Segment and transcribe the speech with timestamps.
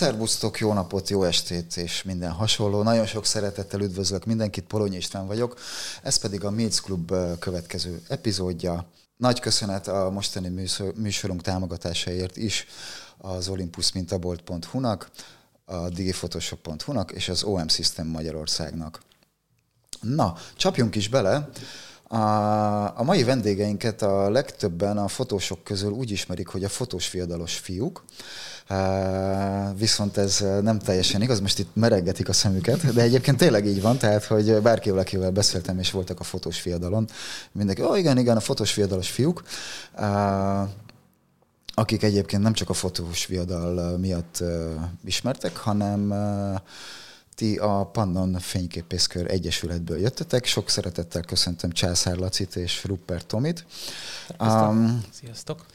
[0.00, 2.82] Szerbusztok, jó napot, jó estét és minden hasonló.
[2.82, 5.58] Nagyon sok szeretettel üdvözlök mindenkit, Polonyi István vagyok.
[6.02, 8.86] Ez pedig a Meets Club következő epizódja.
[9.16, 12.66] Nagy köszönet a mostani műsorunk támogatásáért is
[13.18, 15.10] az olympusmintabolt.hu-nak,
[15.64, 19.00] a digiphotoshop.hu-nak és az OM System Magyarországnak.
[20.00, 21.48] Na, csapjunk is bele.
[22.12, 28.04] A, mai vendégeinket a legtöbben a fotósok közül úgy ismerik, hogy a fotós fiadalos fiúk.
[29.76, 33.98] Viszont ez nem teljesen igaz, most itt meregetik a szemüket, de egyébként tényleg így van,
[33.98, 37.08] tehát, hogy bárkivel, akivel beszéltem, és voltak a fotós fiadalon,
[37.52, 39.42] mindenki, ó, oh, igen, igen, a fotós fiadalos fiúk,
[41.74, 44.42] akik egyébként nem csak a fotós fiadal miatt
[45.04, 46.14] ismertek, hanem
[47.34, 50.44] ti a Pannon Fényképészkör Egyesületből jöttetek.
[50.44, 53.66] Sok szeretettel köszöntöm Császár Lacit és Rupert Tomit.
[54.40, 55.66] Um, Sziasztok!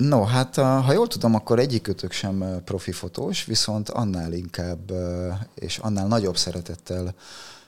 [0.00, 4.92] No, hát ha jól tudom, akkor egyikőtök sem profi fotós, viszont annál inkább
[5.54, 7.14] és annál nagyobb szeretettel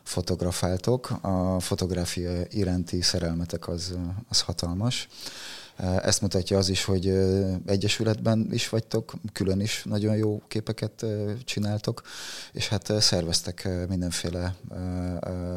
[0.03, 1.11] fotografáltok.
[1.21, 3.95] A fotográfia iránti szerelmetek az,
[4.29, 5.09] az hatalmas.
[5.77, 7.09] Ezt mutatja az is, hogy
[7.67, 11.07] egyesületben is vagytok, külön is nagyon jó képeket
[11.45, 12.03] csináltok,
[12.53, 14.55] és hát szerveztek mindenféle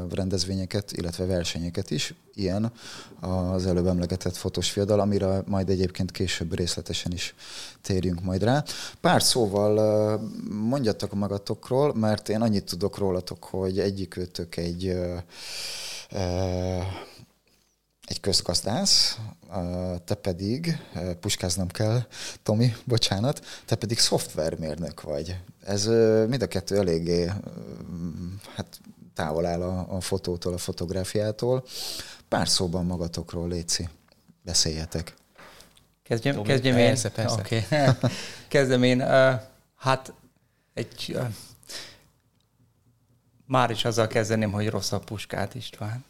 [0.09, 2.71] rendezvényeket, illetve versenyeket is, ilyen
[3.19, 7.35] az előbb emlegetett fotós fiadal, amire majd egyébként később részletesen is
[7.81, 8.63] térjünk majd rá.
[9.01, 14.97] Pár szóval mondjatok magatokról, mert én annyit tudok rólatok, hogy egyikőtök egy
[18.05, 19.19] egy közgazdász,
[20.05, 20.81] te pedig,
[21.19, 22.05] puskáznom kell,
[22.43, 25.37] Tomi, bocsánat, te pedig szoftvermérnök vagy.
[25.65, 25.85] Ez
[26.27, 27.31] mind a kettő eléggé
[28.55, 28.79] hát,
[29.13, 31.65] távol áll a, a fotótól, a fotográfiától.
[32.27, 33.89] Pár szóban magatokról, Léci,
[34.41, 35.13] beszéljetek.
[36.03, 36.85] Kezdjem, Tomi, kezdjem én?
[36.85, 37.39] Persze, persze.
[37.39, 37.63] Okay.
[38.47, 39.01] Kezdem én.
[39.75, 40.13] Hát
[40.73, 41.17] egy...
[43.47, 46.03] Már is azzal kezdeném, hogy rossz a puskát, István.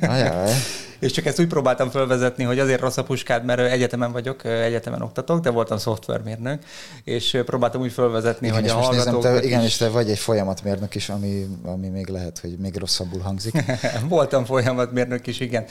[0.00, 0.52] Ajaj.
[0.98, 5.02] És csak ezt úgy próbáltam felvezetni, hogy azért rossz a puskád, mert egyetemen vagyok, egyetemen
[5.02, 6.62] oktatok, de voltam szoftvermérnök,
[7.04, 9.22] és próbáltam úgy felvezetni, igen, hogy a hallgatók...
[9.22, 12.76] Nézem, te, igen, és te vagy egy folyamatmérnök is, ami, ami még lehet, hogy még
[12.76, 13.64] rosszabbul hangzik.
[14.08, 15.64] voltam folyamatmérnök is, igen.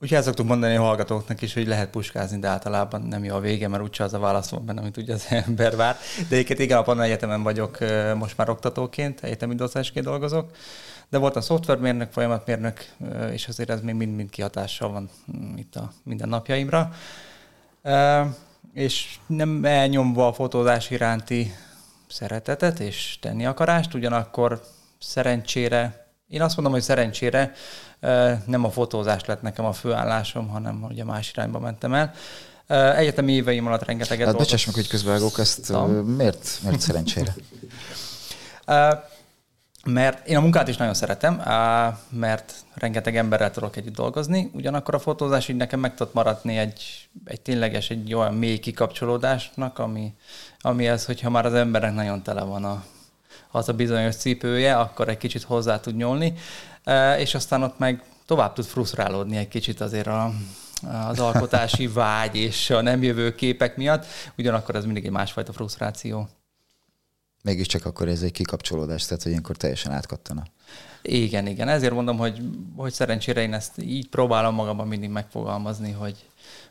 [0.00, 3.40] Úgyhogy el szoktuk mondani a hallgatóknak is, hogy lehet puskázni, de általában nem jó a
[3.40, 5.96] vége, mert úgyse az a válasz van benne, amit ugye az ember vár.
[6.28, 7.78] De egyébként igen, a Panna Egyetemen vagyok
[8.14, 10.50] most már oktatóként, egyetemi docensként dolgozok,
[11.08, 12.86] de voltam szoftvermérnök, folyamatmérnök,
[13.32, 16.92] és azért ez még mind-mind kihatással van mm, itt a mindennapjaimra.
[18.72, 21.54] És nem elnyomva a fotózás iránti
[22.08, 24.62] szeretetet és tenni akarást, ugyanakkor
[24.98, 27.52] szerencsére, én azt mondom, hogy szerencsére
[28.46, 32.12] nem a fotózás lett nekem a főállásom, hanem ugye más irányba mentem el.
[32.96, 35.72] Egyetemi éveim alatt rengeteget hát, Bocsáss meg, hogy közbevágok, ezt
[36.04, 37.34] miért, miért szerencsére?
[39.86, 41.42] mert én a munkát is nagyon szeretem,
[42.08, 47.08] mert rengeteg emberrel tudok együtt dolgozni, ugyanakkor a fotózás így nekem meg tudott maradni egy,
[47.24, 50.14] egy tényleges, egy olyan mély kikapcsolódásnak, ami,
[50.60, 52.84] ami ez, hogyha már az embernek nagyon tele van a,
[53.50, 56.34] az a bizonyos cipője, akkor egy kicsit hozzá tud nyúlni,
[57.18, 60.32] és aztán ott meg tovább tud frusztrálódni egy kicsit azért a,
[61.08, 64.06] az alkotási vágy és a nem jövő képek miatt,
[64.38, 66.28] ugyanakkor ez mindig egy másfajta frusztráció
[67.46, 70.42] mégiscsak akkor ez egy kikapcsolódás, tehát hogy ilyenkor teljesen átkattana.
[71.02, 71.68] Igen, igen.
[71.68, 72.42] Ezért mondom, hogy,
[72.76, 76.16] hogy szerencsére én ezt így próbálom magamban mindig megfogalmazni, hogy,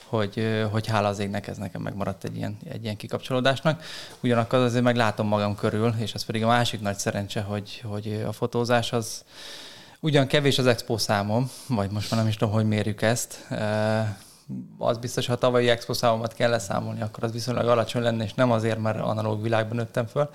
[0.06, 3.84] hogy, hogy hála az égnek ez nekem megmaradt egy ilyen, egy ilyen kikapcsolódásnak.
[4.24, 8.24] Ugyanakkor azért meg látom magam körül, és ez pedig a másik nagy szerencse, hogy, hogy
[8.28, 9.24] a fotózás az
[10.06, 13.48] ugyan kevés az expo számom, vagy most már nem is tudom, hogy mérjük ezt,
[14.78, 18.34] az biztos, ha a tavalyi expo számomat kell leszámolni, akkor az viszonylag alacsony lenne, és
[18.34, 20.30] nem azért, mert analóg világban nőttem föl.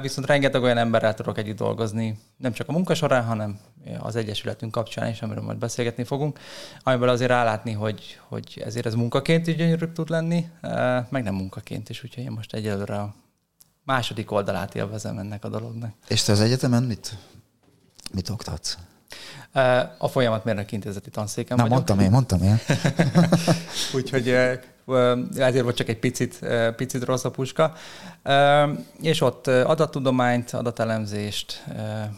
[0.00, 3.58] Viszont rengeteg olyan emberrel tudok együtt dolgozni, nem csak a munka során, hanem
[3.98, 6.38] az Egyesületünk kapcsán is, amiről majd beszélgetni fogunk,
[6.82, 10.48] amiből azért rálátni, hogy, hogy ezért ez munkaként is gyönyörűbb tud lenni,
[11.08, 13.14] meg nem munkaként is, úgyhogy én most egyelőre a
[13.84, 15.90] második oldalát élvezem ennek a dolognak.
[16.08, 17.16] És te az egyetemen mit,
[18.16, 18.76] mit oktatsz?
[19.98, 21.76] A folyamatmérnök intézeti tanszéken Na, vagyok.
[21.76, 22.60] mondtam én, mondtam én.
[23.96, 24.28] Úgyhogy
[25.36, 26.38] ezért volt csak egy picit,
[26.76, 27.72] picit rossz a puska.
[29.00, 31.64] És ott adattudományt, adatelemzést,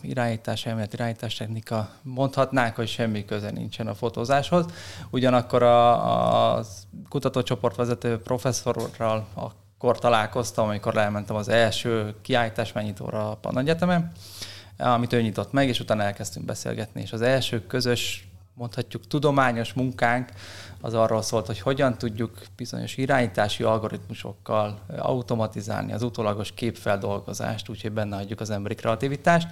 [0.02, 4.64] irányítás, elmélet, irányítás technika, mondhatnánk, hogy semmi köze nincsen a fotózáshoz.
[5.10, 6.64] Ugyanakkor a, a
[7.08, 14.12] kutatócsoportvezető professzorral akkor találkoztam, amikor elmentem az első kiállításmennyitóra a Panna Egyetemen,
[14.78, 20.28] amit ő nyitott meg, és utána elkezdtünk beszélgetni, és az első közös mondhatjuk tudományos munkánk
[20.80, 28.16] az arról szólt, hogy hogyan tudjuk bizonyos irányítási algoritmusokkal automatizálni az utólagos képfeldolgozást, úgyhogy benne
[28.16, 29.48] hagyjuk az emberi kreativitást.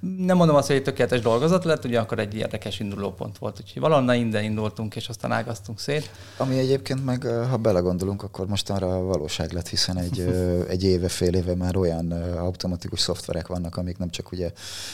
[0.00, 4.14] Nem mondom azt, hogy egy tökéletes dolgozat lett, ugyanakkor egy érdekes indulópont volt, úgyhogy valahonnan
[4.14, 6.10] innen indultunk, és aztán ágaztunk szét.
[6.36, 10.20] Ami egyébként meg, ha belegondolunk, akkor mostanra valóság lett, hiszen egy,
[10.68, 14.52] egy éve, fél éve már olyan automatikus szoftverek vannak, amik nem csak ugye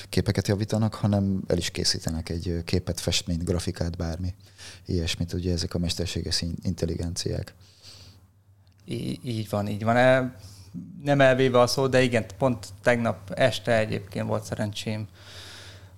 [0.08, 4.34] képeket javítanak, hanem el is készítenek egy képet, festményt, grafikát, bármi
[4.86, 7.54] ilyesmit, ugye ezek a mesterséges intelligenciák.
[8.84, 9.96] Í- így van, így van.
[9.96, 10.36] E,
[11.02, 15.08] nem elvéve a szó, de igen, pont tegnap este egyébként volt szerencsém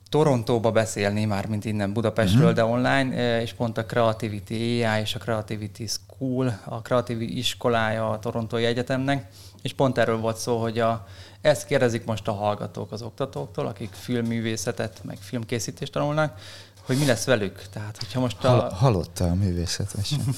[0.09, 2.57] Torontóba beszélni, már mint innen Budapestről, uh-huh.
[2.57, 8.11] de online, e, és pont a Creativity AI és a Creativity School, a Creativity iskolája
[8.11, 9.29] a Torontói Egyetemnek,
[9.63, 11.07] és pont erről volt szó, hogy a,
[11.41, 16.41] ezt kérdezik most a hallgatók az oktatóktól, akik filmművészetet, meg filmkészítést tanulnak,
[16.89, 17.63] hogy mi lesz velük.
[17.71, 18.49] Tehát, hogyha most a...
[18.49, 20.21] Hal- halotta a művészet, vagy sem.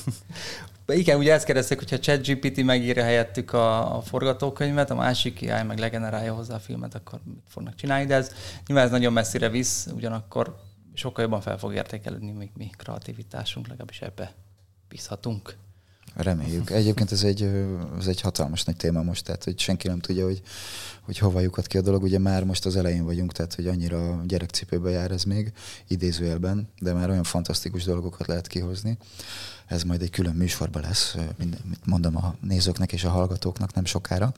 [0.87, 5.79] Igen, ugye ezt kérdezték, hogyha ChatGPT megírja helyettük a, a forgatókönyvet, a másik AI meg
[5.79, 8.33] legenerálja hozzá a filmet, akkor mit fognak csinálni, de ez
[8.67, 10.57] nyilván ez nagyon messzire visz, ugyanakkor
[10.95, 14.33] sokkal jobban fel fog értékelni, mi, mi kreativitásunk, legalábbis ebbe
[14.89, 15.57] bízhatunk.
[16.15, 16.71] Reméljük.
[16.71, 17.43] Egyébként ez egy,
[17.99, 20.43] ez egy hatalmas nagy téma most, tehát hogy senki nem tudja, hogy,
[21.01, 22.03] hogy hova lyukat ki a dolog.
[22.03, 25.53] Ugye már most az elején vagyunk, tehát hogy annyira gyerekcipőbe jár ez még,
[25.89, 28.99] idézőjelben, de már olyan fantasztikus dolgokat lehet kihozni.
[29.67, 34.35] Ez majd egy külön műsorban lesz, mit mondom a nézőknek és a hallgatóknak nem sokára.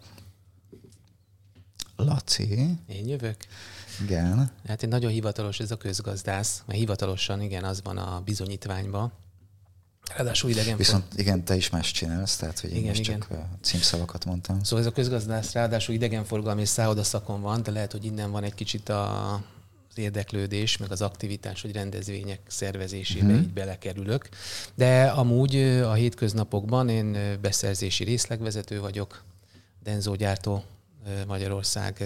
[1.97, 2.79] Laci.
[2.87, 3.37] Én jövök?
[4.03, 4.51] Igen.
[4.67, 9.13] Hát én nagyon hivatalos ez a közgazdász, mert hivatalosan igen, az van a bizonyítványban,
[10.17, 10.77] Ráadásul idegen.
[10.77, 13.21] Viszont igen, te is más csinálsz, tehát hogy igen, én igen.
[13.21, 13.29] csak
[13.61, 14.63] címszavakat mondtam.
[14.63, 18.45] Szóval ez a közgazdász ráadásul idegenforgalmi és szálloda szakon van, de lehet, hogy innen van
[18.45, 19.33] egy kicsit a,
[19.91, 23.41] az érdeklődés, meg az aktivitás, hogy rendezvények szervezésébe uh-huh.
[23.41, 24.29] így belekerülök.
[24.75, 29.23] De amúgy a hétköznapokban én beszerzési részlegvezető vagyok,
[29.83, 30.65] Denzo gyártó
[31.27, 32.05] Magyarország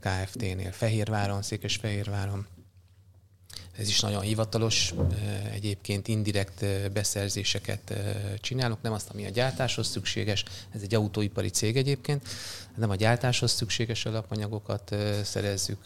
[0.00, 2.46] Kft-nél Fehérváron, Székesfehérváron
[3.78, 4.94] ez is nagyon hivatalos,
[5.52, 7.92] egyébként indirekt beszerzéseket
[8.40, 12.28] csinálunk, nem azt, ami a gyártáshoz szükséges, ez egy autóipari cég egyébként,
[12.76, 15.84] nem a gyártáshoz szükséges alapanyagokat szerezzük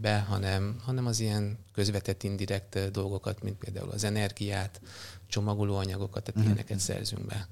[0.00, 4.80] be, hanem, hanem az ilyen közvetett indirekt dolgokat, mint például az energiát,
[5.28, 6.44] csomagolóanyagokat, tehát uh-huh.
[6.44, 7.48] ilyeneket szerzünk be.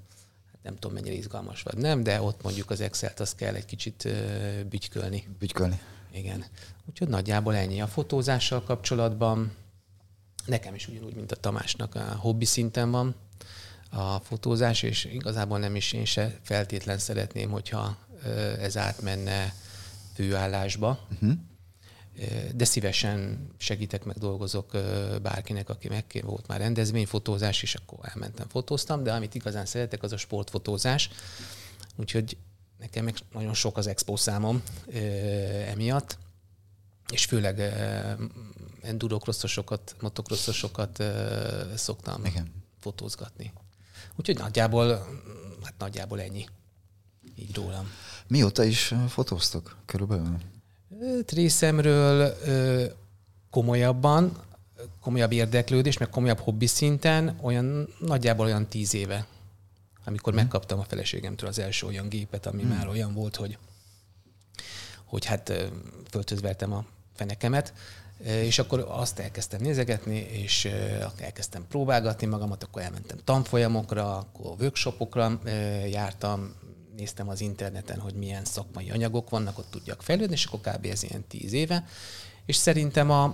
[0.62, 4.08] Nem tudom, mennyire izgalmas vagy nem, de ott mondjuk az Excel-t azt kell egy kicsit
[4.68, 5.26] bütykölni.
[5.38, 5.80] Bütykölni.
[6.16, 6.44] Igen.
[6.88, 9.52] Úgyhogy nagyjából ennyi a fotózással kapcsolatban.
[10.46, 13.14] Nekem is ugyanúgy, mint a Tamásnak a hobbi szinten van
[13.90, 17.96] a fotózás, és igazából nem is én se feltétlen szeretném, hogyha
[18.60, 19.54] ez átmenne
[20.14, 21.06] főállásba.
[21.12, 21.32] Uh-huh.
[22.54, 24.76] De szívesen segítek, meg dolgozok
[25.22, 30.12] bárkinek, aki meg volt már rendezvényfotózás, és akkor elmentem, fotóztam, de amit igazán szeretek, az
[30.12, 31.10] a sportfotózás.
[31.96, 32.36] Úgyhogy
[32.86, 34.62] nekem meg nagyon sok az expo számom
[35.68, 36.18] emiatt,
[37.10, 37.60] és főleg
[38.82, 41.02] endurocrossosokat, motocrossosokat
[41.74, 42.52] szoktam Igen.
[42.80, 43.52] fotózgatni.
[44.16, 44.88] Úgyhogy nagyjából,
[45.62, 46.46] hát nagyjából ennyi.
[47.36, 47.90] Így rólam.
[48.26, 50.36] Mióta is fotóztok körülbelül?
[51.26, 52.36] Részemről
[53.50, 54.42] komolyabban,
[55.00, 59.26] komolyabb érdeklődés, meg komolyabb hobbi szinten, olyan nagyjából olyan tíz éve
[60.06, 60.36] amikor mm.
[60.36, 62.68] megkaptam a feleségemtől az első olyan gépet, ami mm.
[62.68, 63.58] már olyan volt, hogy,
[65.04, 65.52] hogy hát
[66.10, 66.84] föltözvertem a
[67.14, 67.72] fenekemet,
[68.24, 70.64] és akkor azt elkezdtem nézegetni, és
[71.18, 75.40] elkezdtem próbálgatni magamat, akkor elmentem tanfolyamokra, akkor workshopokra
[75.90, 76.54] jártam,
[76.96, 80.86] néztem az interneten, hogy milyen szakmai anyagok vannak, ott tudjak fejlődni, és akkor kb.
[80.86, 81.84] ez ilyen tíz éve.
[82.46, 83.24] És szerintem a,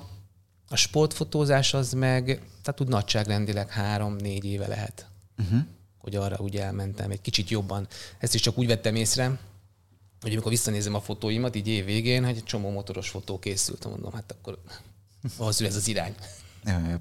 [0.69, 2.25] a sportfotózás az meg,
[2.63, 5.07] tehát úgy nagyságrendileg három-négy éve lehet.
[5.39, 5.61] Uh-huh
[6.03, 7.87] hogy arra úgy elmentem egy kicsit jobban.
[8.19, 9.39] Ezt is csak úgy vettem észre,
[10.21, 14.13] hogy amikor visszanézem a fotóimat, így év végén, hogy egy csomó motoros fotó készült, mondom,
[14.13, 14.59] hát akkor
[15.39, 16.15] az ez az irány.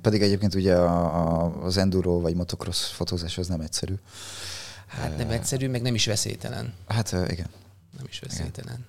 [0.01, 3.93] Pedig egyébként ugye a, a, az enduro vagy motocross fotózás az nem egyszerű.
[4.87, 6.73] Hát nem egyszerű, meg nem is veszélytelen.
[6.87, 7.49] Hát igen.
[7.97, 8.85] Nem is veszélytelen.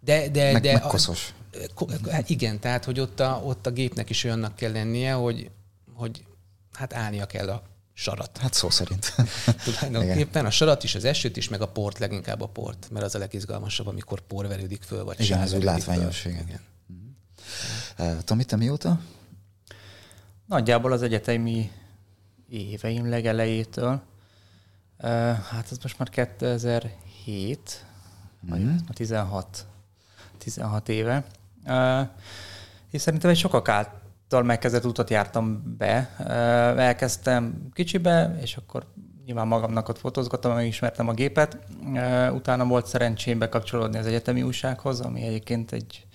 [0.00, 1.34] De, de, meg, de meg koszos.
[1.74, 5.50] A, hát igen, tehát hogy ott a, ott a gépnek is olyannak kell lennie, hogy,
[5.94, 6.24] hogy
[6.72, 7.62] hát állnia kell a
[7.94, 8.38] sarat.
[8.38, 9.14] Hát szó szerint.
[9.64, 13.14] Tulajdonképpen a sarat is, az esőt is, meg a port, leginkább a port, mert az
[13.14, 16.32] a legizgalmasabb, amikor por verődik föl, vagy Igen, ez úgy látványos, föl.
[16.32, 16.44] igen.
[16.46, 16.60] igen.
[17.98, 19.00] Uh, Tomi, te mióta?
[20.46, 21.70] Nagyjából az egyetemi
[22.48, 24.02] éveim legelejétől.
[24.98, 27.84] Uh, hát ez most már 2007,
[28.46, 28.76] mm-hmm.
[28.92, 29.66] 16,
[30.38, 31.24] 16 éve.
[31.66, 32.08] Uh,
[32.90, 33.68] és szerintem egy sokak
[34.30, 36.10] át megkezdett utat jártam be.
[36.76, 38.86] Elkezdtem kicsibe, és akkor
[39.26, 41.58] nyilván magamnak ott fotózgattam, megismertem a gépet.
[42.32, 46.06] Utána volt szerencsém bekapcsolódni az egyetemi újsághoz, ami egyébként egy,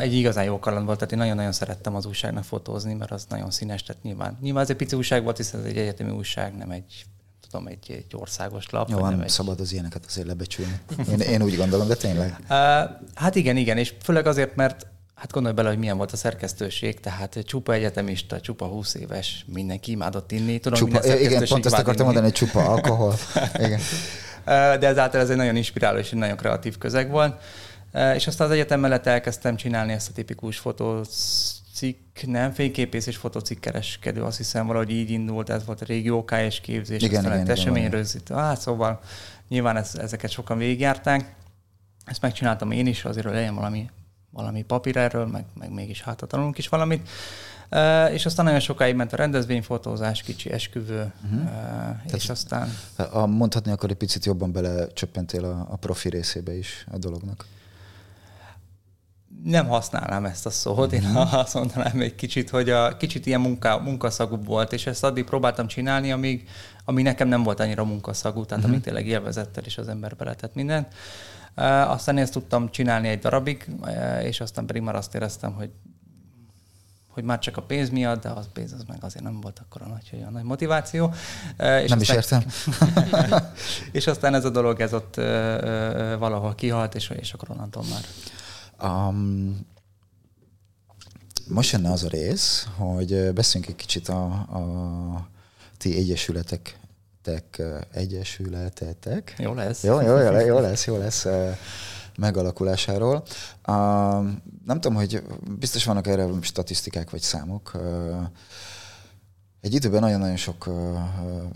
[0.00, 3.50] egy igazán jó kaland volt, tehát én nagyon-nagyon szerettem az újságnak fotózni, mert az nagyon
[3.50, 6.70] színes, tehát nyilván, nyilván ez egy pici újság volt, hiszen ez egy egyetemi újság, nem
[6.70, 7.04] egy
[7.50, 8.88] tudom, egy, egy országos lap.
[8.88, 9.28] Jó, nem egy...
[9.28, 10.80] szabad az ilyeneket azért lebecsülni.
[11.10, 12.36] Én, én úgy gondolom, de tényleg.
[12.40, 12.48] Uh,
[13.14, 14.86] hát igen, igen, és főleg azért, mert
[15.18, 19.90] Hát gondolj bele, hogy milyen volt a szerkesztőség, tehát csupa egyetemista, csupa 20 éves, mindenki
[19.90, 20.58] imádott inni.
[20.58, 22.04] Tudom, csupa, igen, pont ezt akartam inni.
[22.04, 23.14] mondani, hogy csupa alkohol.
[23.64, 23.80] igen.
[24.78, 27.42] De ezáltal ez egy nagyon inspiráló és egy nagyon kreatív közeg volt.
[28.14, 34.22] És aztán az egyetem mellett elkezdtem csinálni ezt a tipikus fotocikk, nem fényképész és fotocikkereskedő,
[34.22, 38.34] azt hiszem valahogy így indult, ez volt a régi OKS képzés, igen, aztán igen, eseményrögzítő.
[38.34, 39.00] Hát szóval
[39.48, 41.34] nyilván ez, ezeket sokan végigjárták.
[42.04, 43.90] Ezt megcsináltam én is, azért, hogy legyen valami
[44.30, 47.08] valami papír erről, meg, meg mégis hátra tanulunk is valamit.
[47.70, 51.40] Uh, és aztán nagyon sokáig ment a rendezvényfotózás, kicsi esküvő, uh-huh.
[51.42, 52.68] uh, és aztán...
[53.10, 57.46] A, mondhatni akkor egy picit jobban belecsöppentél a, a profi részébe is a dolognak.
[59.44, 61.34] Nem használnám ezt a szót, én uh-huh.
[61.34, 65.66] azt mondanám egy kicsit, hogy a kicsit ilyen munka, munkaszagú volt, és ezt addig próbáltam
[65.66, 66.48] csinálni, amíg,
[66.84, 68.70] amíg nekem nem volt annyira munkaszagú, tehát uh-huh.
[68.70, 70.94] amíg tényleg élvezettel is az ember beletett mindent.
[71.88, 73.66] Aztán ezt tudtam csinálni egy darabig,
[74.22, 75.70] és aztán pedig már azt éreztem, hogy
[77.08, 79.82] hogy már csak a pénz miatt, de az pénz az meg azért nem volt akkor
[79.82, 81.12] a nagy, a nagy motiváció.
[81.56, 82.44] És nem aztán, is értem.
[83.98, 85.14] és aztán ez a dolog, ez ott
[86.18, 88.04] valahol kihalt, és, és akkor onnantól már.
[88.90, 89.66] Um,
[91.48, 95.28] most jönne az a rész, hogy beszéljünk egy kicsit a, a
[95.76, 96.78] ti egyesületek
[97.28, 99.34] egyesületek, egyesületetek.
[99.38, 99.82] Jó lesz.
[99.82, 101.26] Jó, jó, jó, jó lesz, jó lesz
[102.16, 103.22] megalakulásáról.
[104.64, 105.22] Nem tudom, hogy
[105.58, 107.76] biztos vannak erre statisztikák vagy számok.
[109.60, 110.98] Egy időben nagyon-nagyon sok uh,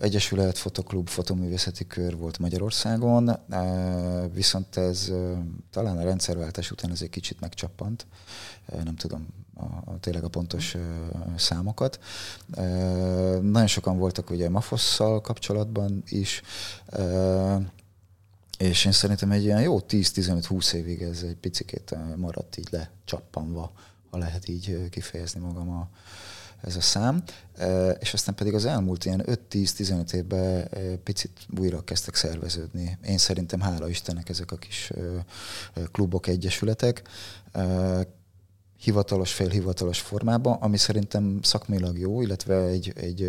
[0.00, 5.38] egyesület, fotoklub, fotoművészeti kör volt Magyarországon, uh, viszont ez uh,
[5.70, 8.06] talán a rendszerváltás után ez egy kicsit megcsappant.
[8.84, 9.26] Nem tudom
[9.62, 10.76] a, tényleg a pontos
[11.36, 11.98] számokat.
[13.40, 16.42] Nagyon sokan voltak ugye Mafosszal kapcsolatban is,
[18.58, 23.72] és én szerintem egy ilyen jó 10-15-20 évig ez egy picikét maradt így lecsappanva,
[24.10, 25.88] ha lehet így kifejezni magam a,
[26.62, 27.22] ez a szám,
[27.98, 30.68] és aztán pedig az elmúlt ilyen 5-10-15 évben
[31.04, 32.98] picit újra kezdtek szerveződni.
[33.06, 34.90] Én szerintem hála Istennek ezek a kis
[35.92, 37.02] klubok, egyesületek,
[38.82, 43.28] hivatalos, félhivatalos formában, ami szerintem szakmailag jó, illetve egy, egy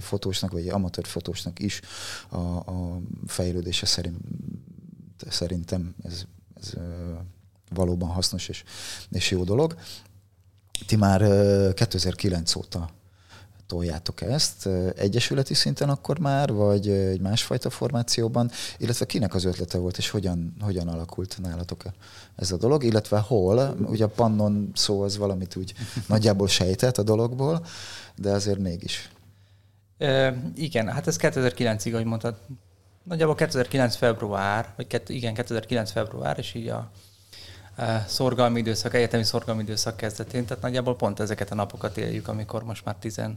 [0.00, 1.80] fotósnak, vagy egy amatőr fotósnak is
[2.28, 4.16] a, a fejlődése szerint,
[5.28, 6.24] szerintem ez,
[6.60, 6.72] ez
[7.70, 8.64] valóban hasznos és,
[9.10, 9.74] és jó dolog.
[10.86, 11.20] Ti már
[11.74, 12.90] 2009 óta
[13.66, 19.98] toljátok ezt, egyesületi szinten akkor már, vagy egy másfajta formációban, illetve kinek az ötlete volt,
[19.98, 21.84] és hogyan, hogyan alakult nálatok
[22.36, 25.74] ez a dolog, illetve hol, ugye a pannon szó az valamit úgy
[26.08, 27.66] nagyjából sejtett a dologból,
[28.16, 29.10] de azért mégis.
[29.98, 32.34] E, igen, hát ez 2009-ig, ahogy mondtad,
[33.02, 36.90] nagyjából 2009 február, vagy kett, igen, 2009 február, és így a
[38.06, 42.84] szorgalmi időszak, egyetemi szorgalmi időszak kezdetén, tehát nagyjából pont ezeket a napokat éljük, amikor most
[42.84, 43.36] már 14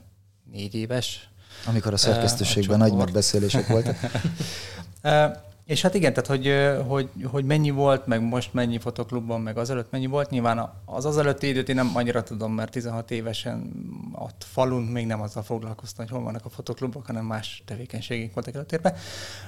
[0.72, 1.30] éves.
[1.66, 3.98] Amikor a szerkesztőségben a nagy megbeszélések voltak.
[5.66, 6.54] És hát igen, tehát hogy,
[6.88, 10.30] hogy, hogy mennyi volt, meg most mennyi fotoklubban, meg azelőtt mennyi volt.
[10.30, 13.72] Nyilván az az előtti időt én nem annyira tudom, mert 16 évesen
[14.14, 18.54] ott falun még nem azzal foglalkoztam, hogy hol vannak a fotoklubok, hanem más tevékenységek voltak
[18.54, 18.96] előtérben.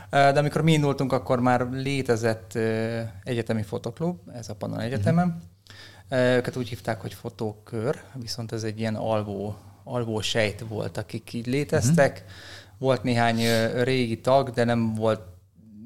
[0.09, 2.57] De amikor mi indultunk, akkor már létezett
[3.23, 5.27] egyetemi fotoklub, ez a Pannon Egyetemen.
[5.27, 6.35] Uh-huh.
[6.35, 11.47] Őket úgy hívták, hogy fotókör, viszont ez egy ilyen alvó, alvó sejt volt, akik így
[11.47, 12.11] léteztek.
[12.11, 12.31] Uh-huh.
[12.77, 13.41] Volt néhány
[13.83, 15.21] régi tag, de nem volt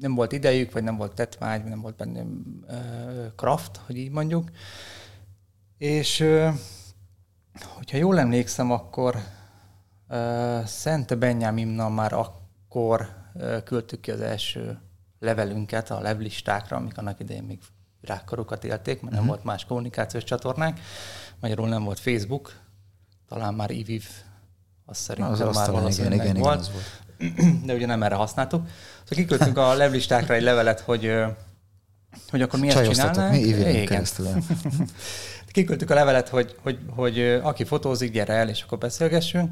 [0.02, 4.10] nem volt idejük, vagy nem volt tetvágy, vagy nem volt benne uh, kraft, hogy így
[4.10, 4.50] mondjuk.
[5.78, 6.24] És
[7.74, 9.16] hogyha jól emlékszem, akkor
[10.08, 13.20] uh, Szent Benyámimnal már akkor
[13.64, 14.80] küldtük ki az első
[15.18, 17.58] levelünket a levlistákra, amik annak idején még
[18.00, 19.12] virágkarokat élték, mert uh-huh.
[19.12, 19.28] nem mhm.
[19.28, 20.80] volt más kommunikációs csatornánk.
[21.40, 22.60] Magyarul nem volt Facebook,
[23.28, 24.04] talán már IVIV,
[24.86, 26.60] azt szerintem az már valószínűleg igen, igen, volt.
[26.60, 27.11] Igen, volt.
[27.66, 28.66] de ugye nem erre használtuk.
[29.02, 31.12] Szóval kiküldtünk a levlistákra egy levelet, hogy,
[32.30, 33.32] hogy akkor mi ezt csinálnánk.
[33.32, 33.86] mi Igen.
[33.86, 34.26] keresztül.
[35.52, 39.50] Kiküldtük a levelet, hogy, hogy, hogy aki fotózik, gyere el, és akkor beszélgessünk.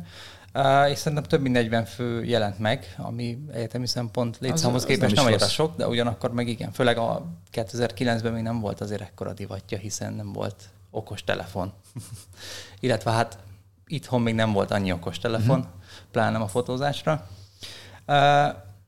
[0.55, 5.25] Uh, és szerintem több mint 40 fő jelent meg, ami egyetemi szempont létszámhoz képest nem,
[5.25, 9.33] nem annyira sok, de ugyanakkor meg igen, főleg a 2009-ben még nem volt azért ekkora
[9.33, 11.73] divatja, hiszen nem volt okos telefon.
[12.81, 13.39] Illetve hát
[13.87, 15.75] itthon még nem volt annyi okos telefon, uh-huh.
[16.11, 17.29] pláne a fotózásra.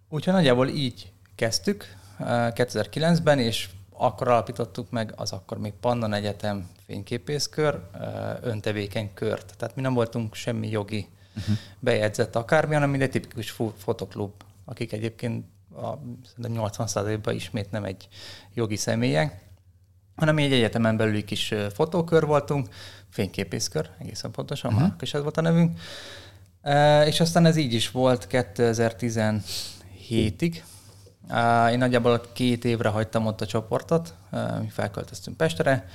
[0.08, 3.68] Úgyhogy nagyjából így kezdtük uh, 2009-ben, és
[4.02, 7.80] akkor alapítottuk meg az akkor még Pannon Egyetem fényképészkör,
[8.40, 9.54] öntevékeny kört.
[9.56, 11.56] Tehát mi nem voltunk semmi jogi uh-huh.
[11.78, 14.32] bejegyzett akármi, hanem egy tipikus fotoklub,
[14.64, 15.98] akik egyébként a
[16.42, 18.08] 80%-ban ismét nem egy
[18.54, 19.44] jogi személyek,
[20.16, 22.68] hanem egy egyetemen belüli kis fotókör voltunk,
[23.08, 24.88] fényképészkör, egészen pontosan, uh-huh.
[24.88, 25.78] már is ez volt a nevünk.
[27.06, 30.56] És aztán ez így is volt 2017-ig.
[31.28, 34.14] E, én nagyjából két évre hagytam ott a csoportot,
[34.60, 35.88] mi felköltöztünk Pestre,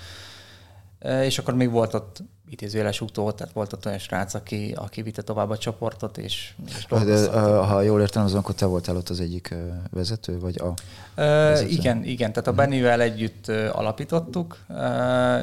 [1.22, 5.22] és akkor még volt ott idézőjeles utó, tehát volt ott olyan srác, aki, aki vitte
[5.22, 9.20] tovább a csoportot, és, és De, ha jól értem, azon akkor te voltál ott az
[9.20, 9.56] egyik
[9.90, 10.74] vezető, vagy a
[11.16, 11.70] vezető?
[11.70, 12.60] Igen, igen, tehát a mhm.
[12.60, 14.58] Bennivel együtt alapítottuk,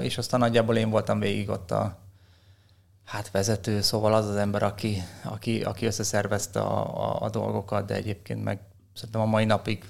[0.01, 1.97] és aztán nagyjából én voltam végig ott a
[3.05, 7.95] hát vezető, szóval az az ember, aki, aki, aki összeszervezte a, a, a dolgokat, de
[7.95, 8.59] egyébként meg
[8.95, 9.85] szerintem a mai napig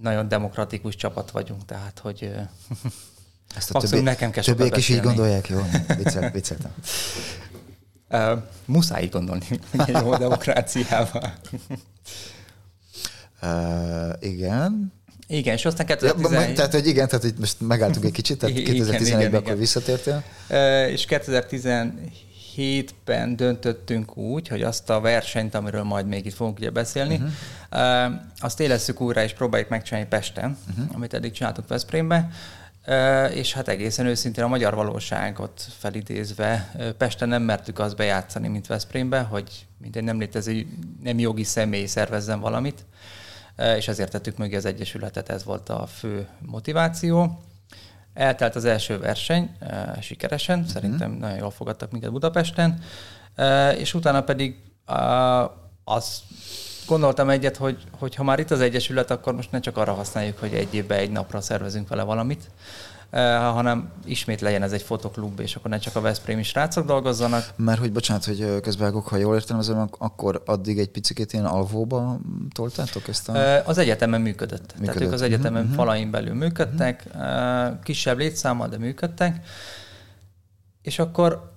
[0.00, 2.32] nagyon demokratikus csapat vagyunk, tehát hogy
[3.56, 5.60] ezt a többi, nekem kell többiek is így gondolják, jó?
[5.98, 6.74] Viccel, vicceltem.
[8.10, 11.32] Uh, muszáj így gondolni, egy jó demokráciával.
[13.42, 14.92] Uh, igen.
[15.30, 16.48] Igen, és aztán 2011...
[16.48, 20.22] Ja, tehát, hogy igen, tehát hogy most megálltunk egy kicsit, tehát 2011-ben akkor visszatértél.
[20.88, 27.14] És 2017-ben döntöttünk úgy, hogy azt a versenyt, amiről majd még itt fogunk ugye beszélni,
[27.14, 27.30] uh-huh.
[28.06, 30.84] uh, azt élesszük újra, és próbáljuk megcsinálni Pesten, uh-huh.
[30.94, 32.30] amit eddig csináltuk Veszprémbe
[33.32, 39.20] és hát egészen őszintén a magyar valóságot felidézve, Pesten nem mertük azt bejátszani, mint Veszprémbe,
[39.20, 40.66] hogy egy nem létező,
[41.02, 42.84] nem jogi személy szervezzen valamit,
[43.76, 47.42] és ezért tettük mögé az Egyesületet, ez volt a fő motiváció.
[48.14, 49.56] Eltelt az első verseny
[50.00, 50.72] sikeresen, uh-huh.
[50.72, 52.82] szerintem nagyon jól fogadtak minket Budapesten,
[53.76, 54.56] és utána pedig
[55.84, 56.22] az
[56.86, 60.38] gondoltam egyet, hogy, hogy ha már itt az Egyesület, akkor most ne csak arra használjuk,
[60.38, 62.50] hogy egy évben egy napra szervezünk vele valamit,
[63.52, 67.44] hanem ismét legyen ez egy fotoklub, és akkor ne csak a Veszprémi srácok dolgozzanak.
[67.56, 72.20] Mert hogy bocsánat, hogy közbeágok, ha jól értem, az, akkor addig egy picit ilyen alvóba
[72.54, 73.36] toltátok ezt a...
[73.36, 74.60] Eh, az egyetemen működött.
[74.60, 74.86] működött.
[74.86, 75.76] Tehát ők az egyetemen uh-huh.
[75.76, 77.82] falain belül működtek, uh-huh.
[77.82, 79.46] kisebb létszámmal, de működtek.
[80.82, 81.50] És akkor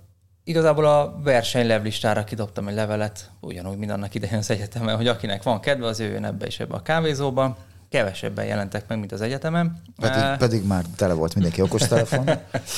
[0.46, 5.60] Igazából a versenylevlistára kidobtam egy levelet, ugyanúgy, mint annak idején az egyetemen, hogy akinek van
[5.60, 7.58] kedve, az jöjjön ebbe és ebbe a kávézóba.
[7.94, 9.82] Kevesebben jelentek meg, mint az egyetemen.
[10.00, 12.30] Pedig, uh, pedig már tele volt mindenki okostelefon.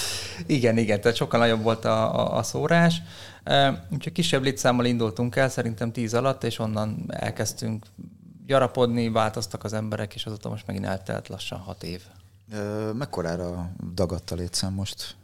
[0.45, 3.01] igen, igen, tehát sokkal nagyobb volt a, a, a szórás.
[3.45, 7.85] Uh, úgyhogy kisebb létszámmal indultunk el, szerintem tíz alatt, és onnan elkezdtünk
[8.45, 12.01] gyarapodni, változtak az emberek, és azóta most megint eltelt lassan hat év.
[12.51, 15.15] Uh, mekkorára dagadt a létszám most?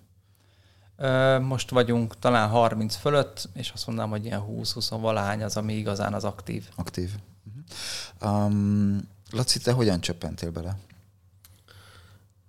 [1.41, 6.13] Most vagyunk talán 30 fölött, és azt mondanám, hogy ilyen 20-20 valahány az, ami igazán
[6.13, 6.69] az aktív.
[6.75, 7.09] Aktív.
[8.21, 10.77] Um, Laci, te hogyan csöppentél bele?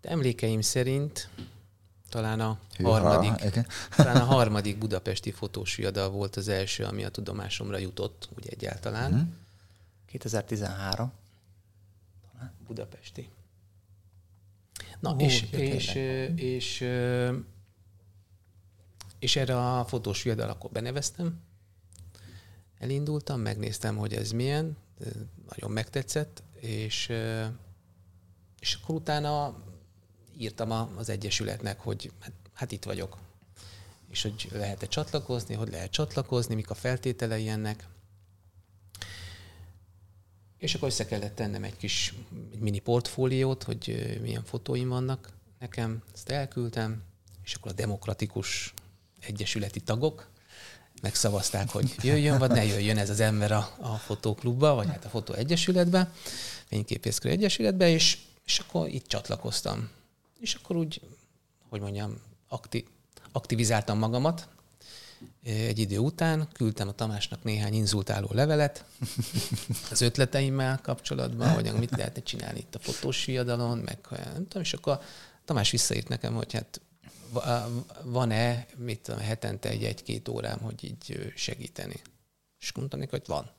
[0.00, 1.28] De emlékeim szerint
[2.08, 3.66] talán a Hűha, harmadik, igen.
[3.96, 9.12] talán a harmadik budapesti fotós viadal volt az első, ami a tudomásomra jutott, úgy egyáltalán.
[9.12, 9.20] Mm.
[10.06, 11.12] 2013.
[12.32, 12.52] Talán.
[12.66, 13.28] Budapesti.
[15.00, 16.84] Na, Ó, és, és, és, és
[19.22, 21.40] és erre a fotós viadal akkor beneveztem.
[22.78, 24.76] Elindultam, megnéztem, hogy ez milyen,
[25.48, 27.12] nagyon megtetszett, és,
[28.60, 29.62] és akkor utána
[30.38, 33.18] írtam az Egyesületnek, hogy hát, hát itt vagyok.
[34.10, 37.86] És hogy lehet-e csatlakozni, hogy lehet csatlakozni, mik a feltételei ennek.
[40.58, 42.14] És akkor össze kellett tennem egy kis
[42.52, 46.02] egy mini portfóliót, hogy milyen fotóim vannak nekem.
[46.14, 47.02] Ezt elküldtem,
[47.44, 48.74] és akkor a demokratikus
[49.20, 50.30] egyesületi tagok
[51.02, 55.08] megszavazták, hogy jöjjön, vagy ne jöjjön ez az ember a, a fotóklubba, vagy hát a
[55.08, 56.12] fotó egyesületbe,
[56.72, 59.90] fényképészkör egyesületbe, és, és akkor itt csatlakoztam.
[60.40, 61.00] És akkor úgy,
[61.68, 62.86] hogy mondjam, akti,
[63.32, 64.48] aktivizáltam magamat,
[65.42, 68.84] egy idő után küldtem a Tamásnak néhány inzultáló levelet
[69.90, 74.72] az ötleteimmel kapcsolatban, hogy mit lehetne csinálni itt a fotós viadalon, meg nem tudom, és
[74.72, 75.00] akkor
[75.44, 76.80] Tamás visszaírt nekem, hogy hát
[78.02, 82.00] van-e, mit tudom, hetente egy-egy-két órám, hogy így segíteni.
[82.60, 83.50] És mondtam hogy van.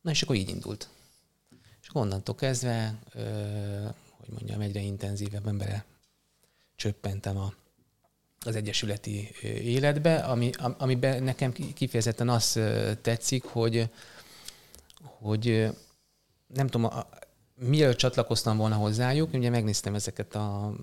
[0.00, 0.88] Na és akkor így indult.
[1.92, 2.98] Onnantól kezdve,
[4.18, 5.84] hogy mondjam, egyre intenzívebben bele
[6.76, 7.52] csöppentem a,
[8.44, 12.60] az egyesületi életbe, ami, amiben nekem kifejezetten az
[13.02, 13.88] tetszik, hogy,
[15.00, 15.68] hogy
[16.46, 16.90] nem tudom,
[17.54, 20.74] mielőtt csatlakoztam volna hozzájuk, ugye megnéztem ezeket a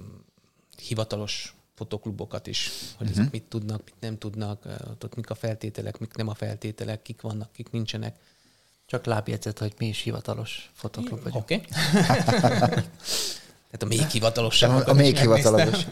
[0.78, 3.32] hivatalos fotoklubokat is, hogy uh-huh.
[3.32, 4.66] mit tudnak, mit nem tudnak,
[5.04, 8.20] ott mik a feltételek, mik nem a feltételek, kik vannak, kik nincsenek.
[8.88, 11.44] Csak lábjegyzet, hogy mi is hivatalos fotoklub vagyunk.
[11.44, 11.56] Oké.
[11.56, 11.68] Okay.
[13.72, 14.88] Tehát a még hivatalosabb.
[14.88, 15.86] A, a még hivatalos.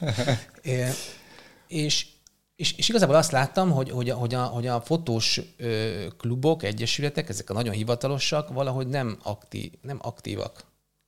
[1.68, 2.08] és,
[2.56, 7.30] és, és igazából azt láttam, hogy, hogy, hogy, a, hogy a fotós ö, klubok, egyesületek,
[7.30, 10.66] ezek a nagyon hivatalosak, valahogy nem, aktív, nem aktívak.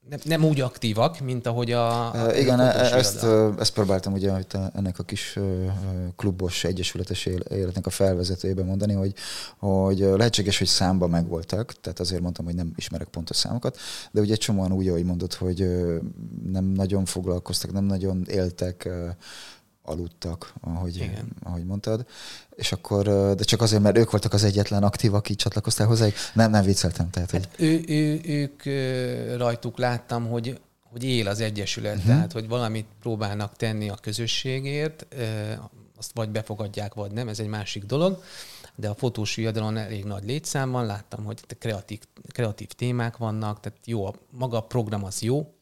[0.09, 3.25] Nem, nem úgy aktívak, mint ahogy a, a Igen, e- ezt,
[3.59, 5.39] ezt próbáltam ugye hogy ennek a kis
[6.15, 9.13] klubos egyesületes életnek a felvezetőjében mondani, hogy,
[9.57, 13.77] hogy lehetséges, hogy számba megvoltak, tehát azért mondtam, hogy nem ismerek pontos számokat,
[14.11, 15.67] de ugye csomóan úgy, ahogy mondod, hogy
[16.51, 18.89] nem nagyon foglalkoztak, nem nagyon éltek
[19.87, 21.27] aludtak, ahogy, Igen.
[21.43, 22.05] ahogy mondtad.
[22.55, 23.03] És akkor,
[23.35, 26.15] de csak azért, mert ők voltak az egyetlen aktív, aki csatlakoztál hozzájuk.
[26.33, 27.09] Nem, nem vicceltem.
[27.09, 27.65] Tehát, hát hogy...
[27.65, 28.63] ő, ő, ők
[29.37, 30.59] rajtuk láttam, hogy,
[30.91, 32.11] hogy él az Egyesület, uh-huh.
[32.11, 35.05] tehát hogy valamit próbálnak tenni a közösségért,
[35.97, 38.23] azt vagy befogadják, vagy nem, ez egy másik dolog.
[38.75, 41.99] De a fotós viadalon elég nagy létszám van, láttam, hogy kreatív,
[42.31, 45.56] kreatív témák vannak, tehát jó, maga a program az jó,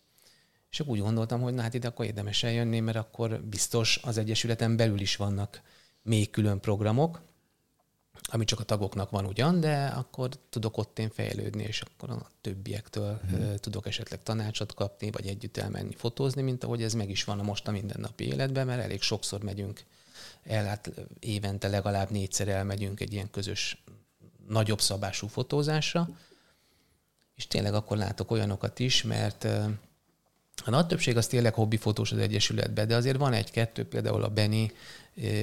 [0.79, 4.75] és úgy gondoltam, hogy na hát ide akkor érdemes eljönni, mert akkor biztos az Egyesületen
[4.75, 5.61] belül is vannak
[6.01, 7.21] még külön programok,
[8.27, 12.29] ami csak a tagoknak van ugyan, de akkor tudok ott én fejlődni, és akkor a
[12.41, 13.55] többiektől hmm.
[13.55, 17.43] tudok esetleg tanácsot kapni, vagy együtt elmenni fotózni, mint ahogy ez meg is van a
[17.43, 19.83] most a mindennapi életben, mert elég sokszor megyünk
[20.43, 23.83] el, hát évente legalább négyszer elmegyünk egy ilyen közös,
[24.47, 26.09] nagyobb szabású fotózásra,
[27.35, 29.47] és tényleg akkor látok olyanokat is, mert
[30.63, 34.71] a nagy többség az tényleg hobbifotós az Egyesületben, de azért van egy-kettő, például a Beni,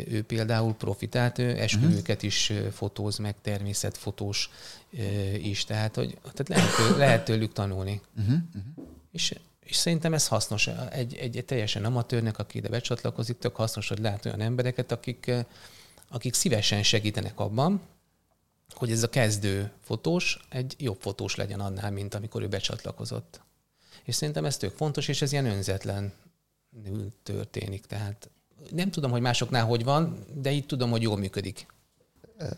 [0.08, 4.50] ő például profitált, ő esküvőket is fotóz meg, természetfotós
[5.42, 8.00] is, tehát, hogy, tehát lehet, lehet tőlük tanulni.
[8.18, 8.34] Uh-huh.
[8.54, 8.86] Uh-huh.
[9.12, 10.66] És, és szerintem ez hasznos.
[10.90, 15.30] Egy, egy, egy teljesen amatőrnek, aki ide becsatlakozik, tök hasznos, hogy lát olyan embereket, akik,
[16.08, 17.80] akik szívesen segítenek abban,
[18.74, 23.40] hogy ez a kezdő fotós egy jobb fotós legyen annál, mint amikor ő becsatlakozott.
[24.04, 26.12] És szerintem ez tök fontos, és ez ilyen önzetlen
[27.22, 27.86] történik.
[27.86, 28.30] Tehát
[28.70, 31.66] nem tudom, hogy másoknál hogy van, de itt tudom, hogy jól működik.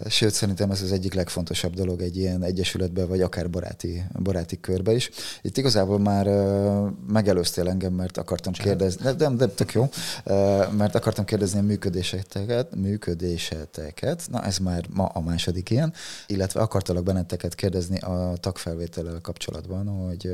[0.08, 4.92] Sőt, szerintem ez az egyik legfontosabb dolog egy ilyen egyesületben, vagy akár baráti, baráti körbe
[4.92, 5.10] is.
[5.42, 8.66] Itt igazából már uh, megelőztél engem, mert akartam Csán.
[8.66, 14.58] kérdezni, de, de, de tök jó, uh, mert akartam kérdezni a működéseteket, működéseteket, na ez
[14.58, 15.92] már ma a második ilyen,
[16.26, 20.32] illetve akartalak benneteket kérdezni a tagfelvétellel kapcsolatban, hogy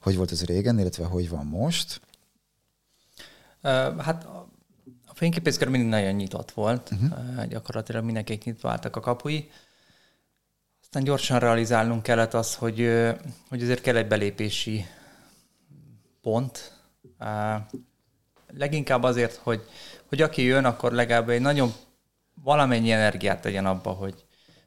[0.00, 2.00] hogy volt ez régen, illetve hogy van most.
[3.98, 4.26] Hát
[5.16, 7.46] fényképészkör mindig nagyon nyitott volt, uh-huh.
[7.46, 9.50] gyakorlatilag mindenki nyitva álltak a kapui.
[10.82, 13.02] Aztán gyorsan realizálnunk kellett az, hogy,
[13.48, 14.86] hogy azért kell egy belépési
[16.22, 16.72] pont.
[18.52, 19.62] Leginkább azért, hogy,
[20.06, 21.72] hogy aki jön, akkor legalább egy nagyon
[22.42, 24.24] valamennyi energiát tegyen abba, hogy,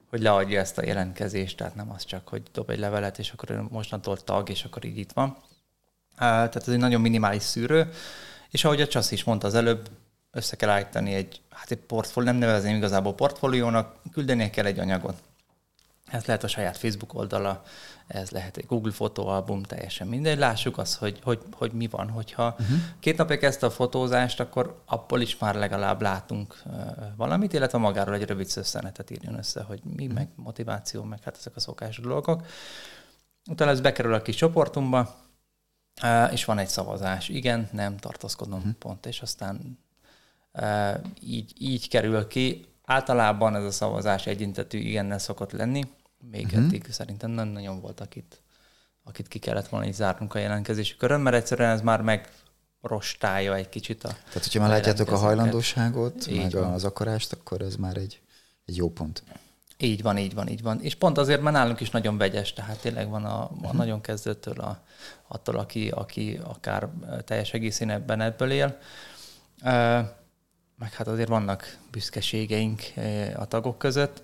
[0.09, 3.67] hogy leadja ezt a jelentkezést, tehát nem az csak, hogy dob egy levelet, és akkor
[3.69, 5.37] mostantól tag, és akkor így itt van.
[6.15, 7.89] Tehát ez egy nagyon minimális szűrő,
[8.49, 9.89] és ahogy a Csasz is mondta az előbb,
[10.31, 15.21] össze kell állítani egy, hát egy portfólió, nem nevezném igazából portfóliónak, küldenie kell egy anyagot.
[16.05, 17.63] Ez lehet a saját Facebook oldala,
[18.07, 20.37] ez lehet egy Google fotóalbum, teljesen mindegy.
[20.37, 22.09] Lássuk azt, hogy, hogy, hogy mi van.
[22.09, 22.77] Hogyha uh-huh.
[22.99, 26.61] két napja kezdte a fotózást, akkor abból is már legalább látunk
[27.15, 30.13] valamit, illetve magáról egy rövid szösszenetet írjon össze, hogy mi, uh-huh.
[30.17, 32.45] meg motiváció, meg hát ezek a szokásos dolgok.
[33.49, 35.15] Utána ez bekerül a kis csoportunkba,
[36.31, 37.29] és van egy szavazás.
[37.29, 38.73] Igen, nem, tartózkodom, uh-huh.
[38.73, 39.79] pont, és aztán
[41.21, 42.65] így, így kerül ki.
[42.85, 45.83] Általában ez a szavazás egyintetű igennel szokott lenni,
[46.31, 46.63] még uh-huh.
[46.63, 48.41] eddig szerintem nem nagyon volt, akit,
[49.03, 52.29] akit ki kellett volna így zárnunk a jelentkezési körön, mert egyszerűen ez már meg
[52.81, 56.73] rostálja egy kicsit a Tehát, hogyha már látjátok a hajlandóságot, így meg van.
[56.73, 58.21] az akarást, akkor ez már egy,
[58.65, 59.23] egy jó pont.
[59.77, 60.81] Így van, így van, így van.
[60.81, 63.73] És pont azért, mert nálunk is nagyon vegyes, tehát tényleg van a, a uh-huh.
[63.73, 64.83] nagyon kezdőtől a,
[65.27, 66.89] attól, aki, aki akár
[67.25, 68.77] teljes egészén ebben ebből él.
[70.79, 74.21] Meg hát azért vannak büszkeségeink eh, a tagok között.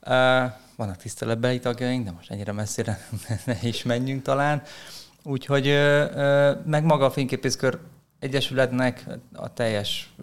[0.00, 3.06] Eh, vannak tiszteletbeli tagjaink, de most ennyire messzire
[3.46, 4.62] ne is menjünk talán.
[5.22, 7.78] Úgyhogy eh, meg maga a fényképészkör
[8.18, 10.14] egyesületnek a teljes,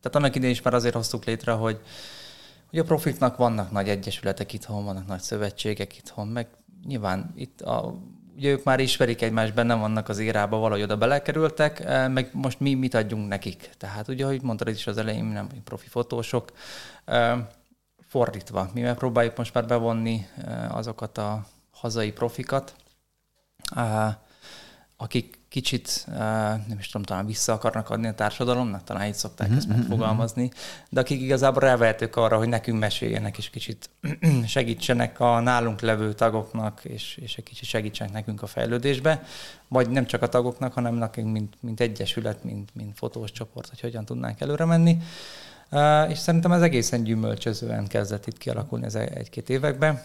[0.00, 1.80] tehát annak idején is már azért hoztuk létre, hogy,
[2.70, 6.48] hogy a profitnak vannak nagy egyesületek itthon, vannak nagy szövetségek itthon, meg
[6.84, 7.98] nyilván itt a
[8.36, 12.60] ugye ők már ismerik egymást, benne vannak az érába, valahogy oda belekerültek, eh, meg most
[12.60, 13.70] mi mit adjunk nekik.
[13.78, 16.52] Tehát ugye, ahogy mondtad is az elején, nem profi fotósok,
[17.04, 17.38] eh,
[18.08, 18.70] fordítva.
[18.72, 22.74] Mi megpróbáljuk most már bevonni eh, azokat a hazai profikat,
[24.96, 26.06] akik kicsit,
[26.66, 30.50] nem is tudom, talán vissza akarnak adni a társadalomnak, talán így szokták ezt mhm, megfogalmazni,
[30.88, 33.90] de akik igazából rávehetők arra, hogy nekünk meséljenek, és kicsit
[34.46, 39.22] segítsenek a nálunk levő tagoknak, és, és egy kicsit segítsenek nekünk a fejlődésbe,
[39.68, 43.80] vagy nem csak a tagoknak, hanem nekünk, mint, mint egyesület, mint, mint fotós csoport, hogy
[43.80, 44.98] hogyan tudnánk előre menni.
[46.08, 50.02] És szerintem ez egészen gyümölcsözően kezdett itt kialakulni ez egy-két években.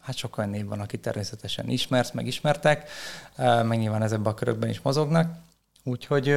[0.00, 2.90] Hát sok olyan név van, aki természetesen ismert, megismertek,
[3.36, 5.36] meg nyilván ezekben a körökben is mozognak.
[5.84, 6.36] Úgyhogy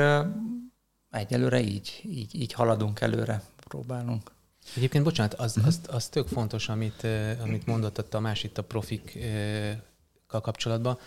[1.11, 4.31] egyelőre így, így, így haladunk előre, próbálunk.
[4.75, 5.67] Egyébként, bocsánat, az, uh-huh.
[5.67, 7.07] az, az tök fontos, amit,
[7.41, 10.99] amit mondott a Tamás itt a profikkal kapcsolatban,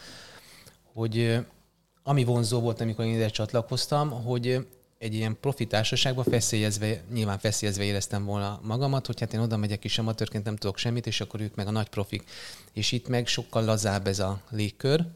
[0.93, 1.47] hogy
[2.03, 4.67] ami vonzó volt, amikor én ide csatlakoztam, hogy
[5.01, 9.85] egy ilyen profi társaságban feszélyezve, nyilván feszélyezve éreztem volna magamat, hogy hát én oda megyek
[9.85, 12.31] is amatőrként, nem tudok semmit, és akkor ők meg a nagy profik.
[12.73, 15.07] És itt meg sokkal lazább ez a légkör,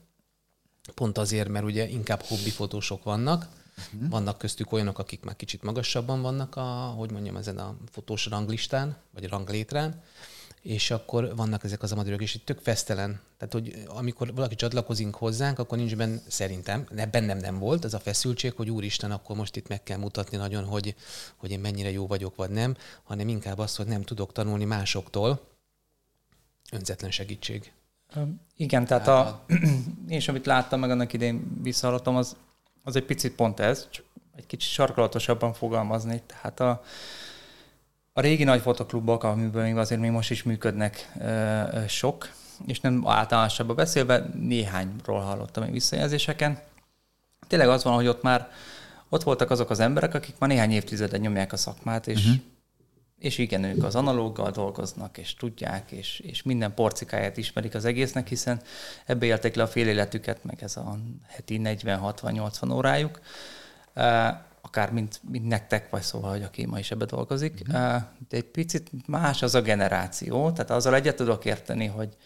[0.94, 4.10] pont azért, mert ugye inkább hobbi fotósok vannak, uh-huh.
[4.10, 8.96] vannak köztük olyanok, akik már kicsit magasabban vannak a, hogy mondjam, ezen a fotós ranglistán,
[9.10, 10.02] vagy ranglétrán,
[10.64, 13.20] és akkor vannak ezek az amatőrök, és itt tök fesztelen.
[13.38, 17.98] Tehát, hogy amikor valaki csatlakozik hozzánk, akkor nincs benne, szerintem, bennem nem volt ez a
[17.98, 20.94] feszültség, hogy úristen, akkor most itt meg kell mutatni nagyon, hogy,
[21.37, 25.40] hogy én mennyire jó vagyok, vagy nem, hanem inkább az, hogy nem tudok tanulni másoktól.
[26.72, 27.72] Önzetlen segítség.
[28.57, 29.44] Igen, tehát a,
[30.09, 32.37] én is, amit láttam, meg annak idén visszahallottam, az,
[32.83, 34.05] az egy picit pont ez, csak
[34.37, 36.22] egy kicsit sarkalatosabban fogalmazni.
[36.27, 36.83] Tehát a,
[38.16, 41.12] a régi nagy fotoklubok, amiből még azért még most is működnek
[41.88, 42.31] sok,
[42.66, 46.59] és nem általánosabban beszélve, néhányról hallottam egy visszajelzéseken.
[47.46, 48.50] Tényleg az van, hogy ott már
[49.09, 52.42] ott voltak azok az emberek, akik már néhány évtizeden nyomják a szakmát, és, uh-huh.
[53.18, 58.29] és igen, ők az analóggal dolgoznak, és tudják, és, és minden porcikáját ismerik az egésznek,
[58.29, 58.61] hiszen
[59.07, 60.98] ebbe élték le a fél életüket, meg ez a
[61.29, 63.20] heti 40-60-80 órájuk
[64.74, 67.68] akár mint, mint nektek, vagy szóval, hogy aki ma is ebbe dolgozik.
[67.68, 67.72] Mm.
[68.28, 72.16] De egy picit más az a generáció, tehát azzal egyet tudok érteni, hogy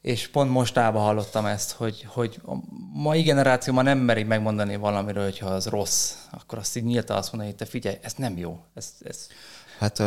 [0.00, 2.54] és pont mostában hallottam ezt, hogy, hogy a
[2.92, 7.32] mai generáció ma nem meri megmondani valamiről, hogyha az rossz, akkor azt így nyíltan azt
[7.32, 8.64] mondani, hogy te figyelj, ez nem jó.
[8.74, 9.26] Ez, ez...
[9.78, 10.02] Hát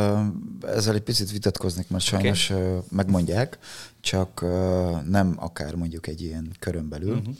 [0.67, 2.77] ezzel egy picit vitatkoznék, mert sajnos okay.
[2.89, 3.60] megmondják,
[3.99, 4.41] csak
[5.05, 7.36] nem akár mondjuk egy ilyen körön belül, uh-huh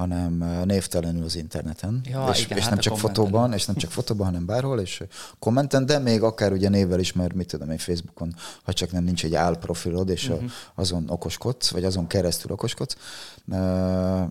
[0.00, 3.90] hanem névtelenül az interneten, ja, és, igen, és hát nem csak fotóban, és nem csak
[3.90, 5.02] fotóban, hanem bárhol, és
[5.38, 9.04] kommenten, de még akár ugye névvel is, mert mit tudom én Facebookon, ha csak nem
[9.04, 10.50] nincs egy álprofilod, és uh-huh.
[10.74, 12.96] azon okoskodsz, vagy azon keresztül okoskodsz,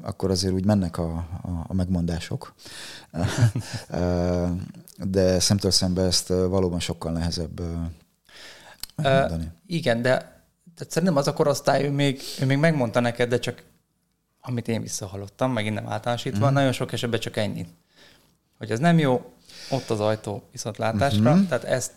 [0.02, 2.54] akkor azért úgy mennek a, a, a megmondások.
[4.98, 7.62] de szemtől szembe ezt valóban sokkal nehezebb
[8.96, 9.44] megmondani.
[9.44, 10.38] Uh, igen, de
[10.80, 13.64] tehát szerintem az a korosztály, ő még, ő még megmondta neked, de csak
[14.50, 16.54] amit én visszahallottam, megint nem általánosítva, mm.
[16.54, 17.66] nagyon sok esetben csak ennyi.
[18.58, 19.34] Hogy ez nem jó,
[19.70, 21.46] ott az ajtó viszontlátásra, mm-hmm.
[21.48, 21.92] tehát ezt,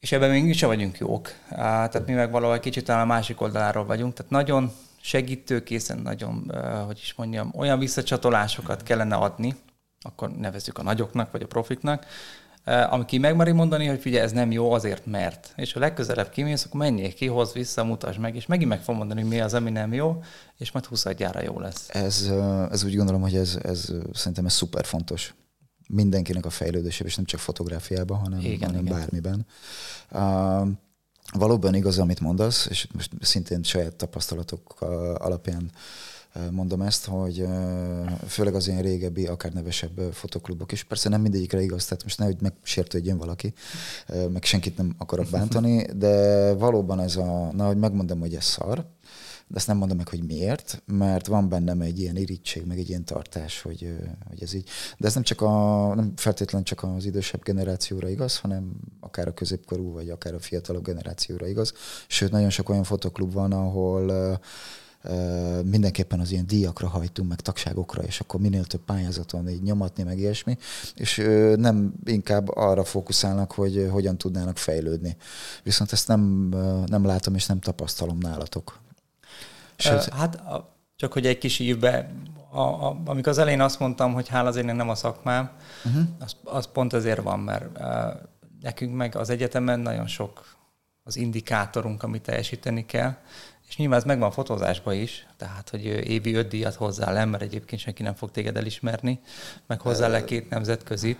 [0.00, 1.30] és ebben még mi sem vagyunk jók.
[1.48, 6.52] Tehát mi meg valahogy kicsit talán a másik oldaláról vagyunk, tehát nagyon segítőkészen, nagyon,
[6.86, 9.56] hogy is mondjam, olyan visszacsatolásokat kellene adni,
[10.00, 12.06] akkor nevezzük a nagyoknak, vagy a profiknak,
[12.64, 15.52] ami ki megmeri mondani, hogy figyelj, ez nem jó azért, mert.
[15.56, 18.96] És ha legközelebb kimész, akkor menjél ki, hoz vissza, mutasd meg, és megint meg fog
[18.96, 20.22] mondani, hogy mi az, ami nem jó,
[20.58, 21.88] és majd 20 gyára jó lesz.
[21.88, 25.34] Ez, eh, ez úgy gondolom, hogy ez, ez szerintem ez szuper fontos
[25.88, 28.98] mindenkinek a fejlődésében, és nem csak fotográfiában, hanem, igen, hanem igen.
[28.98, 29.46] bármiben.
[30.10, 30.68] Uh,
[31.32, 34.80] valóban igaz, amit mondasz, és most szintén saját tapasztalatok
[35.18, 35.70] alapján
[36.50, 37.46] mondom ezt, hogy
[38.26, 40.84] főleg az ilyen régebbi, akár nevesebb fotoklubok is.
[40.84, 43.52] Persze nem mindegyikre igaz, tehát most nehogy megsértődjön valaki,
[44.32, 48.86] meg senkit nem akarok bántani, de valóban ez a, na, hogy megmondom, hogy ez szar,
[49.46, 52.88] de ezt nem mondom meg, hogy miért, mert van bennem egy ilyen irítség, meg egy
[52.88, 53.96] ilyen tartás, hogy,
[54.28, 54.68] hogy ez így.
[54.98, 59.34] De ez nem csak a, nem feltétlenül csak az idősebb generációra igaz, hanem akár a
[59.34, 61.72] középkorú, vagy akár a fiatalabb generációra igaz.
[62.08, 64.40] Sőt, nagyon sok olyan fotoklub van, ahol
[65.64, 70.18] mindenképpen az ilyen díjakra hajtunk, meg tagságokra, és akkor minél több pályázaton így nyomatni, meg
[70.18, 70.58] ilyesmi,
[70.94, 71.16] és
[71.56, 75.16] nem inkább arra fókuszálnak, hogy hogyan tudnának fejlődni.
[75.62, 76.48] Viszont ezt nem,
[76.86, 78.78] nem látom, és nem tapasztalom nálatok.
[79.76, 80.42] Sőt, hát
[80.96, 82.10] csak hogy egy kis ívbe,
[82.50, 85.50] a, a, amikor az elején azt mondtam, hogy hála az nem a szakmám,
[85.84, 86.02] uh-huh.
[86.18, 87.86] az, az pont ezért van, mert uh,
[88.60, 90.56] nekünk meg az egyetemen nagyon sok
[91.02, 93.16] az indikátorunk, amit teljesíteni kell,
[93.74, 97.80] és nyilván ez megvan fotózásban is, tehát, hogy évi öt díjat hozzá le, mert egyébként
[97.80, 99.20] senki nem fog téged elismerni,
[99.66, 101.18] meg hozzá le két nemzetközit.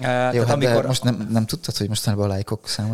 [0.00, 0.86] Jó, hát amikor...
[0.86, 2.92] most nem, nem tudtad, hogy mostanában a lájkok száma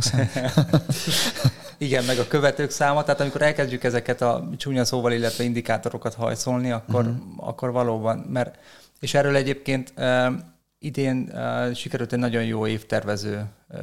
[1.78, 6.70] Igen, meg a követők száma, tehát amikor elkezdjük ezeket a csúnya szóval, illetve indikátorokat hajszolni,
[6.70, 7.48] akkor, uh-huh.
[7.48, 8.58] akkor valóban, mert,
[9.00, 10.32] és erről egyébként uh,
[10.78, 13.78] idén uh, sikerült egy nagyon jó évtervező uh,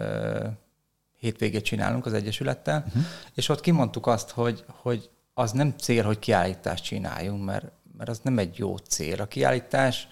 [1.24, 3.04] hétvégét csinálunk az Egyesülettel, uh-huh.
[3.34, 7.66] és ott kimondtuk azt, hogy, hogy az nem cél, hogy kiállítást csináljunk, mert,
[7.98, 9.22] mert az nem egy jó cél.
[9.22, 10.08] A kiállítás,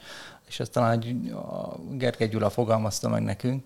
[0.48, 3.66] és ezt talán a Gergely Gyula fogalmazta meg nekünk,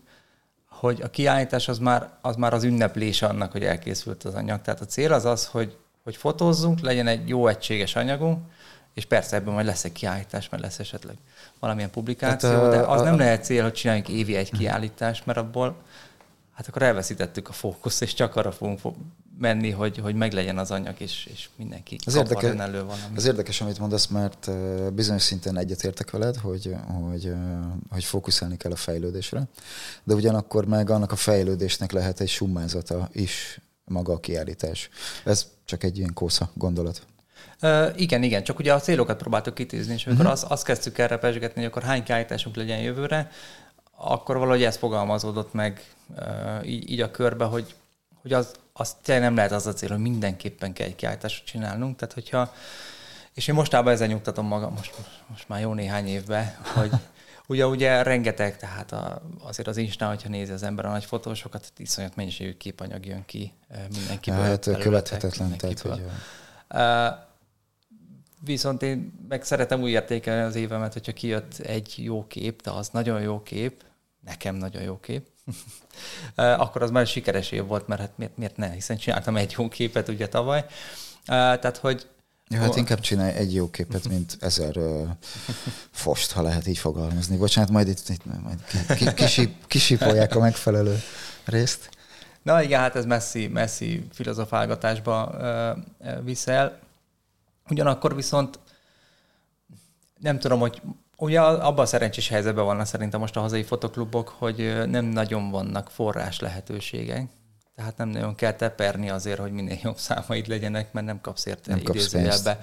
[0.69, 4.61] hogy a kiállítás az már, az már az ünneplés annak, hogy elkészült az anyag.
[4.61, 8.39] Tehát a cél az az, hogy, hogy fotózzunk, legyen egy jó egységes anyagunk,
[8.93, 11.15] és persze ebben majd lesz egy kiállítás, mert lesz esetleg
[11.59, 15.37] valamilyen publikáció, hát, de az a, nem lehet cél, hogy csináljunk évi egy kiállítást, mert
[15.37, 15.75] abból
[16.55, 18.79] hát akkor elveszítettük a fókuszt, és csak arra fogunk
[19.37, 23.15] menni, hogy, hogy meglegyen az anyag, és, és mindenki az érdekes, elő valami.
[23.15, 24.51] Az érdekes, amit mondasz, mert
[24.93, 27.33] bizonyos szinten egyetértek veled, hogy, hogy,
[27.89, 29.43] hogy fókuszálni kell a fejlődésre,
[30.03, 34.89] de ugyanakkor meg annak a fejlődésnek lehet egy summázata is maga a kiállítás.
[35.23, 37.01] Ez csak egy ilyen kósza gondolat.
[37.61, 40.41] Uh, igen, igen, csak ugye a célokat próbáltuk kitűzni, és amikor uh-huh.
[40.41, 43.31] azt, azt kezdtük erre pesgetni, hogy akkor hány kiállításunk legyen jövőre,
[43.95, 45.83] akkor valahogy ez fogalmazódott meg
[46.63, 47.75] így, így a körbe, hogy,
[48.21, 51.95] hogy az, az tényleg nem lehet az a cél, hogy mindenképpen kell egy kiállítást csinálnunk.
[51.95, 52.53] Tehát, hogyha,
[53.33, 54.93] és én mostában ezzel nyugtatom magam, most,
[55.27, 56.91] most már jó néhány évben, hogy
[57.47, 61.71] ugye, ugye rengeteg, tehát a, azért az Instán, hogyha nézi az ember a nagy fotósokat,
[61.77, 63.53] iszonyat mennyiségű képanyag jön ki
[63.95, 64.39] mindenkiből.
[64.39, 65.57] Hát követhetetlen.
[65.57, 66.01] Tehát, hogy...
[66.69, 67.23] Uh,
[68.45, 72.89] viszont én meg szeretem úgy értékelni az évemet, hogyha kijött egy jó kép, de az
[72.89, 73.83] nagyon jó kép,
[74.25, 75.27] nekem nagyon jó kép,
[76.35, 79.67] akkor az már sikeres év volt, mert hát miért, miért ne, hiszen csináltam egy jó
[79.67, 80.65] képet ugye tavaly.
[81.25, 82.07] Tehát, hogy
[82.47, 85.09] Ja, hát inkább csinálj egy jó képet, mint ezer uh,
[85.91, 87.37] fost, ha lehet így fogalmazni.
[87.37, 88.63] Bocsánat, majd itt, itt majd
[88.95, 90.99] ki, kisip, kisipolják a megfelelő
[91.45, 91.89] részt.
[92.41, 95.35] Na igen, hát ez messzi, messzi filozofálgatásba
[95.99, 96.79] uh, viszel.
[97.69, 98.59] Ugyanakkor viszont
[100.19, 100.81] nem tudom, hogy
[101.17, 105.89] Ugye abban a szerencsés helyzetben vannak szerintem most a hazai fotoklubok, hogy nem nagyon vannak
[105.89, 107.27] forrás lehetőségek.
[107.75, 111.71] Tehát nem nagyon kell teperni azért, hogy minél jobb számaid legyenek, mert nem kapsz érte
[111.71, 112.59] nem idézőjelbe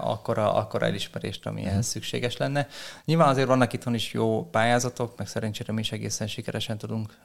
[0.00, 2.68] akkor a, akkor elismerést, ami ehhez szükséges lenne.
[3.04, 7.18] Nyilván azért vannak itthon is jó pályázatok, meg szerencsére mi is egészen sikeresen tudunk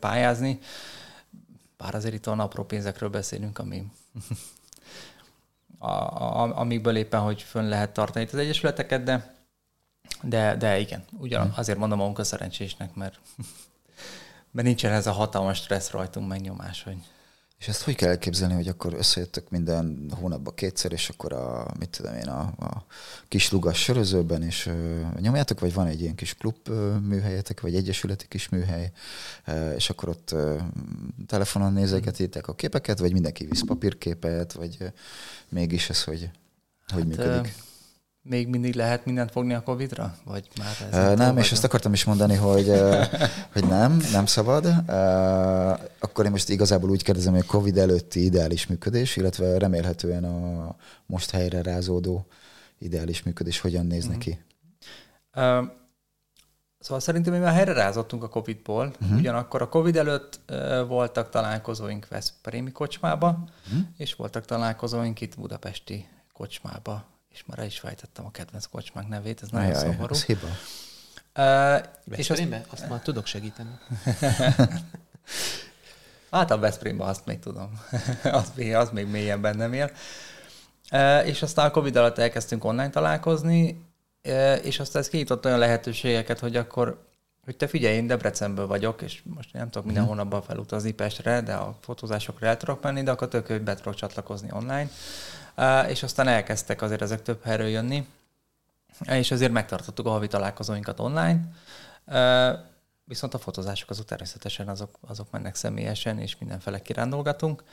[0.00, 0.58] pályázni,
[1.76, 3.84] bár azért itt a apró pénzekről beszélünk, ami
[5.78, 9.34] a, a, amikből éppen, hogy fönn lehet tartani itt az egyesületeket, de,
[10.22, 11.52] de, de igen, ugyan, hmm.
[11.56, 13.18] azért mondom a szerencsésnek, mert,
[14.52, 16.96] mert nincsen ez a hatalmas stressz rajtunk megnyomás, hogy
[17.58, 21.88] és ezt hogy kell elképzelni, hogy akkor összejöttök minden hónapban kétszer, és akkor a, mit
[21.88, 22.84] tudom én, a, a
[23.28, 27.74] kis lugas sörözőben is ö, nyomjátok, vagy van egy ilyen kis klub ö, műhelyetek, vagy
[27.74, 28.92] egyesületi kis műhely,
[29.46, 30.56] ö, és akkor ott ö,
[31.26, 34.86] telefonon nézegetitek a képeket, vagy mindenki visz papírképet, vagy ö,
[35.48, 36.30] mégis ez hogy,
[36.92, 37.54] hogy hát, működik?
[38.28, 40.14] Még mindig lehet mindent fogni a Covid-ra?
[40.24, 42.72] Vagy már ez uh, nem, és ezt akartam is mondani, hogy,
[43.52, 44.64] hogy nem, nem szabad.
[44.64, 44.74] Uh,
[45.98, 50.74] akkor én most igazából úgy kérdezem, hogy a Covid előtti ideális működés, illetve remélhetően a
[51.06, 52.26] most helyre rázódó
[52.78, 54.12] ideális működés hogyan néz uh-huh.
[54.12, 54.38] neki?
[55.36, 55.74] Uh,
[56.78, 59.18] Szóval szerintem mi már helyre rázottunk a Covid-ból, uh-huh.
[59.18, 63.86] ugyanakkor a Covid előtt uh, voltak találkozóink Veszprémi kocsmába, uh-huh.
[63.96, 67.04] és voltak találkozóink itt Budapesti kocsmába
[67.36, 70.14] és már el is fejtettem a kedvenc kocsmánk nevét, ez nagyon Ajaj, szomorú.
[70.14, 70.46] Ez hiba.
[71.36, 73.70] Uh, és azt, azt már tudok segíteni.
[76.30, 77.80] hát a Veszprémben azt még tudom.
[78.40, 79.90] az, még, az még mélyen bennem él.
[80.90, 83.84] Uh, és aztán a Covid alatt elkezdtünk online találkozni,
[84.24, 87.06] uh, és aztán ez kinyitott olyan lehetőségeket, hogy akkor
[87.46, 90.12] hogy te figyelj, én Debrecenből vagyok, és most nem tudok minden mhm.
[90.12, 93.94] hónapban felutazni Pestre, de a fotózásokra el tudok menni, de akkor tök, hogy be tudok
[93.94, 94.88] csatlakozni online
[95.88, 98.06] és aztán elkezdtek azért ezek több helyről jönni,
[99.06, 101.40] és azért megtartottuk a havi találkozóinkat online,
[103.04, 107.64] viszont a fotózások azok természetesen azok, azok mennek személyesen, és mindenfele kirándolgatunk.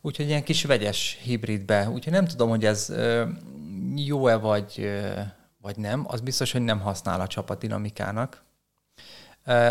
[0.00, 1.88] Úgyhogy ilyen kis vegyes hibridbe.
[1.88, 2.92] Úgyhogy nem tudom, hogy ez
[3.94, 4.90] jó-e vagy,
[5.60, 6.04] vagy nem.
[6.08, 8.43] Az biztos, hogy nem használ a csapat dinamikának.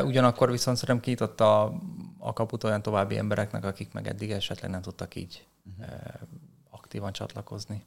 [0.03, 1.73] Ugyanakkor viszont szerintem kinyitott a,
[2.17, 5.45] a kaput olyan további embereknek, akik meg eddig esetleg nem tudtak így
[5.79, 5.93] uh-huh
[6.93, 7.85] aktívan csatlakozni.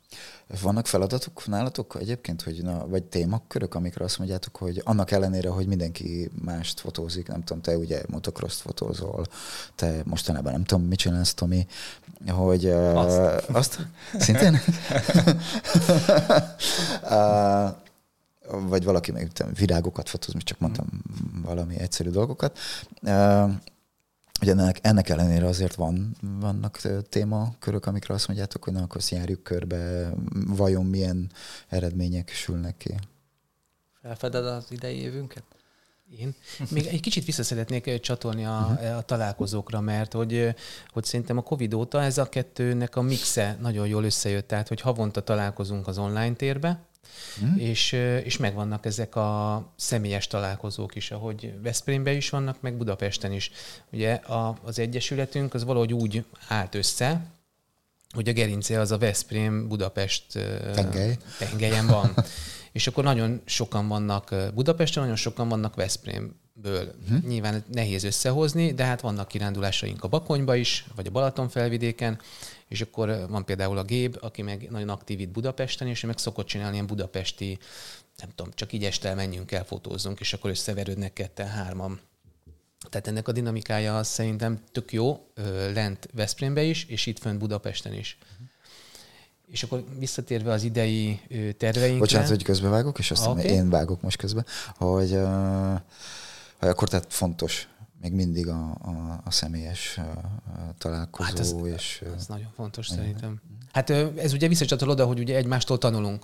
[0.63, 5.67] Vannak feladatok nálatok egyébként, hogy na, vagy témakörök, amikre azt mondjátok, hogy annak ellenére, hogy
[5.67, 9.27] mindenki mást fotózik, nem tudom, te ugye motocross fotózol,
[9.75, 11.67] te mostanában nem tudom, mit csinálsz, Tomi,
[12.29, 13.87] hogy azt, uh, azt
[14.19, 14.59] szintén?
[17.03, 17.85] uh,
[18.51, 20.87] vagy valaki meg virágokat fotóz, csak mondtam
[21.43, 22.59] valami egyszerű dolgokat.
[24.39, 29.43] Hogy ennek, ennek ellenére azért van, vannak témakörök, amikre azt mondjátok, hogy na, akkor járjuk
[29.43, 30.13] körbe,
[30.47, 31.31] vajon milyen
[31.69, 32.95] eredmények sülnek ki.
[34.03, 35.43] Felfeded az idei évünket?
[36.11, 36.35] Én
[36.71, 38.97] még egy kicsit vissza szeretnék csatolni a, uh-huh.
[38.97, 40.55] a találkozókra, mert hogy,
[40.89, 44.81] hogy szerintem a Covid óta ez a kettőnek a mixe nagyon jól összejött, tehát hogy
[44.81, 46.81] havonta találkozunk az online térbe,
[47.43, 47.63] uh-huh.
[47.63, 47.93] és,
[48.25, 53.51] és megvannak ezek a személyes találkozók is, ahogy Veszprémben is vannak, meg Budapesten is.
[53.93, 57.35] Ugye a, az Egyesületünk az valahogy úgy állt össze,
[58.15, 60.25] hogy a gerince az a Veszprém Budapest
[60.75, 61.17] Tengely.
[61.39, 62.15] tengelyen van.
[62.77, 66.95] és akkor nagyon sokan vannak Budapesten, nagyon sokan vannak Veszprémből.
[67.03, 67.23] Uh-huh.
[67.27, 72.21] Nyilván nehéz összehozni, de hát vannak kirándulásaink a Bakonyba is, vagy a Balaton felvidéken,
[72.69, 76.19] és akkor van például a Gép, aki meg nagyon aktív itt Budapesten, és ő meg
[76.19, 77.59] szokott csinálni ilyen budapesti,
[78.19, 82.01] nem tudom, csak így este menjünk el, fotózzunk, és akkor összeverődnek ketten, hárman.
[82.91, 85.27] Tehát ennek a dinamikája az szerintem tök jó,
[85.75, 88.19] lent Veszprémbe is, és itt fönt Budapesten is.
[89.47, 91.21] És akkor visszatérve az idei
[91.57, 91.99] terveinkre...
[91.99, 93.45] Bocsánat, hogy közbevágok, és azt okay.
[93.45, 94.45] én vágok most közbe,
[94.77, 95.19] hogy,
[96.59, 97.69] hogy akkor tehát fontos
[98.01, 100.01] még mindig a, a, a személyes
[100.79, 101.25] találkozó.
[101.25, 103.41] Hát ez, és, ez nagyon fontos uh, szerintem.
[103.73, 106.23] Hát ez ugye visszacsatol oda, hogy ugye egymástól tanulunk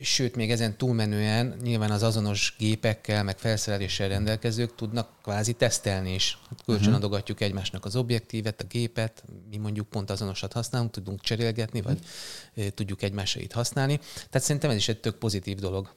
[0.00, 6.38] sőt, még ezen túlmenően nyilván az azonos gépekkel, meg felszereléssel rendelkezők tudnak kvázi tesztelni is.
[6.48, 7.48] Hát kölcsönadogatjuk uh-huh.
[7.48, 11.98] egymásnak az objektívet, a gépet, mi mondjuk pont azonosat használunk, tudunk cserélgetni, vagy
[12.56, 12.72] uh-huh.
[12.74, 13.98] tudjuk egymásait használni.
[14.14, 15.92] Tehát szerintem ez is egy tök pozitív dolog.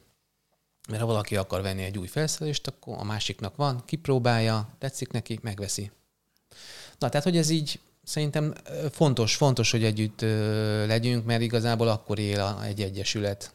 [0.90, 5.40] Mert ha valaki akar venni egy új felszerelést, akkor a másiknak van, kipróbálja, tetszik neki,
[5.42, 5.92] megveszi.
[6.98, 8.54] Na, tehát, hogy ez így szerintem
[8.92, 10.22] fontos, fontos, hogy együtt
[10.88, 13.54] legyünk, mert igazából akkor él egy egyesület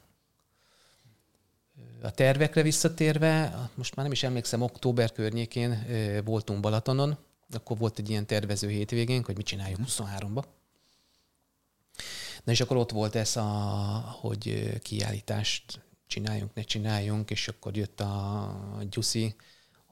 [2.02, 5.86] a tervekre visszatérve, most már nem is emlékszem, október környékén
[6.24, 7.18] voltunk Balatonon,
[7.50, 10.28] akkor volt egy ilyen tervező hétvégénk, hogy mit csináljunk 23-ba.
[10.28, 10.46] Mhm.
[12.44, 13.44] Na és akkor ott volt ez, a,
[14.20, 19.34] hogy kiállítást csináljunk, ne csináljunk, és akkor jött a Gyuszi,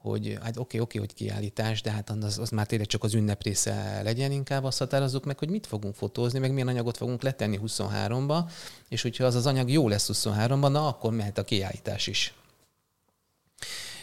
[0.07, 3.43] hogy hát oké, oké, hogy kiállítás, de hát az, az már tényleg csak az ünnep
[3.43, 7.59] része legyen, inkább azt határozzuk meg, hogy mit fogunk fotózni, meg milyen anyagot fogunk letenni
[7.65, 8.49] 23-ba,
[8.89, 12.33] és hogyha az az anyag jó lesz 23-ban, na akkor mehet a kiállítás is.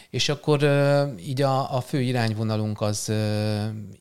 [0.09, 0.63] És akkor
[1.19, 3.11] így a, a fő irányvonalunk az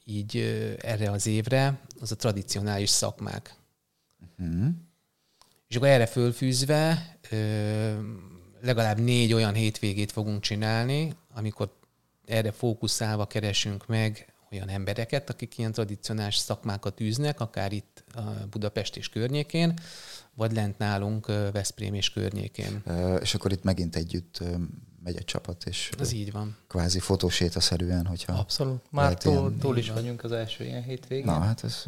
[0.05, 0.37] így
[0.81, 3.55] erre az évre, az a tradicionális szakmák.
[4.39, 4.67] Uh-huh.
[5.69, 7.17] És akkor erre fölfűzve
[8.65, 11.73] legalább négy olyan hétvégét fogunk csinálni, amikor
[12.27, 18.21] erre fókuszálva keresünk meg olyan embereket, akik ilyen tradicionális szakmákat űznek, akár itt a
[18.51, 19.79] Budapest és környékén,
[20.35, 22.83] vagy lent nálunk Veszprém és környékén.
[23.21, 24.41] És akkor itt megint együtt
[25.03, 26.57] megy egy csapat, és Ez így van.
[26.69, 28.33] kvázi fotósétaszerűen, hogyha...
[28.33, 28.83] Abszolút.
[28.91, 31.25] Már túl, ilyen, túl is vagyunk az első ilyen hétvégén.
[31.25, 31.85] Na, hát ez...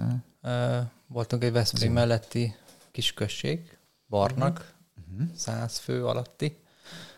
[1.06, 2.54] Voltunk egy Veszprém melletti
[2.90, 3.78] kis község,
[4.08, 4.74] Barnak,
[5.10, 5.28] uh-huh.
[5.36, 6.56] 100 fő alatti.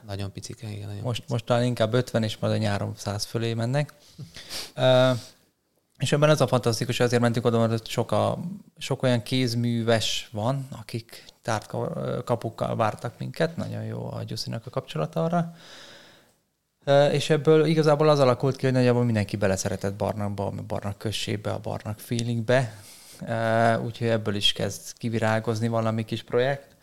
[0.07, 0.89] Nagyon picike, igen.
[0.89, 3.93] Nagyon most, most talán inkább 50, és majd a nyáron 100 fölé mennek.
[4.77, 5.19] uh,
[5.99, 8.39] és ebben az a fantasztikus, azért mentünk oda, mert sok, a,
[8.77, 11.71] sok olyan kézműves van, akik tárt
[12.25, 13.57] kapukkal vártak minket.
[13.57, 15.55] Nagyon jó a Gyuszinak a kapcsolata arra.
[17.13, 21.59] És ebből igazából az alakult ki, hogy nagyjából mindenki beleszeretett Barnakba, a Barnak községbe, a
[21.59, 22.75] Barnak feelingbe.
[23.85, 26.77] Úgyhogy ebből is kezd kivirágozni valami kis projekt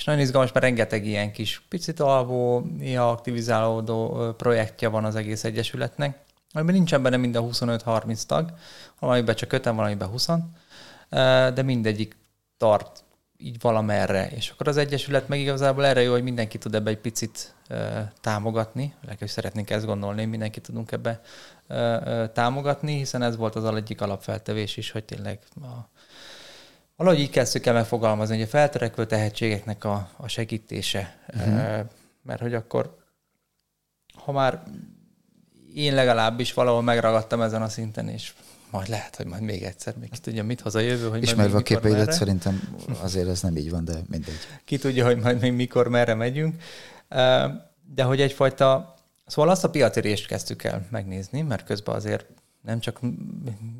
[0.00, 5.44] és nagyon izgalmas, mert rengeteg ilyen kis picit alvó, néha aktivizálódó projektje van az egész
[5.44, 6.18] egyesületnek,
[6.52, 8.52] amiben nincsen benne mind a 25-30 tag,
[8.98, 10.28] valamiben csak 5 valamiben 20
[11.54, 12.16] de mindegyik
[12.56, 13.04] tart
[13.36, 14.30] így valamerre.
[14.30, 17.54] És akkor az Egyesület meg igazából erre jó, hogy mindenki tud ebbe egy picit
[18.20, 21.20] támogatni, legalábbis szeretnénk ezt gondolni, hogy mindenki tudunk ebbe
[22.32, 25.88] támogatni, hiszen ez volt az egyik alapfeltevés is, hogy tényleg a
[27.00, 31.16] valahogy így kezdtük el megfogalmazni, hogy a feltörekvő tehetségeknek a, a segítése.
[31.34, 31.80] Uh-huh.
[32.22, 32.96] Mert hogy akkor,
[34.14, 34.62] ha már
[35.74, 38.32] én legalábbis valahol megragadtam ezen a szinten, és
[38.70, 41.56] majd lehet, hogy majd még egyszer, még ki tudja, mit hoz a jövő, hogy Ismerve
[41.56, 44.38] a képeidet szerintem azért ez nem így van, de mindegy.
[44.64, 46.62] Ki tudja, hogy majd még mikor, merre megyünk.
[47.94, 48.94] De hogy egyfajta,
[49.26, 52.26] szóval azt a piacérést kezdtük el megnézni, mert közben azért
[52.62, 53.00] nem csak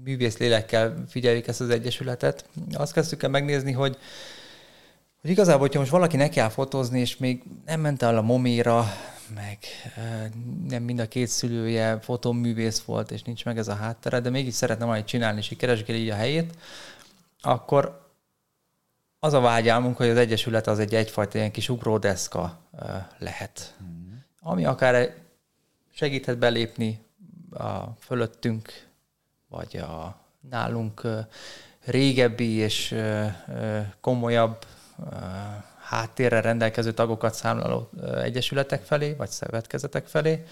[0.05, 2.45] művész lélekkel figyeljük ezt az egyesületet.
[2.73, 3.97] Azt kezdtük el megnézni, hogy,
[5.21, 8.87] hogy igazából, hogyha most valaki neki kell fotózni, és még nem ment el a moméra,
[9.35, 9.59] meg
[10.69, 14.55] nem mind a két szülője fotóművész volt, és nincs meg ez a háttere, de mégis
[14.55, 16.55] szeretne valamit csinálni, és keresgél így a helyét,
[17.41, 18.09] akkor
[19.19, 22.61] az a vágyálmunk, hogy az Egyesület az egy egyfajta ilyen kis ugródeszka
[23.19, 24.13] lehet, mm.
[24.41, 25.15] ami akár
[25.95, 27.01] segíthet belépni
[27.53, 28.89] a fölöttünk
[29.49, 30.21] vagy a
[30.51, 31.03] nálunk
[31.85, 32.95] régebbi és
[34.01, 34.67] komolyabb
[35.83, 37.91] háttérre rendelkező tagokat számláló
[38.23, 40.45] egyesületek felé, vagy szövetkezetek felé,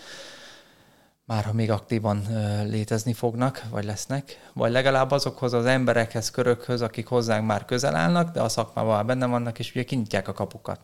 [1.25, 2.23] már ha még aktívan
[2.65, 8.33] létezni fognak, vagy lesznek, vagy legalább azokhoz az emberekhez, körökhöz, akik hozzánk már közel állnak,
[8.33, 10.81] de a szakmában benne vannak, és ugye kinyitják a kapukat.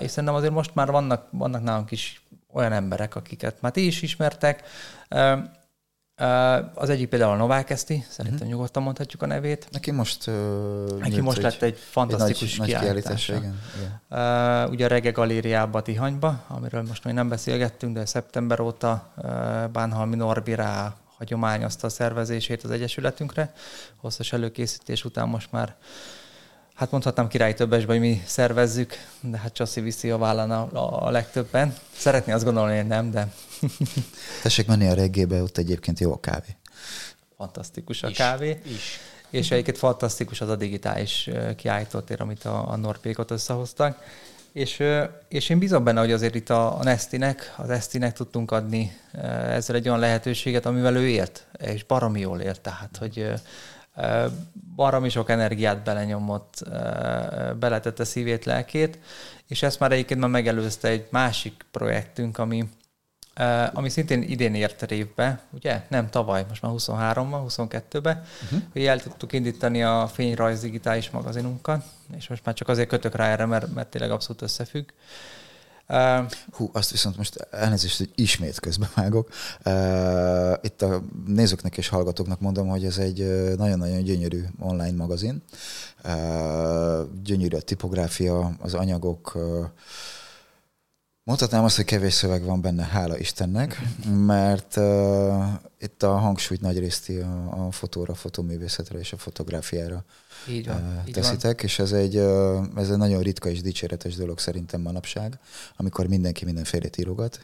[0.00, 2.25] És szerintem azért most már vannak, vannak nálunk is
[2.56, 4.62] olyan emberek, akiket már ti is ismertek,
[6.74, 8.48] az egyik például a Novák Eszti, szerintem uh-huh.
[8.48, 9.68] nyugodtan mondhatjuk a nevét.
[9.70, 13.32] Neki most, uh, Neki most lett egy fantasztikus egy nagy, kiállítása.
[13.32, 14.64] Nagy igen, igen.
[14.64, 19.24] Uh, ugye a Rege Galériába Tihanyba, amiről most még nem beszélgettünk, de szeptember óta uh,
[19.68, 23.52] Bánhalmi Norbi rá hagyományozta a szervezését az Egyesületünkre.
[23.96, 25.76] Hosszas előkészítés után most már
[26.76, 31.10] Hát mondhatnám király többesbe, hogy mi szervezzük, de hát Csaszi viszi a vállán a, a
[31.10, 31.74] legtöbben.
[31.96, 33.32] Szeretné azt gondolni, hogy nem, de...
[34.42, 36.56] Tessék menni a reggébe, ott egyébként jó a kávé.
[37.36, 38.60] Fantasztikus a is, kávé.
[38.64, 38.98] Is.
[39.30, 43.98] És egyébként fantasztikus az a digitális kiállítótér, amit a, a Norpékot összehoztak.
[44.52, 44.82] És,
[45.28, 48.96] és én bízom benne, hogy azért itt a, a Nestinek, az Estinek tudtunk adni
[49.48, 53.32] ezzel egy olyan lehetőséget, amivel ő élt, és baromi jól élt, tehát, hogy
[54.76, 56.62] baromi sok energiát belenyomott,
[57.58, 58.98] beletette szívét, lelkét,
[59.46, 62.68] és ezt már egyébként már megelőzte egy másik projektünk, ami,
[63.72, 65.82] ami szintén idén ért révbe, ugye?
[65.88, 68.60] Nem tavaly, most már 23-ban, 22-ben, uh-huh.
[68.72, 71.84] hogy el tudtuk indítani a Fényrajz digitális magazinunkat,
[72.16, 74.88] és most már csak azért kötök rá erre, mert, mert tényleg abszolút összefügg.
[74.88, 74.96] Uh,
[76.50, 79.28] Hú, azt viszont most elnézést, hogy ismét közbevágok.
[79.64, 83.18] Uh, itt a nézőknek és hallgatóknak mondom, hogy ez egy
[83.56, 85.42] nagyon-nagyon gyönyörű online magazin.
[87.22, 89.64] Gyönyörű a tipográfia, az anyagok, uh,
[91.26, 93.80] Mondhatnám azt, hogy kevés szöveg van benne, hála Istennek,
[94.26, 94.76] mert
[95.78, 100.04] itt a hangsúlyt nagy részt a, a fotóra, a fotoművészetre és a fotográfiára
[100.48, 101.64] így van, teszitek, így van.
[101.64, 102.16] és ez egy,
[102.76, 105.38] ez egy nagyon ritka és dicséretes dolog szerintem manapság,
[105.76, 107.40] amikor mindenki mindenfélét írogat.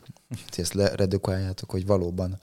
[0.56, 2.38] Ezt redukáljátok, hogy valóban,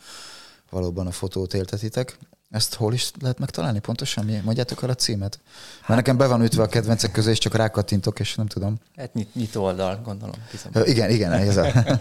[0.69, 2.17] valóban a fotót éltetitek.
[2.49, 4.25] Ezt hol is lehet megtalálni pontosan?
[4.25, 4.41] Mi?
[4.43, 5.39] Mondjátok el a címet.
[5.43, 8.75] Mert hát, nekem be van ütve a kedvencek közé, és csak rákattintok, és nem tudom.
[8.95, 10.35] Hát nyit, nyitó oldal, gondolom.
[10.51, 10.87] Bizony.
[10.87, 11.71] Igen, igen, ez a...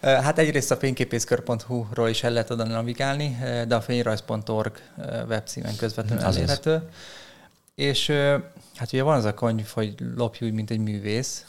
[0.00, 3.38] Hát egyrészt a fényképészkör.hu-ról is el lehet oda navigálni,
[3.68, 4.72] de a fényrajz.org
[5.28, 6.82] webcímen közvetlenül elérhető.
[7.80, 8.06] És
[8.76, 11.44] hát ugye van az a könyv, hogy lopj úgy, mint egy művész.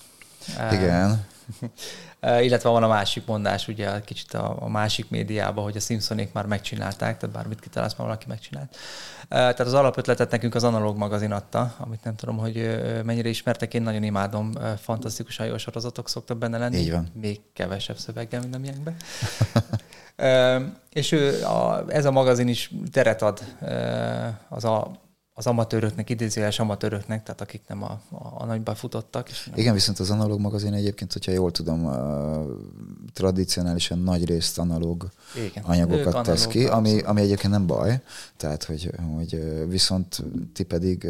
[0.71, 1.25] Igen.
[2.45, 6.45] illetve van a másik mondás, ugye kicsit a, a másik médiában, hogy a Simpsonék már
[6.45, 8.77] megcsinálták, tehát bármit kitalálsz, már valaki megcsinált.
[9.27, 13.81] Tehát az alapötletet nekünk az Analóg magazin adta, amit nem tudom, hogy mennyire ismertek, én
[13.81, 16.77] nagyon imádom, fantasztikus jó sorozatok szoktak benne lenni.
[16.77, 17.07] Így van.
[17.13, 18.95] Még kevesebb szöveggel, mint amilyenben.
[21.01, 23.39] és ő, a, ez a magazin is teret ad
[24.49, 25.00] az a
[25.33, 29.29] az amatőröknek, idézőjeles amatőröknek, tehát akik nem a, a, a nagyba futottak.
[29.29, 31.93] És nem Igen, viszont az analóg magazin egyébként, hogyha jól tudom, uh,
[33.13, 38.01] tradicionálisan nagy részt analóg Igen, anyagokat tesz ki, ami, ami egyébként nem baj,
[38.37, 40.23] tehát hogy, hogy viszont
[40.53, 41.07] ti pedig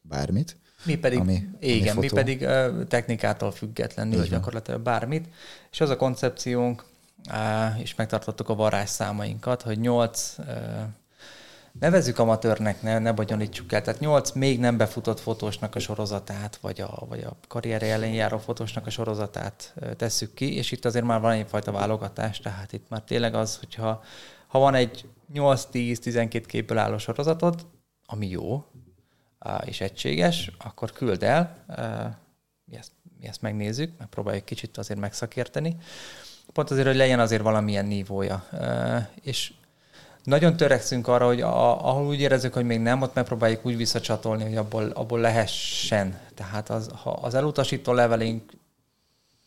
[0.00, 0.56] bármit.
[0.84, 5.28] Mi pedig, ami, igen, ami mi pedig uh, technikától függetlenül gyakorlatilag bármit.
[5.70, 6.84] És az a koncepciónk,
[7.28, 10.34] uh, és megtartottuk a varázsszámainkat, hogy nyolc
[11.80, 13.82] nevezzük amatőrnek, ne, ne bonyolítsuk el.
[13.82, 18.38] Tehát nyolc még nem befutott fotósnak a sorozatát, vagy a, vagy a karrierje ellen járó
[18.38, 23.02] fotósnak a sorozatát tesszük ki, és itt azért már van egyfajta válogatás, tehát itt már
[23.02, 24.02] tényleg az, hogyha
[24.46, 27.66] ha van egy 8-10-12 képből álló sorozatod,
[28.06, 28.64] ami jó
[29.64, 31.64] és egységes, akkor küld el,
[32.64, 35.76] mi ezt, mi ezt megnézzük, megpróbáljuk kicsit azért megszakérteni,
[36.52, 38.44] pont azért, hogy legyen azért valamilyen nívója.
[39.22, 39.52] És
[40.26, 44.42] nagyon törekszünk arra, hogy a, ahol úgy érezzük, hogy még nem, ott megpróbáljuk úgy visszacsatolni,
[44.42, 46.18] hogy abból, abból lehessen.
[46.34, 48.52] Tehát az, ha az elutasító levelünk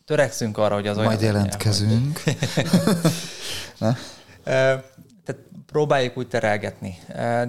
[0.04, 1.08] törekszünk arra, hogy az olyan...
[1.08, 2.22] Majd jelentkezünk.
[5.24, 6.98] Tehát próbáljuk úgy terelgetni.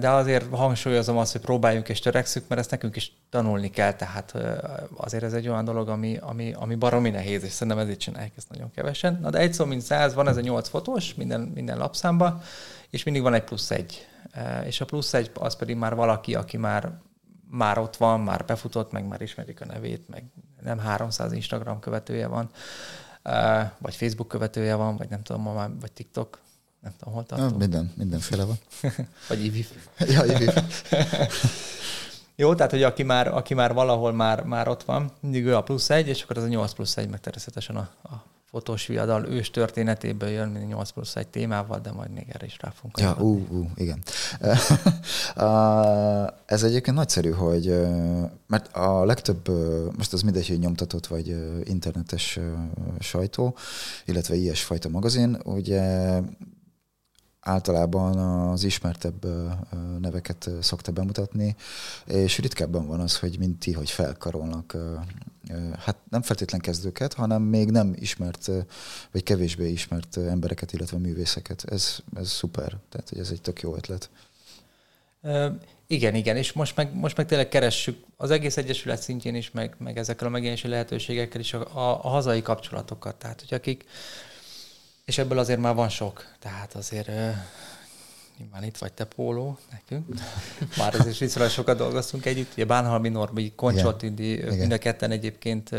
[0.00, 3.92] De azért hangsúlyozom azt, hogy próbáljuk és törekszünk, mert ezt nekünk is tanulni kell.
[3.92, 4.34] Tehát
[4.96, 8.48] azért ez egy olyan dolog, ami, ami, ami baromi nehéz, és szerintem ezért csinálják ezt
[8.50, 9.18] nagyon kevesen.
[9.20, 12.42] Na de egy szó, mint száz, van ez a nyolc fotós minden, minden lapszámban,
[12.92, 14.06] és mindig van egy plusz egy.
[14.64, 16.92] És a plusz egy az pedig már valaki, aki már,
[17.50, 20.24] már ott van, már befutott, meg már ismerik a nevét, meg
[20.62, 22.50] nem 300 Instagram követője van,
[23.78, 26.38] vagy Facebook követője van, vagy nem tudom, már, vagy TikTok,
[26.80, 27.58] nem tudom, hol tartom.
[27.58, 28.58] minden, mindenféle van.
[29.28, 29.70] vagy IVIF.
[29.98, 30.84] ja, IVIF.
[32.36, 35.62] Jó, tehát, hogy aki már, aki már valahol már, már ott van, mindig ő a
[35.62, 39.26] plusz egy, és akkor az a 8 plusz egy, meg természetesen a, a fotós viadal
[39.26, 42.98] ős történetéből jön, mint 8 plusz egy témával, de majd még erre is rá fogunk.
[42.98, 44.02] Ja, ú, ú, igen.
[46.46, 47.80] Ez egyébként nagyszerű, hogy
[48.46, 49.48] mert a legtöbb,
[49.96, 52.38] most az mindegy, hogy nyomtatott vagy internetes
[52.98, 53.56] sajtó,
[54.04, 56.20] illetve ilyesfajta magazin, ugye
[57.40, 59.26] általában az ismertebb
[60.00, 61.56] neveket szokta bemutatni,
[62.06, 64.76] és ritkábban van az, hogy mint ti, hogy felkarolnak
[65.78, 68.50] hát nem feltétlen kezdőket, hanem még nem ismert,
[69.10, 71.64] vagy kevésbé ismert embereket, illetve művészeket.
[71.70, 74.10] Ez, ez szuper, tehát hogy ez egy tök jó ötlet.
[75.86, 79.74] Igen, igen, és most meg, most meg tényleg keressük az egész Egyesület szintjén is, meg,
[79.78, 83.14] meg ezekkel a megjelenési lehetőségekkel is a, a, a hazai kapcsolatokat.
[83.14, 83.84] Tehát, hogy akik,
[85.04, 87.10] és ebből azért már van sok, tehát azért
[88.38, 90.06] nyilván itt vagy te póló nekünk.
[90.76, 92.52] Már azért viszonylag sokat dolgoztunk együtt.
[92.52, 95.70] Ugye Bánhalmi Norbi, Koncsoltindi, mind a ketten egyébként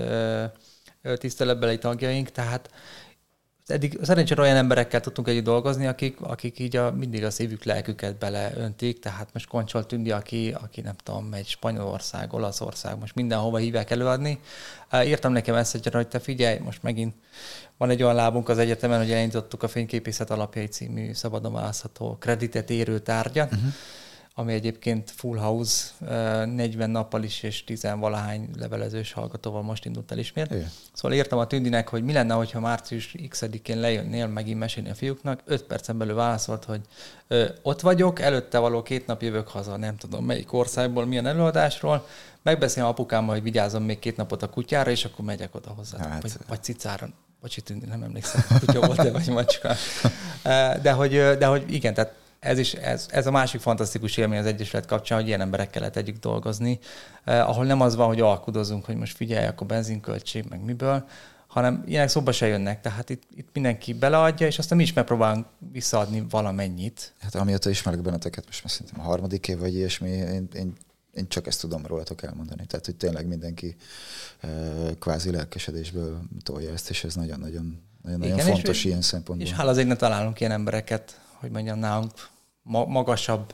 [1.18, 2.70] tiszteletbeli tagjaink, tehát
[3.66, 8.18] eddig szerencsére olyan emberekkel tudtunk együtt dolgozni, akik, akik így a, mindig a szívük, lelküket
[8.18, 13.91] beleöntik, tehát most Koncsol Tündi, aki, aki nem tudom, megy Spanyolország, Olaszország, most mindenhova hívják
[13.91, 14.39] előadni.
[15.06, 17.16] Írtam nekem ezt, hogy te figyelj, most megint
[17.84, 22.69] van egy olyan lábunk az egyetemen, hogy elindítottuk a Fényképészet alapjai című szabadon választható kreditet
[22.69, 23.73] érő tárgyat, uh-huh
[24.36, 30.17] ami egyébként full house, 40 nappal is és 10 valahány levelezős hallgatóval most indult el
[30.17, 30.51] ismét.
[30.51, 30.69] Igen.
[30.93, 35.41] Szóval írtam a Tündinek, hogy mi lenne, hogyha március X-én lejönnél megint mesélni a fiúknak.
[35.45, 36.81] 5 percen belül válaszolt, hogy
[37.27, 42.07] ö, ott vagyok, előtte való két nap jövök haza, nem tudom melyik országból, milyen előadásról.
[42.41, 45.97] Megbeszélem apukámmal, hogy vigyázom még két napot a kutyára, és akkor megyek oda hozzá.
[45.97, 46.21] Hát.
[46.21, 47.09] Vagy, vagy cicára.
[47.64, 49.74] Tündi, nem emlékszem, kutya volt-e, vagy macska.
[50.82, 52.14] De hogy, de hogy igen, tehát
[52.44, 55.98] ez is ez, ez a másik fantasztikus élmény az Egyesület kapcsán, hogy ilyen emberekkel lehet
[55.98, 56.80] együtt dolgozni,
[57.24, 61.06] eh, ahol nem az van, hogy alkudozunk, hogy most figyelj, akkor benzinköltség, meg miből,
[61.48, 62.82] hanem ilyenek szóba se jönnek.
[62.82, 67.14] Tehát itt, itt mindenki beleadja, és aztán mi is megpróbálunk visszaadni valamennyit.
[67.20, 70.74] Hát amióta ismerek benneteket, most már szerintem a harmadik év vagy ilyesmi, én, én,
[71.14, 72.66] én csak ezt tudom rólatok elmondani.
[72.66, 73.76] Tehát, hogy tényleg mindenki
[74.99, 79.47] kvázi lelkesedésből tolja ezt, és ez nagyon-nagyon nagyon, fontos és, ilyen szempontból.
[79.47, 82.11] És hála az égnek találunk ilyen embereket, hogy mondjam, nálunk
[82.64, 83.53] magasabb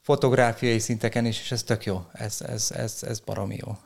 [0.00, 3.76] fotográfiai szinteken is, és ez tök jó, ez, ez, ez, ez baromi jó.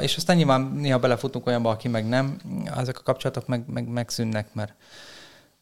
[0.00, 2.40] És aztán nyilván néha belefutunk olyanba, aki meg nem,
[2.76, 4.74] ezek a kapcsolatok meg, meg, megszűnnek, mert,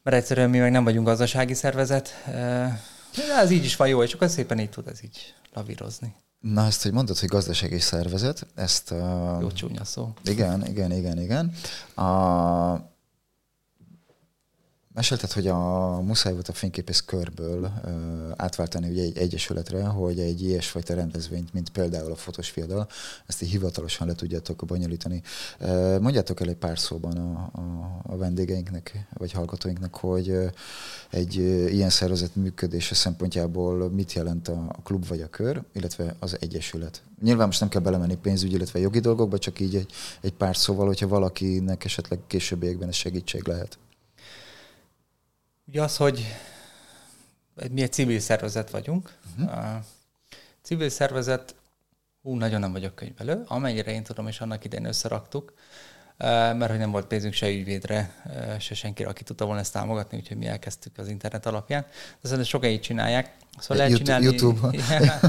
[0.02, 2.24] mert egyszerűen mi meg nem vagyunk gazdasági szervezet.
[3.16, 6.14] De ez így is van jó, és akkor szépen így tud ez így lavírozni.
[6.40, 8.90] Na, ezt, hogy mondod, hogy gazdasági szervezet, ezt...
[8.90, 10.12] Uh, jó csúnya szó.
[10.24, 11.52] Igen, igen, igen, igen.
[11.94, 12.91] A,
[14.94, 17.90] Mesélted, hogy a muszáj volt a fényképész körből uh,
[18.36, 22.88] átváltani ugye egy egyesületre, hogy egy ilyesfajta rendezvényt, mint például a fotós fiadal,
[23.26, 25.22] ezt így hivatalosan le tudjátok bonyolítani.
[25.60, 30.36] Uh, mondjátok el egy pár szóban a, a, a vendégeinknek, vagy hallgatóinknak, hogy
[31.10, 31.34] egy
[31.72, 37.02] ilyen szervezet működése szempontjából mit jelent a, a klub vagy a kör, illetve az egyesület.
[37.22, 40.86] Nyilván most nem kell belemenni pénzügyi, illetve jogi dolgokba, csak így egy, egy pár szóval,
[40.86, 43.78] hogyha valakinek esetleg későbbiekben ez segítség lehet.
[45.66, 46.34] Ugye az, hogy
[47.70, 49.16] mi egy civil szervezet vagyunk.
[49.38, 49.58] Uh-huh.
[49.58, 49.84] A
[50.62, 51.54] civil szervezet,
[52.22, 55.52] hú, nagyon nem vagyok könyvelő, amennyire én tudom, és annak idején összeraktuk,
[56.18, 58.14] mert hogy nem volt pénzünk se ügyvédre,
[58.60, 61.82] se senkire, aki tudta volna ezt támogatni, úgyhogy mi elkezdtük az internet alapján.
[61.82, 61.88] De
[62.22, 63.36] szerintem sokan így csinálják.
[63.58, 64.24] Szóval lehet csinálni...
[64.24, 64.68] YouTube.
[64.76, 65.20] Igen,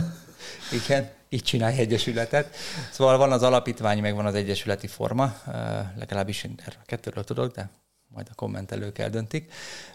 [0.71, 2.55] igen, így csinálj egyesületet.
[2.91, 5.35] Szóval van az alapítvány, meg van az egyesületi forma,
[5.95, 7.69] legalábbis én erről a kettőről tudok, de
[8.13, 9.51] majd a kommentelők eldöntik.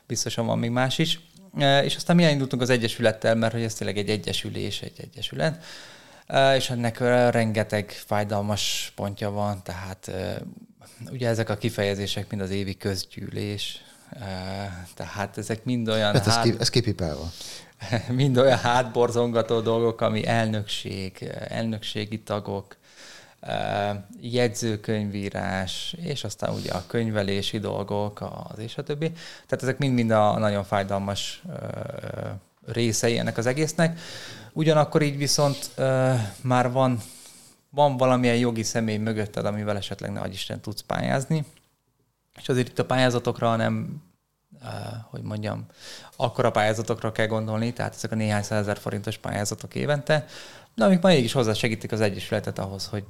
[0.06, 1.20] Biztosan van még más is.
[1.58, 5.64] E, és aztán mi elindultunk az Egyesülettel, mert hogy ez tényleg egy egyesülés, egy egyesület,
[6.26, 6.98] e, és ennek
[7.30, 10.42] rengeteg fájdalmas pontja van, tehát e,
[11.10, 13.82] ugye ezek a kifejezések mind az évi közgyűlés,
[14.94, 16.12] tehát ezek mind olyan...
[16.12, 17.30] Hát ez, hát, ez kipipálva.
[18.08, 22.76] Mind olyan hátborzongató dolgok, ami elnökség, elnökségi tagok,
[24.20, 29.10] jegyzőkönyvírás, és aztán ugye a könyvelési dolgok, az és a többi.
[29.46, 31.42] Tehát ezek mind-mind a nagyon fájdalmas
[32.66, 34.00] részei ennek az egésznek.
[34.52, 35.70] Ugyanakkor így viszont
[36.42, 37.00] már van,
[37.70, 41.44] van valamilyen jogi személy mögötted, amivel esetleg ne Isten tudsz pályázni.
[42.40, 44.02] És azért itt a pályázatokra nem,
[45.10, 45.66] hogy mondjam,
[46.16, 50.26] akkora pályázatokra kell gondolni, tehát ezek a néhány százezer forintos pályázatok évente,
[50.74, 53.04] de amik ma mégis hozzá segítik az Egyesületet ahhoz, hogy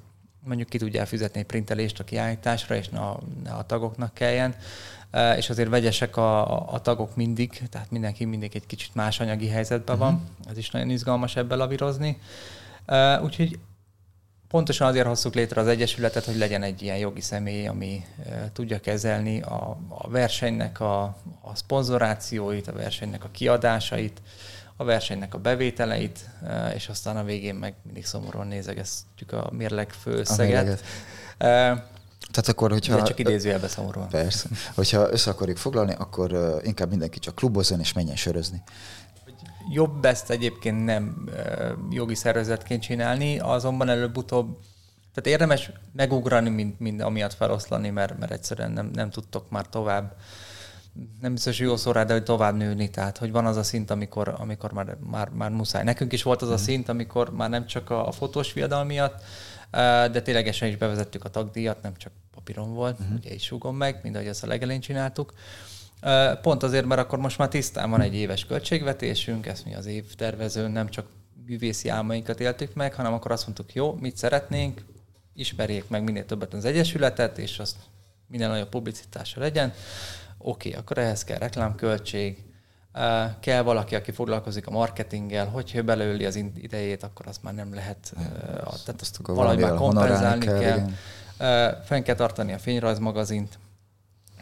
[0.45, 4.55] mondjuk ki tudjál fizetni egy printelést a kiállításra, és ne a, ne a tagoknak kelljen.
[5.37, 9.97] És azért vegyesek a, a tagok mindig, tehát mindenki mindig egy kicsit más anyagi helyzetben
[9.97, 10.11] uh-huh.
[10.11, 10.29] van.
[10.51, 12.19] Ez is nagyon izgalmas ebben lavírozni.
[13.23, 13.59] Úgyhogy
[14.49, 18.05] pontosan azért hoztuk létre az Egyesületet, hogy legyen egy ilyen jogi személy, ami
[18.53, 21.03] tudja kezelni a, a versenynek a,
[21.41, 24.23] a szponzorációit, a versenynek a kiadásait,
[24.81, 26.31] a versenynek a bevételeit,
[26.75, 30.83] és aztán a végén meg mindig szomorúan nézegesztjük a mérleg főszeget.
[32.31, 32.97] Tehát akkor, hogyha...
[32.97, 34.09] De csak idézőjelbe szomorúan.
[34.09, 34.49] Persze.
[34.75, 38.63] Hogyha össze akarjuk foglalni, akkor inkább mindenki csak klubozzon és menjen sörözni.
[39.73, 41.29] Jobb ezt egyébként nem
[41.91, 44.59] jogi szervezetként csinálni, azonban előbb-utóbb
[45.15, 50.17] tehát érdemes megugrani, mint, mint amiatt feloszlani, mert, mert egyszerűen nem, nem tudtok már tovább
[51.21, 52.91] nem biztos, hogy jó szó rá, de hogy tovább nőni.
[52.91, 55.85] Tehát, hogy van az a szint, amikor, amikor már, már, már muszáj.
[55.85, 56.63] Nekünk is volt az a mhm.
[56.63, 59.23] szint, amikor már nem csak a, a fotós fiadal miatt,
[60.13, 63.17] de ténylegesen is bevezettük a tagdíjat, nem csak papíron volt, uh-huh.
[63.17, 65.33] ugye is súgom meg, mint ahogy ezt a legelén csináltuk.
[66.43, 70.71] Pont azért, mert akkor most már tisztán van egy éves költségvetésünk, ezt mi az évtervezőn
[70.71, 71.07] nem csak
[71.47, 74.85] művészi álmainkat éltük meg, hanem akkor azt mondtuk, jó, mit szeretnénk,
[75.35, 77.77] ismerjék meg minél többet az Egyesületet, és azt
[78.27, 79.73] minél nagyobb publicitása legyen.
[80.39, 82.45] Oké, okay, akkor ehhez kell reklámköltség,
[83.41, 88.13] kell valaki, aki foglalkozik a marketinggel, hogyha belőli az idejét, akkor azt már nem lehet,
[88.85, 90.59] tehát azt valahogy már kompenzálni kell.
[90.59, 90.89] kell.
[91.85, 93.59] Fenn kell tartani a fényrajz magazint,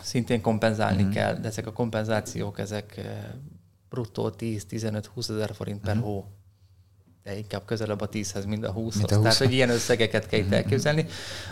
[0.00, 1.10] szintén kompenzálni mm.
[1.10, 3.00] kell, de ezek a kompenzációk, ezek
[3.88, 6.00] bruttó 10-15-20 ezer forint per mm.
[6.00, 6.24] hó
[7.26, 10.26] de inkább közelebb a 10-hez, mint a 20 mint a 20 Tehát, hogy ilyen összegeket
[10.26, 10.54] kell itt mm-hmm.
[10.54, 11.06] elképzelni.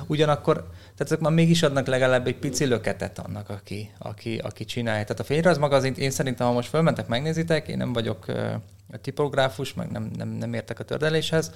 [0.07, 5.03] Ugyanakkor, tehát ezek már mégis adnak legalább egy pici löketet annak, aki, aki, aki csinálja.
[5.03, 8.27] Tehát a fényrajz magazint én szerintem, ha most fölmentek, megnézitek, én nem vagyok
[8.93, 11.53] a tipográfus, meg nem, nem, nem értek a tördeléshez,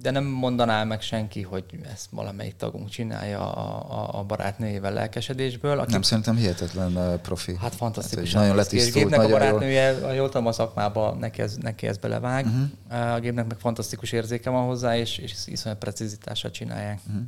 [0.00, 5.78] de nem mondaná meg senki, hogy ezt valamelyik tagunk csinálja a, a barátnőjével lelkesedésből.
[5.78, 5.92] Aki...
[5.92, 7.56] Nem, szerintem hihetetlen profi.
[7.60, 8.32] Hát fantasztikus.
[8.32, 10.04] Hát, nagyon letisztult, nagyon a barátnője, jól...
[10.04, 12.46] a jól tudom, a szakmába neki ez, neki ez belevág.
[12.46, 13.14] Uh-huh.
[13.14, 17.00] A gépnek meg fantasztikus érzéke van hozzá, és, és iszonyat precizitással csinálják.
[17.06, 17.22] Uh-huh.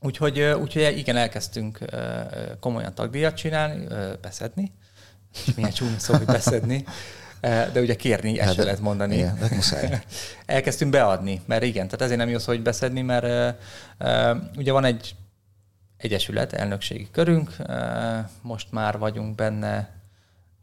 [0.00, 1.78] Úgyhogy, úgyhogy igen, elkezdtünk
[2.60, 3.86] komolyan tagdíjat csinálni,
[4.20, 4.72] beszedni.
[5.56, 6.84] Milyen csúnya szó, hogy beszedni.
[7.46, 9.14] Eh, de ugye kérni, ezt hát, se lehet mondani.
[9.16, 10.02] Igen, de muszáj.
[10.46, 13.54] Elkezdtünk beadni, mert igen, tehát ezért nem jó szó, hogy beszedni, mert
[13.98, 15.14] uh, ugye van egy
[15.96, 17.76] egyesület, elnökségi körünk, uh,
[18.42, 19.90] most már vagyunk benne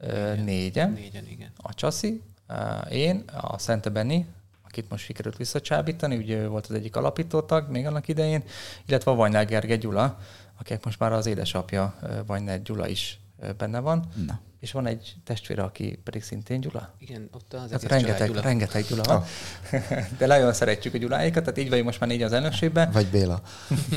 [0.01, 0.91] uh, négyen.
[0.91, 1.51] Négyen, igen.
[1.57, 4.25] A Csaszi, uh, én, a Szente Benni,
[4.65, 8.43] akit most sikerült visszacsábítani, ugye ő volt az egyik alapítótag még annak idején,
[8.85, 10.19] illetve a Vajnál Gerge Gyula,
[10.59, 13.22] akinek most már az édesapja Vajnál Gyula is
[13.57, 14.05] benne van.
[14.25, 16.93] Na és van egy testvére, aki pedig szintén Gyula.
[16.97, 18.41] Igen, ott az hát rengeteg, Gyula.
[18.41, 19.15] rengeteg Gyula van.
[19.17, 19.25] Oh.
[20.17, 22.91] De nagyon szeretjük a Gyuláikat, tehát így vagyunk most már négy az elnökségben.
[22.91, 23.41] Vagy Béla.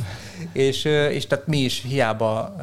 [0.52, 2.56] és, és tehát mi is hiába,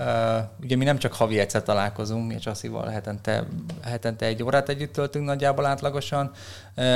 [0.62, 3.48] ugye mi nem csak havi egyszer találkozunk, mi Csasszival hetente,
[3.82, 6.32] hetente egy órát együtt töltünk nagyjából átlagosan,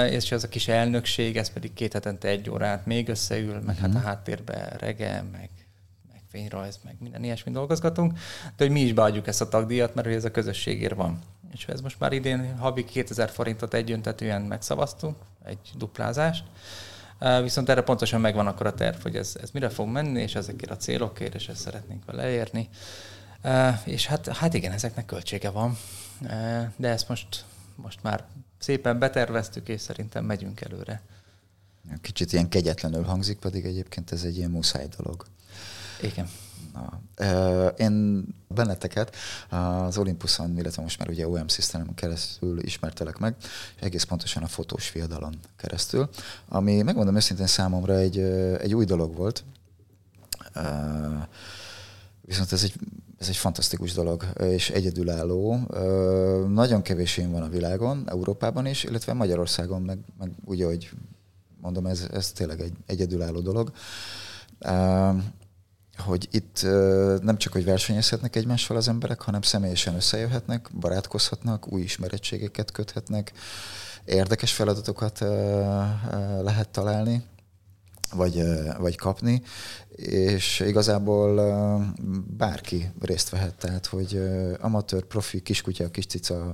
[0.09, 3.79] és az a kis elnökség, ez pedig két hetente egy órát még összeül, meg uh-huh.
[3.79, 4.05] hát a mhm.
[4.05, 5.49] háttérben rege, meg
[6.31, 8.13] fényrajz, meg minden ilyesmi dolgozgatunk,
[8.43, 11.21] de hogy mi is beadjuk ezt a tagdíjat, mert ez a közösségért van.
[11.53, 16.43] És ez most már idén havi 2000 forintot egyöntetően megszavaztunk, egy duplázást,
[17.41, 20.71] Viszont erre pontosan megvan akkor a terv, hogy ez, ez mire fog menni, és ezekért
[20.71, 22.69] a célokért, és ezt szeretnénk vele érni.
[23.83, 25.77] És hát, hát igen, ezeknek költsége van,
[26.75, 28.25] de ezt most, most már
[28.57, 31.01] szépen beterveztük, és szerintem megyünk előre.
[32.01, 35.25] Kicsit ilyen kegyetlenül hangzik, pedig egyébként ez egy ilyen muszáj dolog.
[36.01, 36.27] Igen.
[36.73, 37.01] Na,
[37.77, 39.15] én benneteket
[39.49, 43.35] az Olympuson, illetve most már ugye OM System keresztül ismertelek meg,
[43.75, 46.09] és egész pontosan a fotós fiadalon keresztül,
[46.47, 48.19] ami megmondom őszintén számomra egy,
[48.59, 49.43] egy új dolog volt,
[52.21, 52.73] viszont ez egy,
[53.17, 55.55] ez egy fantasztikus dolog, és egyedülálló.
[56.47, 60.89] Nagyon kevés ilyen van a világon, Európában is, illetve Magyarországon, meg, meg úgy, hogy
[61.61, 63.71] mondom, ez, ez tényleg egy egyedülálló dolog
[65.97, 66.61] hogy itt
[67.21, 73.31] nem csak, hogy versenyezhetnek egymással az emberek, hanem személyesen összejöhetnek, barátkozhatnak, új ismerettségeket köthetnek,
[74.05, 75.19] érdekes feladatokat
[76.41, 77.23] lehet találni,
[78.13, 78.43] vagy,
[78.77, 79.41] vagy kapni,
[79.95, 81.35] és igazából
[82.37, 84.21] bárki részt vehet, tehát hogy
[84.59, 86.53] amatőr, profi, kiskutya, kis cica,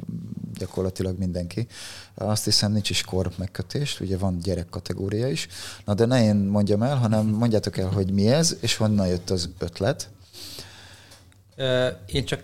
[0.54, 1.68] gyakorlatilag mindenki.
[2.14, 5.48] Azt hiszem nincs is kor megkötés, ugye van gyerek kategória is.
[5.86, 9.30] Na de ne én mondjam el, hanem mondjátok el, hogy mi ez, és honnan jött
[9.30, 10.10] az ötlet.
[12.06, 12.44] Én csak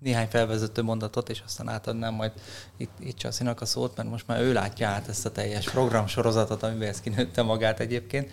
[0.00, 2.32] néhány felvezető mondatot, és aztán átadnám majd
[2.76, 6.62] itt, itt Csasszinak a szót, mert most már ő látja át ezt a teljes programsorozatot,
[6.62, 8.30] amiben ez kinőtte magát egyébként.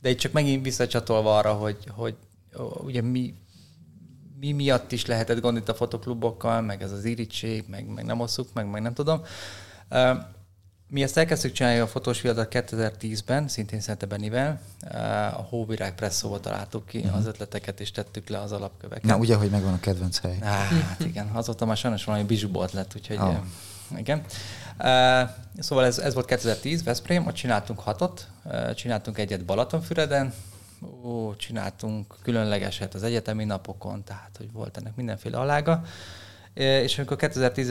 [0.00, 2.16] De itt csak megint visszacsatolva arra, hogy, hogy
[2.84, 3.34] ugye mi,
[4.40, 8.20] mi miatt is lehetett gond itt a fotoklubokkal, meg ez az irítség, meg, meg nem
[8.20, 9.22] osszuk, meg, meg nem tudom.
[10.92, 14.60] Mi ezt elkezdtük csinálni a fotós viadat 2010-ben, szintén Szente Benivel.
[15.36, 17.16] A Hóvirág Presszóval találtuk ki uh-huh.
[17.16, 19.04] az ötleteket, és tettük le az alapköveket.
[19.04, 20.38] Na, ugye, hogy megvan a kedvenc hely.
[20.40, 23.34] Hát igen, azóta már sajnos valami bizsubolt lett, úgyhogy oh.
[23.96, 24.22] igen.
[25.58, 28.28] Szóval ez, ez volt 2010, Veszprém, ott csináltunk hatot,
[28.74, 30.34] csináltunk egyet Balatonfüreden,
[31.04, 35.82] ó, csináltunk különlegeset az egyetemi napokon, tehát hogy volt ennek mindenféle alága.
[36.54, 37.70] És amikor 2010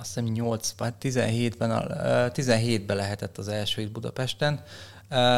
[0.00, 1.70] azt hiszem 8 vagy 17-ben,
[2.34, 4.62] 17-ben lehetett az első itt Budapesten,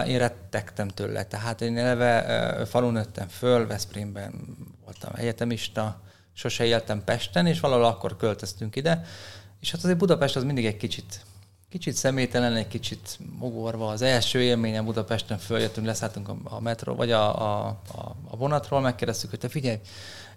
[0.06, 1.24] én rettegtem tőle.
[1.24, 6.00] Tehát én eleve falun nőttem föl, Veszprémben voltam egyetemista,
[6.32, 9.04] sose éltem Pesten, és valahol akkor költöztünk ide.
[9.60, 11.24] És hát azért Budapest az mindig egy kicsit
[11.72, 13.88] kicsit személytelen, egy kicsit mogorva.
[13.88, 19.30] Az első élményem Budapesten följöttünk, leszálltunk a, metro, vagy a, a, a, a vonatról, megkérdeztük,
[19.30, 19.78] hogy te figyelj,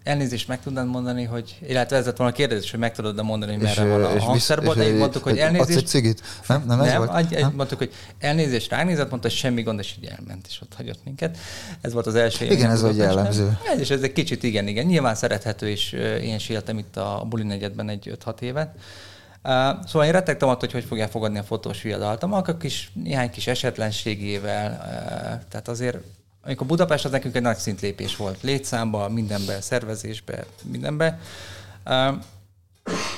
[0.06, 3.56] elnézést meg tudnád mondani, hogy, illetve ez lett volna a kérdés, hogy meg tudod mondani,
[3.56, 5.78] merre van a hangszerból, de így mondtuk, hogy elnézést.
[5.78, 6.22] egy cigit?
[6.48, 7.30] Nem, nem ez nem, volt?
[7.30, 7.54] Nem?
[7.56, 11.38] mondtuk, hogy elnézést ránézett, mondta, hogy semmi gond, és így elment, és ott hagyott minket.
[11.82, 12.46] Ez volt az első.
[12.46, 13.58] Igen, ez vagy jellemző.
[13.74, 14.86] Ez, és ez egy kicsit igen, igen.
[14.86, 15.92] Nyilván szerethető, és
[16.22, 18.76] én is éltem itt a Buli negyedben egy 5-6 évet.
[19.44, 19.52] Uh,
[19.88, 22.24] szóval én rettegtem attól, hogy hogy fogják fogadni a fotós viadalt.
[22.24, 25.98] A kis, néhány kis esetlenségével, uh, tehát azért
[26.46, 28.42] amikor Budapest az nekünk egy nagy szintlépés volt.
[28.42, 31.20] Létszámba, mindenbe, szervezésbe, mindenbe.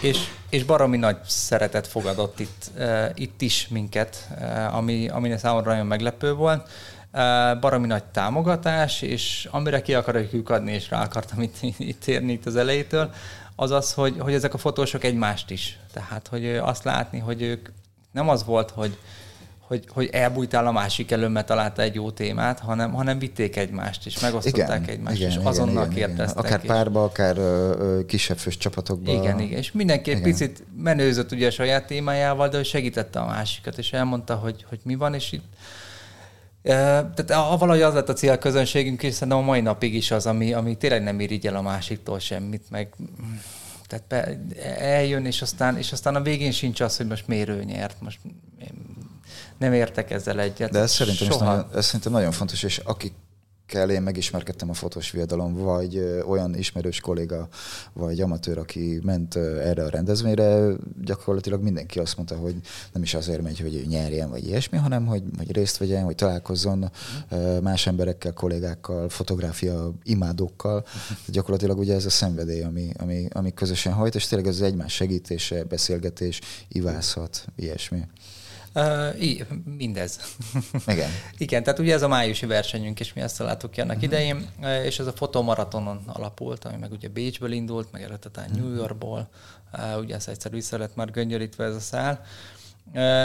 [0.01, 0.17] És,
[0.49, 5.85] és baromi nagy szeretet fogadott itt, uh, itt is minket, uh, ami, ami számomra nagyon
[5.85, 6.69] meglepő volt.
[7.13, 12.31] Uh, baromi nagy támogatás, és amire ki akarjuk adni, és rá akartam itt, itt érni
[12.31, 13.13] itt az elejétől,
[13.55, 15.79] az az, hogy, hogy ezek a fotósok egymást is.
[15.93, 17.69] Tehát, hogy azt látni, hogy ők
[18.11, 18.97] nem az volt, hogy,
[19.67, 24.05] hogy, hogy elbújtál a másik elő, mert találta egy jó témát, hanem, hanem vitték egymást,
[24.05, 26.45] és megosztották igen, egymást, igen, és igen, azonnal igen, kérdeztek.
[26.45, 26.53] Igen.
[26.53, 29.15] Akár párba, akár ö, kisebb fős csapatokban.
[29.15, 33.77] Igen, igen, és mindenki egy picit menőzött ugye a saját témájával, de segítette a másikat,
[33.77, 35.45] és elmondta, hogy, hogy mi van, és itt
[36.61, 37.27] tehát
[37.59, 41.03] valahogy az lett a célközönségünk, és szerintem a mai napig is az, ami, ami tényleg
[41.03, 42.95] nem irigyel a másiktól semmit, meg
[43.87, 44.39] tehát be,
[44.79, 48.19] eljön, és aztán, és aztán a végén sincs az, hogy most miért ő nyert, most
[49.57, 50.71] nem értek ezzel egyet.
[50.71, 51.45] De ez szerintem, Soha.
[51.45, 53.13] nagyon, ez szerintem nagyon fontos, és akik
[53.67, 57.47] akikkel én megismerkedtem a fotós viadalon, vagy olyan ismerős kolléga,
[57.93, 62.55] vagy amatőr, aki ment erre a rendezvényre, gyakorlatilag mindenki azt mondta, hogy
[62.93, 66.91] nem is azért megy, hogy nyerjen, vagy ilyesmi, hanem hogy, hogy részt vegyen, hogy találkozzon
[67.61, 70.85] más emberekkel, kollégákkal, fotográfia imádókkal.
[71.25, 74.93] Gyakorlatilag ugye ez a szenvedély, ami, ami, ami közösen hajt, és tényleg ez az egymás
[74.93, 78.03] segítése, beszélgetés, ivászat, ilyesmi.
[78.77, 79.39] Uh,
[79.77, 80.19] mindez.
[80.87, 81.09] Igen.
[81.37, 84.11] Igen, tehát ugye ez a májusi versenyünk, és mi ezt találtuk ki annak uh-huh.
[84.11, 84.49] idején,
[84.83, 88.67] és ez a fotomaratonon alapult, ami meg ugye Bécsből indult, meg eredetesen uh-huh.
[88.67, 89.29] New Yorkból,
[89.73, 92.25] uh, ugye ez egyszer vissza lett már göngyörítve ez a szál,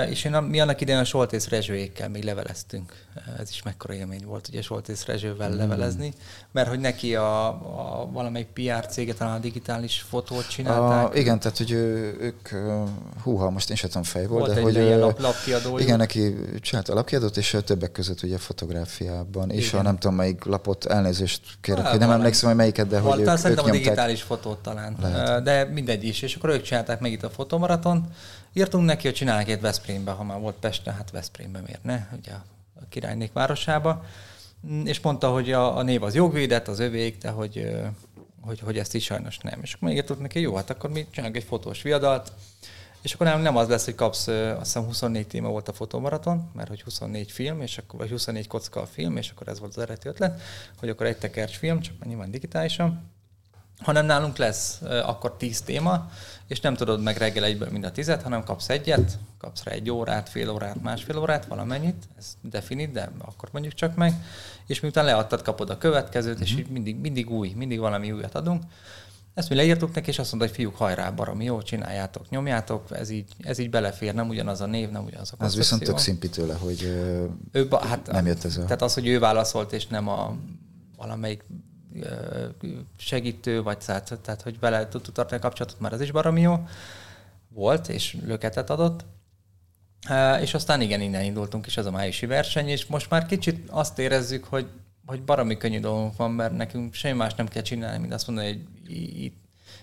[0.09, 2.93] és én, mi annak idején a Soltész Rezsőékkel még leveleztünk.
[3.39, 5.57] Ez is mekkora élmény volt, ugye Soltész Rezsővel mm.
[5.57, 6.13] levelezni,
[6.53, 11.15] mert hogy neki a, a valamelyik PR cége talán a digitális fotót csinálták.
[11.15, 12.49] A, igen, tehát hogy ők,
[13.23, 14.99] húha, most én sem tudom fejből, volt de egy hogy...
[14.99, 15.79] Lap, lapkiadó.
[15.79, 19.57] Igen, neki csinált a lapkiadót, és többek között ugye fotográfiában, igen.
[19.57, 23.21] és a nem tudom melyik lapot, elnézést kérek, hogy nem emlékszem, hogy melyiket, de hogy
[23.21, 25.43] ők, ők a digitális fotót talán, Lehet.
[25.43, 28.07] de mindegy is, és akkor ők csinálták meg itt a fotomaraton,
[28.53, 32.33] Írtunk neki, hogy csinálnak egy Veszprémbe, ha már volt Pesten, hát Veszprémbe miért ne, ugye
[32.75, 34.05] a királynék városába.
[34.67, 37.71] Mm, és mondta, hogy a, a név az jogvédett, az övék, de hogy,
[38.41, 39.61] hogy, hogy ezt is sajnos nem.
[39.63, 42.33] És akkor még neki, jó, hát akkor mi csinálunk egy fotós viadalt,
[43.03, 46.51] és akkor nem, nem az lesz, hogy kapsz, azt hiszem 24 téma volt a fotomaraton,
[46.55, 49.77] mert hogy 24 film, és akkor, vagy 24 kocka a film, és akkor ez volt
[49.77, 50.41] az eredeti ötlet,
[50.79, 53.11] hogy akkor egy tekercs film, csak nyilván digitálisan,
[53.79, 56.11] hanem nálunk lesz akkor 10 téma,
[56.53, 59.91] és nem tudod meg reggel egyből mind a tizet, hanem kapsz egyet, kapsz rá egy
[59.91, 64.15] órát, fél órát, másfél órát, valamennyit, ez definit, de akkor mondjuk csak meg,
[64.67, 66.49] és miután leadtad, kapod a következőt, uh-huh.
[66.49, 68.63] és így mindig, mindig új, mindig valami újat adunk.
[69.35, 73.11] Ezt mi leírtuk neki, és azt mondta, hogy fiúk, hajrá, baromi jó, csináljátok, nyomjátok, ez
[73.11, 76.29] így, ez így belefér, nem ugyanaz a név, nem ugyanaz a Ez viszont tök szimpi
[76.29, 76.83] tőle, hogy
[77.53, 78.63] ő, hát, nem jött ez a...
[78.63, 80.37] Tehát az, hogy ő válaszolt, és nem a
[80.97, 81.45] valamelyik
[82.97, 86.67] segítő, vagy tehát, tehát hogy vele tudtuk tartani a kapcsolatot, már az is baromi jó
[87.49, 89.05] volt, és löketet adott.
[90.41, 93.99] És aztán igen, innen indultunk is ez a májusi verseny, és most már kicsit azt
[93.99, 94.67] érezzük, hogy,
[95.07, 98.49] hogy baromi könnyű dolgunk van, mert nekünk semmi más nem kell csinálni, mint azt mondani,
[98.49, 99.37] hogy itt,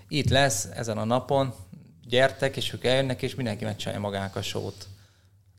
[0.07, 1.53] itt lesz ezen a napon,
[2.07, 4.88] gyertek, és ők eljönnek, és mindenki megcsinálja magának a sót.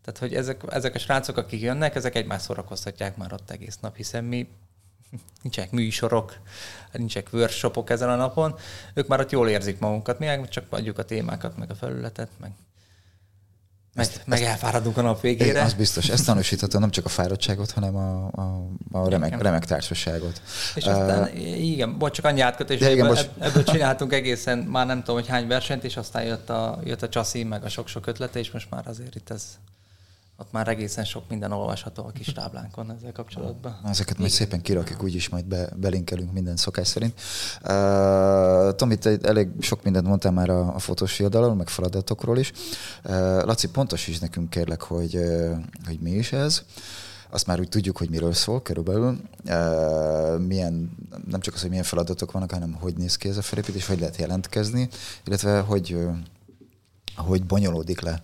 [0.04, 3.96] Tehát, hogy ezek, ezek a srácok, akik jönnek, ezek egymást szórakoztatják már ott egész nap,
[3.96, 4.48] hiszen mi
[5.42, 6.36] nincsenek műsorok,
[6.92, 8.54] nincsenek workshopok ezen a napon,
[8.94, 12.50] ők már ott jól érzik magunkat, mi csak adjuk a témákat, meg a felületet, meg
[13.94, 15.62] Meg, ezt, meg elfáradunk a nap végére.
[15.62, 16.08] Az biztos.
[16.08, 20.42] Ezt tanúsítható nem csak a fáradtságot, hanem a, a, a remek, remek társaságot.
[20.74, 24.98] És aztán, uh, igen, bocs, csak annyi átkötés, igen, ebből, ebből csináltunk egészen már nem
[24.98, 28.38] tudom, hogy hány versenyt, és aztán jött a, jött a csaszi, meg a sok-sok ötlete,
[28.38, 29.58] és most már azért itt ez
[30.40, 33.80] ott már egészen sok minden olvasható a kis táblánkon ezzel kapcsolatban.
[33.84, 37.20] Ezeket majd szépen kirakjuk, úgyis majd be, belinkelünk minden szokás szerint.
[37.64, 42.52] Uh, Tomi, te elég sok mindent mondtál már a, a fotós fiadalról, meg feladatokról is.
[43.04, 46.62] Uh, Laci, is nekünk kérlek, hogy, uh, hogy mi is ez
[47.32, 50.90] azt már úgy tudjuk, hogy miről szól körülbelül, uh, milyen,
[51.26, 53.98] nem csak az, hogy milyen feladatok vannak, hanem hogy néz ki ez a felépítés, hogy
[53.98, 54.88] lehet jelentkezni,
[55.24, 55.96] illetve hogy,
[57.16, 58.22] hogy bonyolódik le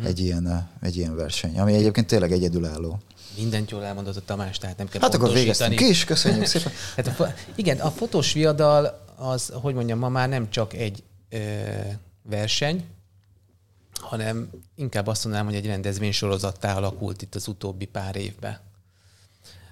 [0.00, 0.04] mm.
[0.04, 2.98] egy, ilyen, egy ilyen verseny, ami egyébként tényleg egyedülálló.
[3.36, 6.72] Mindent jól elmondott a Tamás, tehát nem kell Hát akkor végeztünk is, köszönjük szépen.
[6.96, 11.38] hát a, igen, a fotós viadal az, hogy mondjam, ma már nem csak egy ö,
[12.22, 12.84] verseny,
[14.00, 18.58] hanem inkább azt mondanám, hogy egy rendezvénysorozattá alakult itt az utóbbi pár évben.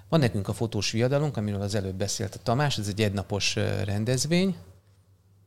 [0.09, 4.55] Van nekünk a fotós viadalunk, amiről az előbb beszélt a Tamás, ez egy egynapos rendezvény.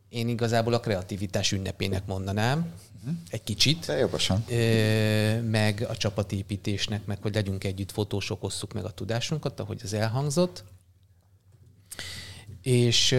[0.09, 2.73] Én igazából a kreativitás ünnepének mondanám,
[3.31, 3.87] egy kicsit.
[3.87, 4.45] De jogosan.
[5.45, 10.65] Meg a csapatépítésnek, meg hogy legyünk együtt, fotósok, osszuk meg a tudásunkat, ahogy az elhangzott.
[12.63, 13.13] És,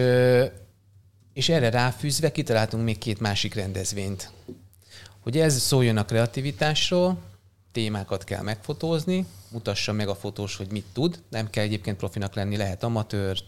[1.32, 4.30] és erre ráfűzve kitaláltunk még két másik rendezvényt.
[5.20, 7.18] Hogy ez szóljon a kreativitásról,
[7.72, 11.22] témákat kell megfotózni, mutassa meg a fotós, hogy mit tud.
[11.28, 13.38] Nem kell egyébként profinak lenni, lehet amatőr,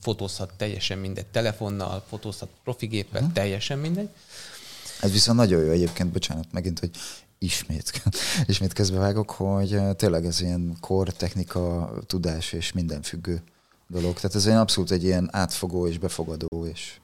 [0.00, 3.34] fotózhat teljesen mindegy telefonnal, fotózhat profigéppel, uh-huh.
[3.34, 4.08] teljesen mindegy.
[5.00, 6.90] Ez viszont nagyon jó egyébként, bocsánat, megint, hogy
[7.38, 8.02] ismét,
[8.46, 13.42] ismét közbevágok, hogy eh, tényleg ez ilyen kor, technika, tudás és minden függő
[13.86, 14.14] dolog.
[14.14, 16.98] Tehát ez egy abszolút egy ilyen átfogó és befogadó és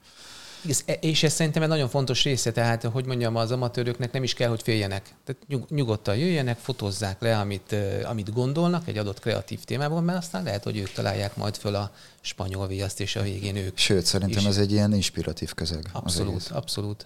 [0.99, 4.49] és ez szerintem egy nagyon fontos része, tehát, hogy mondjam, az amatőröknek nem is kell,
[4.49, 5.15] hogy féljenek.
[5.23, 10.43] Tehát nyug, nyugodtan jöjjenek, fotózzák le, amit, amit gondolnak egy adott kreatív témában, mert aztán
[10.43, 11.91] lehet, hogy ők találják majd föl a
[12.21, 13.77] spanyol viaszt, és a végén ők.
[13.77, 14.45] Sőt, szerintem is.
[14.45, 15.89] ez egy ilyen inspiratív közeg.
[15.91, 17.05] Abszolút, abszolút.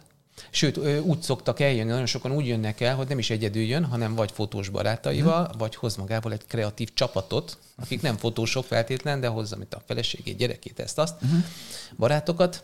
[0.50, 4.16] Sőt, úgy szoktak eljönni, nagyon sokan úgy jönnek el, hogy nem is egyedül jön, hanem
[4.16, 5.58] vagy fotós barátaival, hmm.
[5.58, 10.38] vagy hoz magával egy kreatív csapatot, akik nem fotósok feltétlen, de hozza, mint a feleségét,
[10.38, 11.46] gyerekét, ezt, azt, hmm.
[11.98, 12.64] barátokat,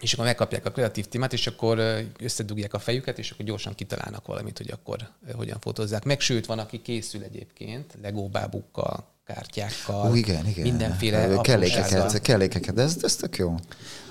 [0.00, 4.26] és akkor megkapják a kreatív témát, és akkor összedugják a fejüket, és akkor gyorsan kitalálnak
[4.26, 6.04] valamit, hogy akkor hogyan fotózzák.
[6.04, 10.62] Meg sőt, van, aki készül egyébként legóbábukkal, kártyákkal, Ó, igen, igen.
[10.62, 13.54] mindenféle kellékeket, kellékeket, de ez, ez tök jó.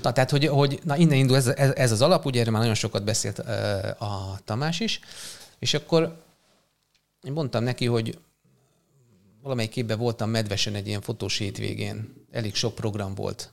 [0.01, 2.61] Na, tehát, hogy, hogy na, innen indul ez, ez, ez, az alap, ugye erről már
[2.61, 3.39] nagyon sokat beszélt
[3.99, 4.99] a Tamás is,
[5.59, 6.23] és akkor
[7.23, 8.17] én mondtam neki, hogy
[9.41, 13.51] valamelyik évben voltam medvesen egy ilyen fotós hétvégén, elég sok program volt,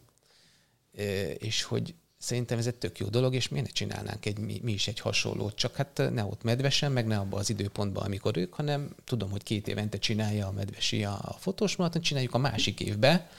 [1.38, 4.72] és hogy Szerintem ez egy tök jó dolog, és miért ne csinálnánk egy, mi, mi
[4.72, 8.54] is egy hasonlót, csak hát ne ott medvesen, meg ne abban az időpontban, amikor ők,
[8.54, 12.80] hanem tudom, hogy két évente csinálja a medvesi a, a fotós maraton, csináljuk a másik
[12.80, 13.30] évbe,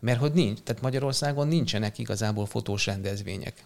[0.00, 3.64] mert hogy nincs, tehát Magyarországon nincsenek igazából fotós rendezvények.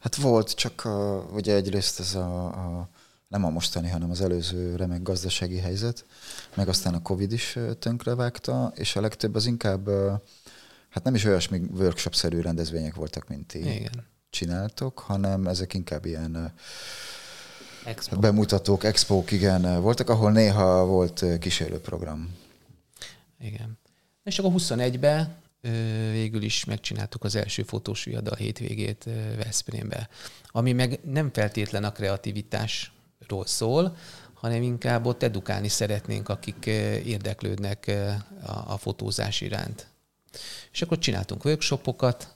[0.00, 2.88] Hát volt, csak a, ugye egyrészt ez a, a
[3.28, 6.04] nem a mostani, hanem az előző remek gazdasági helyzet,
[6.54, 9.88] meg aztán a Covid is tönkrevágta, és a legtöbb az inkább,
[10.96, 13.58] hát nem is olyasmi workshop-szerű rendezvények voltak, mint ti.
[13.58, 16.52] Igen csináltok, hanem ezek inkább ilyen
[17.84, 18.18] Expo.
[18.18, 22.34] bemutatók, expók, igen, voltak, ahol néha volt kísérőprogram.
[23.38, 23.78] Igen.
[24.24, 25.34] És akkor 21-ben
[26.10, 29.04] végül is megcsináltuk az első fotós viadal hétvégét
[29.36, 30.08] Veszprémbe,
[30.46, 33.96] ami meg nem feltétlen a kreativitásról szól,
[34.32, 36.66] hanem inkább ott edukálni szeretnénk, akik
[37.04, 37.92] érdeklődnek
[38.46, 39.86] a, a fotózás iránt.
[40.72, 42.34] És akkor csináltunk workshopokat,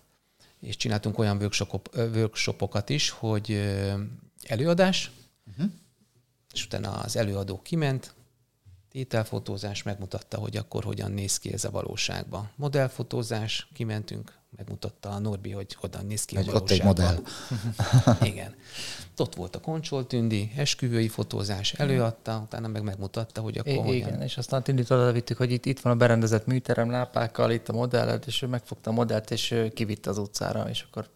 [0.60, 3.74] és csináltunk olyan workshopok, workshopokat is, hogy
[4.42, 5.10] előadás,
[5.50, 5.70] uh-huh.
[6.52, 8.14] és utána az előadó kiment,
[8.90, 12.50] tételfotózás megmutatta, hogy akkor hogyan néz ki ez a valóságban.
[12.56, 16.62] Modellfotózás, kimentünk, megmutatta a Norbi, hogy hogyan néz ki a valóságban.
[16.62, 17.22] Ott egy modell.
[18.32, 18.54] Igen.
[19.16, 23.94] Ott volt a Koncsol Tündi, esküvői fotózás, előadta, utána meg megmutatta, hogy akkor I- hogyan.
[23.94, 27.68] Igen, és aztán Tündit oda vittük, hogy itt, itt van a berendezett műterem lápákkal, itt
[27.68, 31.10] a modellet, és ő megfogta a modellt, és kivitte az utcára, és akkor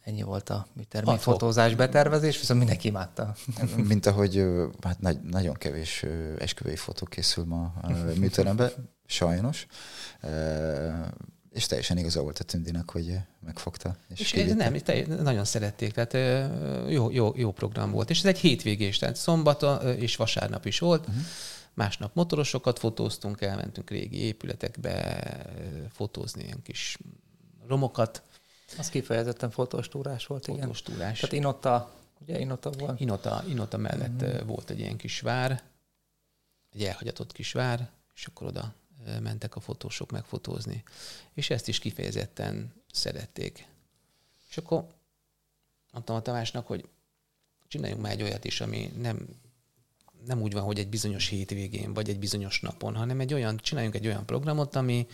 [0.00, 3.34] ennyi volt a műtermi fotózás betervezés, viszont mindenki imádta.
[3.88, 4.44] Mint ahogy
[4.80, 6.04] hát nagy, nagyon kevés
[6.38, 8.72] esküvői fotó készül ma a műterembe,
[9.06, 9.66] sajnos.
[11.56, 13.96] És teljesen igaza volt a Tündinek, hogy megfogta.
[14.08, 14.76] És, és nem,
[15.22, 16.40] nagyon szerették, tehát
[16.90, 18.10] jó, jó, jó program volt.
[18.10, 21.06] És ez egy hétvégés, tehát szombat és vasárnap is volt.
[21.06, 21.22] Uh-huh.
[21.74, 25.22] Másnap motorosokat fotóztunk, elmentünk régi épületekbe
[25.92, 26.98] fotózni ilyen kis
[27.66, 28.22] romokat.
[28.78, 30.60] Az kifejezetten fotós túrás volt, igen.
[30.60, 31.20] Fotós túrás.
[31.20, 33.00] Tehát én ott a ugye Inota volt?
[33.00, 34.46] Inota, Inota mellett mm.
[34.46, 35.62] volt egy ilyen kis vár,
[36.72, 38.74] egy elhagyatott kis vár, és akkor oda
[39.22, 40.82] mentek a fotósok megfotózni.
[41.32, 43.66] És ezt is kifejezetten szerették.
[44.50, 44.86] És akkor
[45.92, 46.88] mondtam a Tamásnak, hogy
[47.68, 49.28] csináljunk már egy olyat is, ami nem,
[50.26, 53.94] nem úgy van, hogy egy bizonyos hétvégén, vagy egy bizonyos napon, hanem egy olyan, csináljunk
[53.94, 55.06] egy olyan programot, ami,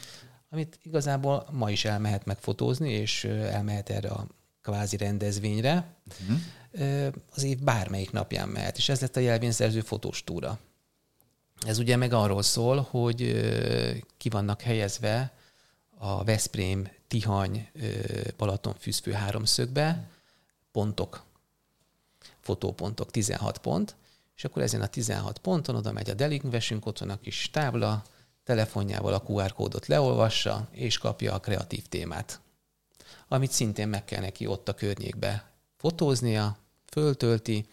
[0.51, 4.27] amit igazából ma is elmehet megfotózni, és elmehet erre a
[4.63, 5.95] kvázi rendezvényre.
[6.21, 6.39] Uh-huh.
[7.31, 10.59] Az év bármelyik napján mehet, és ez lett a jelvényszerző fotós túra.
[11.67, 13.51] Ez ugye meg arról szól, hogy
[14.17, 15.33] ki vannak helyezve
[15.99, 17.69] a Veszprém, Tihany,
[18.37, 20.11] Balaton fűzfő háromszögbe
[20.73, 21.25] pontok,
[22.41, 23.97] fotópontok, 16 pont,
[24.37, 28.03] és akkor ezen a 16 ponton oda megy a delinkvesünk, ott van a kis tábla,
[28.45, 32.41] telefonjával a QR kódot leolvassa, és kapja a kreatív témát,
[33.29, 36.57] amit szintén meg kell neki ott a környékbe fotóznia,
[36.87, 37.67] föltölti,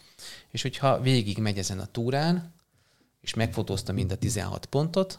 [0.48, 2.54] és hogyha végig megy ezen a túrán,
[3.20, 5.18] és megfotózta mind a 16 pontot,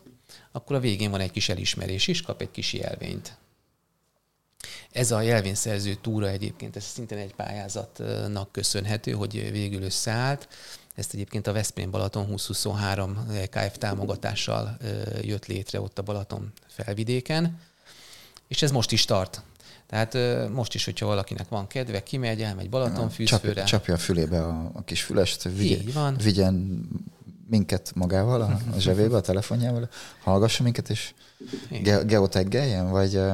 [0.51, 3.37] akkor a végén van egy kis elismerés is, kap egy kis jelvényt.
[4.91, 10.47] Ez a jelvényszerző túra egyébként, ez szintén egy pályázatnak köszönhető, hogy végül összeállt.
[10.95, 14.77] Ezt egyébként a Veszprém Balaton 2023 KF támogatással
[15.21, 17.59] jött létre ott a Balaton felvidéken,
[18.47, 19.41] és ez most is tart.
[19.87, 20.17] Tehát
[20.49, 23.53] most is, hogyha valakinek van kedve, kimegy, elmegy Balatonfűzfőre.
[23.53, 26.17] Csapja, csapja a fülébe a, a kis fülest, vigye, van.
[26.17, 26.87] vigyen
[27.51, 29.89] minket magával, a, a zsebébe, a telefonjával,
[30.23, 31.13] hallgassa minket, és
[31.69, 33.33] ge- geotaggeljen, vagy uh,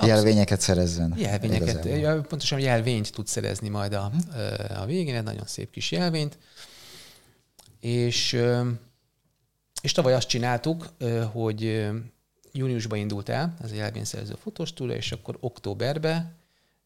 [0.00, 1.14] jelvényeket szerezzen.
[1.16, 2.22] Jelvényeket, igazából.
[2.22, 4.12] pontosan jelvényt tud szerezni majd a,
[4.80, 6.38] a végén, egy nagyon szép kis jelvényt.
[7.80, 8.42] És,
[9.82, 10.86] és tavaly azt csináltuk,
[11.32, 11.90] hogy
[12.52, 16.34] júniusban indult el ez a jelvényszerző fotostúra, és akkor októberben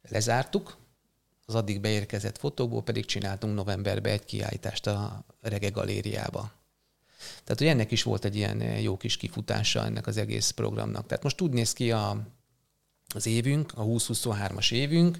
[0.09, 0.77] lezártuk,
[1.51, 6.53] az addig beérkezett fotókból pedig csináltunk novemberben egy kiállítást a Rege Galériába.
[7.45, 11.07] Tehát, hogy ennek is volt egy ilyen jó kis kifutása ennek az egész programnak.
[11.07, 12.17] Tehát most úgy néz ki a,
[13.15, 15.19] az évünk, a 2023-as évünk,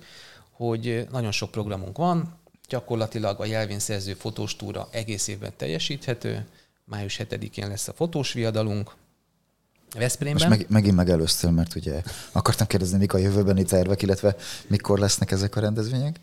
[0.51, 6.47] hogy nagyon sok programunk van, gyakorlatilag a jelvényszerző fotós túra egész évben teljesíthető,
[6.85, 8.95] május 7-én lesz a fotós viadalunk,
[9.99, 10.49] Veszprémben.
[10.49, 14.37] Most meg, megint megelőztél, mert ugye akartam kérdezni, mik a jövőbeni tervek, illetve
[14.67, 16.17] mikor lesznek ezek a rendezvények.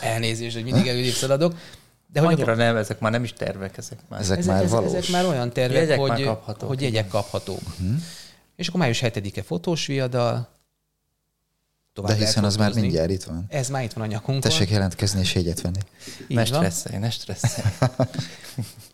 [0.00, 1.54] Elnézést, hogy mindig előrébb szaladok.
[2.12, 4.20] De hogy Annyira nem, ezek már nem is tervek, ezek már.
[4.20, 4.94] Ezek, ezek már valós.
[4.94, 7.60] Ezek már olyan tervek, jegyek hogy, kaphatók, hogy jegyek kaphatók.
[7.62, 7.96] Uh-huh.
[8.56, 10.48] És akkor május 7-e fotós viadal,
[11.92, 13.46] tovább De hiszen az már mindjárt itt van.
[13.48, 14.40] Ez már itt van a nyakunkon.
[14.40, 15.78] Tessék jelentkezni és jegyet venni.
[16.28, 17.68] Így ne stresszelj, ne stresszelj.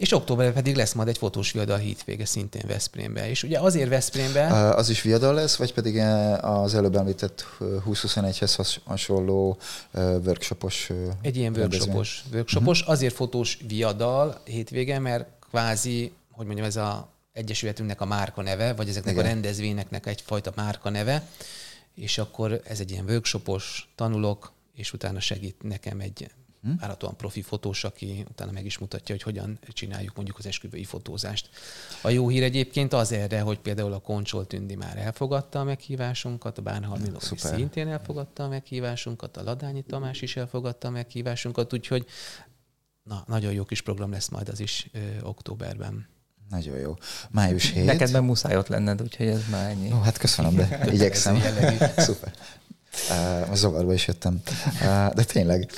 [0.05, 3.29] és októberben pedig lesz majd egy fotós viadal hétvége szintén Veszprémbe.
[3.31, 4.71] És ugye azért Veszprémbe...
[4.75, 5.99] Az is viadal lesz, vagy pedig
[6.41, 9.59] az előbb említett 2021-hez hasonló
[9.95, 10.91] workshopos
[11.23, 12.25] Egy ilyen workshopos.
[12.33, 12.79] workshopos.
[12.81, 12.95] Uh-huh.
[12.95, 18.89] Azért fotós viadal hétvége, mert kvázi, hogy mondjam, ez a egyesületünknek a márka neve, vagy
[18.89, 19.25] ezeknek Igen.
[19.25, 21.29] a rendezvényeknek egyfajta márka neve
[21.95, 26.31] és akkor ez egy ilyen workshopos, tanulok, és utána segít nekem egy
[26.65, 26.71] hm?
[26.81, 31.49] várhatóan profi fotós, aki utána meg is mutatja, hogy hogyan csináljuk mondjuk az esküvői fotózást.
[32.03, 36.59] A jó hír egyébként az erre, hogy például a Koncsol Tündi már elfogadta a meghívásunkat,
[36.59, 42.07] a Bánhalmi is szintén elfogadta a meghívásunkat, a Ladányi Tamás is elfogadta a meghívásunkat, úgyhogy
[43.03, 46.07] na, nagyon jó kis program lesz majd az is ö, októberben.
[46.51, 46.97] Nagyon jó.
[47.31, 47.85] Május 7.
[47.85, 49.93] Neked meg muszáj ott lenned, úgyhogy ez már ennyi.
[49.93, 51.43] Ó, hát köszönöm, de igyekszem.
[51.97, 52.33] Szuper.
[53.11, 54.43] Uh, zavarba is jöttem.
[54.65, 55.71] Uh, de tényleg,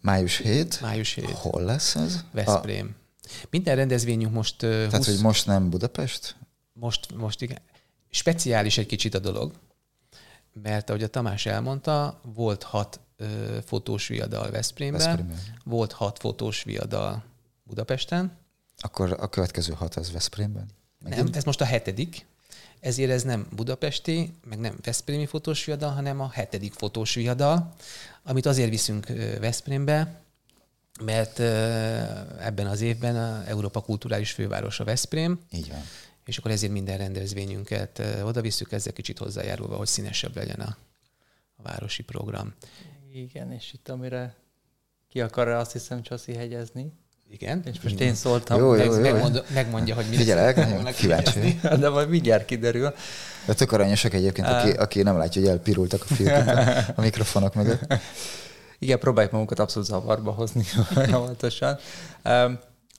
[0.00, 0.80] május 7.
[0.80, 1.30] Május 7.
[1.30, 2.24] Hol lesz ez?
[2.30, 2.96] Veszprém.
[3.22, 3.28] A...
[3.50, 4.56] Minden rendezvényünk most...
[4.56, 5.06] Tehát, 20...
[5.06, 6.36] hogy most nem Budapest?
[6.72, 7.58] Most, most igen.
[8.10, 9.52] Speciális egy kicsit a dolog,
[10.52, 13.26] mert ahogy a Tamás elmondta, volt hat uh,
[13.64, 17.24] fotós viadal Veszprémben, Veszprémben, volt hat fotós viadal
[17.62, 18.38] Budapesten,
[18.80, 20.68] akkor a következő hat az Veszprémben?
[21.02, 21.24] Megint?
[21.24, 22.26] Nem, ez most a hetedik.
[22.80, 27.74] Ezért ez nem budapesti, meg nem Veszprémi fotós viadal, hanem a hetedik fotós viadal,
[28.22, 29.06] amit azért viszünk
[29.40, 30.20] Veszprémbe,
[31.04, 31.38] mert
[32.38, 35.40] ebben az évben a Európa kulturális fővárosa Veszprém.
[35.50, 35.80] Így van.
[36.24, 40.76] És akkor ezért minden rendezvényünket oda visszük, ezzel kicsit hozzájárulva, hogy színesebb legyen a,
[41.56, 42.54] a városi program.
[43.12, 44.34] Igen, és itt amire
[45.08, 46.92] ki akar azt hiszem Csaszi hegyezni,
[47.30, 47.62] igen.
[47.64, 48.58] És most én szóltam.
[48.58, 49.00] Jó, jó, jó.
[49.00, 50.66] Megmond, megmondja, hogy mi Figyelek,
[51.00, 51.60] kíváncsi.
[51.78, 52.94] De majd mindjárt kiderül.
[53.46, 56.30] De tök aranyosak egyébként, aki, aki nem látja, hogy elpirultak a fiúk
[56.96, 57.94] a mikrofonok mögött.
[58.78, 60.62] Igen, próbáljuk magunkat abszolút zavarba hozni
[60.94, 61.78] folyamatosan.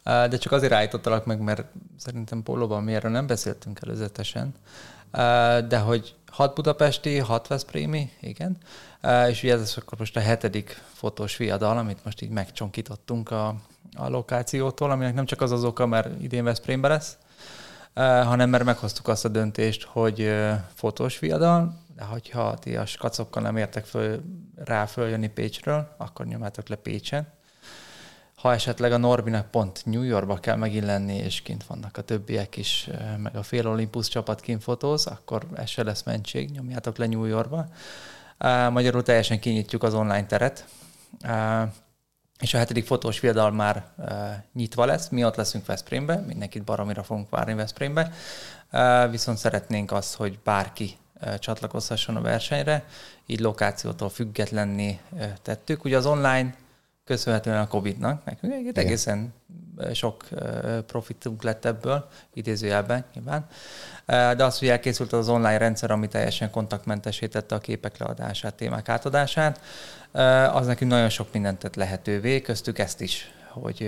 [0.03, 1.63] De csak azért állítottalak meg, mert
[1.97, 4.53] szerintem pólóban mi erről nem beszéltünk előzetesen.
[5.67, 8.57] De hogy hat budapesti, hat veszprémi, igen.
[9.29, 13.55] És ugye ez akkor most a hetedik fotós viadal, amit most így megcsonkítottunk a,
[13.95, 17.17] a lokációtól, aminek nem csak az az oka, mert idén Veszprémbe lesz,
[17.93, 20.33] hanem mert meghoztuk azt a döntést, hogy
[20.73, 24.21] fotós viadal, de hogyha ti a skacokkal nem értek föl,
[24.55, 27.27] rá följönni Pécsről, akkor nyomátok le Pécsen.
[28.35, 32.57] Ha esetleg a Norbinak pont New Yorkba kell megint lenni, és kint vannak a többiek
[32.57, 37.07] is, meg a fél Olympus csapat kint fotóz, akkor ez se lesz mentség, nyomjátok le
[37.07, 37.65] New Yorkba.
[38.69, 40.65] Magyarul teljesen kinyitjuk az online teret,
[42.41, 43.85] és a hetedik fotós viadal már
[44.53, 48.11] nyitva lesz, mi ott leszünk Veszprémbe, mindenkit baromira fogunk várni Veszprémbe,
[49.09, 50.97] viszont szeretnénk azt, hogy bárki
[51.39, 52.85] csatlakozhasson a versenyre,
[53.25, 54.99] így lokációtól függetlenni
[55.41, 55.83] tettük.
[55.83, 56.55] Ugye az online
[57.11, 59.33] köszönhetően a Covid-nak, nekünk egészen
[59.93, 60.27] sok
[60.85, 63.45] profitunk lett ebből, idézőjelben nyilván.
[64.05, 69.61] De az, hogy elkészült az online rendszer, ami teljesen kontaktmentesítette a képek leadását, témák átadását,
[70.53, 73.81] az nekünk nagyon sok mindent tett lehetővé, köztük ezt is, hogy...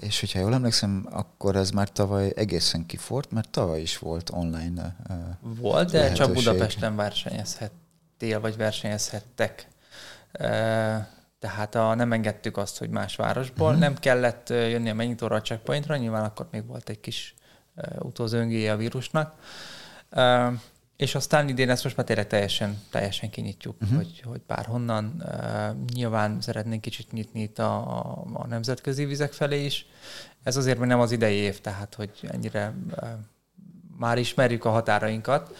[0.00, 4.96] És hogyha jól emlékszem, akkor ez már tavaly egészen kifort, mert tavaly is volt online
[5.40, 6.24] Volt, de lehetőség.
[6.24, 9.68] csak Budapesten versenyezhettél, vagy versenyezhettek.
[11.44, 13.66] Tehát a, nem engedtük azt, hogy más városból.
[13.66, 13.82] Uh-huh.
[13.82, 17.34] Nem kellett jönni a mennyitóra a checkpointra, nyilván akkor még volt egy kis
[17.98, 19.34] utózöngéje a vírusnak.
[20.96, 23.96] És aztán idén ezt most már tényleg teljesen, teljesen kinyitjuk, uh-huh.
[23.96, 25.22] hogy, hogy bárhonnan.
[25.24, 29.86] Uh, nyilván szeretnénk kicsit nyitni itt a, a, a nemzetközi vizek felé is.
[30.42, 33.08] Ez azért még nem az idei év, tehát hogy ennyire uh,
[33.98, 35.56] már ismerjük a határainkat,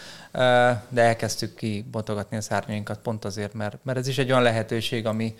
[0.89, 5.07] de elkezdtük ki bontogatni a szárnyainkat pont azért, mert, mert ez is egy olyan lehetőség,
[5.07, 5.35] ami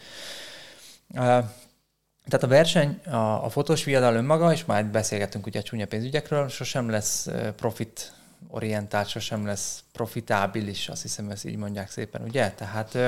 [2.29, 6.91] tehát a verseny, a, a fotós viadal önmaga, és már beszélgettünk ugye csúnya pénzügyekről, sosem
[6.91, 8.13] lesz profit
[8.49, 12.51] orientált sosem lesz profitábilis, azt hiszem, ezt így mondják szépen, ugye?
[12.51, 12.99] Tehát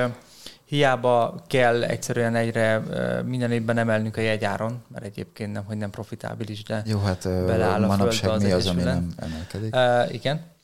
[0.66, 2.82] hiába kell egyszerűen egyre
[3.24, 7.82] minden évben emelnünk a jegyáron, mert egyébként nem, hogy nem profitábilis, de Jó, hát beleáll
[7.82, 9.74] a manapság az mi az, ami nem emelkedik?
[9.74, 10.54] Uh, igen.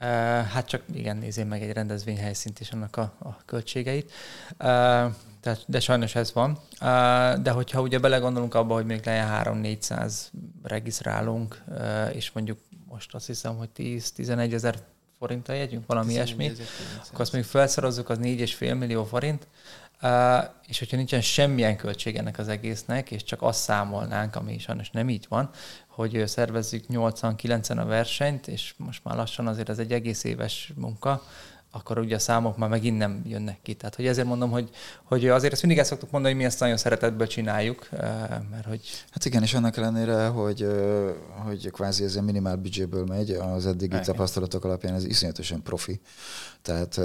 [0.00, 0.06] Uh,
[0.46, 4.12] hát csak igen, nézzém meg egy rendezvény helyszínt és annak a, a költségeit.
[4.50, 5.12] Uh,
[5.46, 6.58] tehát, de sajnos ez van.
[7.42, 10.12] De hogyha ugye belegondolunk abba, hogy még legyen 3-400
[10.62, 11.62] regisztrálunk,
[12.12, 12.58] és mondjuk
[12.88, 14.74] most azt hiszem, hogy 10-11 ezer
[15.18, 16.52] forinttal jegyünk, valami ilyesmi,
[17.08, 19.46] akkor azt még felszorozzuk, az 4,5 millió forint,
[20.02, 24.90] uh, és hogyha nincsen semmilyen költség ennek az egésznek, és csak azt számolnánk, ami sajnos
[24.90, 25.50] nem így van,
[25.86, 31.22] hogy szervezzük 80-90 a versenyt, és most már lassan azért ez egy egész éves munka,
[31.76, 33.74] akkor ugye a számok már megint nem jönnek ki.
[33.74, 34.70] Tehát hogy ezért mondom, hogy,
[35.04, 37.88] hogy azért ezt mindig el szoktuk mondani, hogy mi ezt nagyon szeretetből csináljuk,
[38.50, 38.80] mert hogy...
[39.10, 40.66] Hát igen, és annak ellenére, hogy,
[41.44, 44.02] hogy kvázi ez a minimál büdzséből megy, az eddigi igen.
[44.02, 46.00] tapasztalatok alapján ez iszonyatosan profi.
[46.66, 47.00] Tehát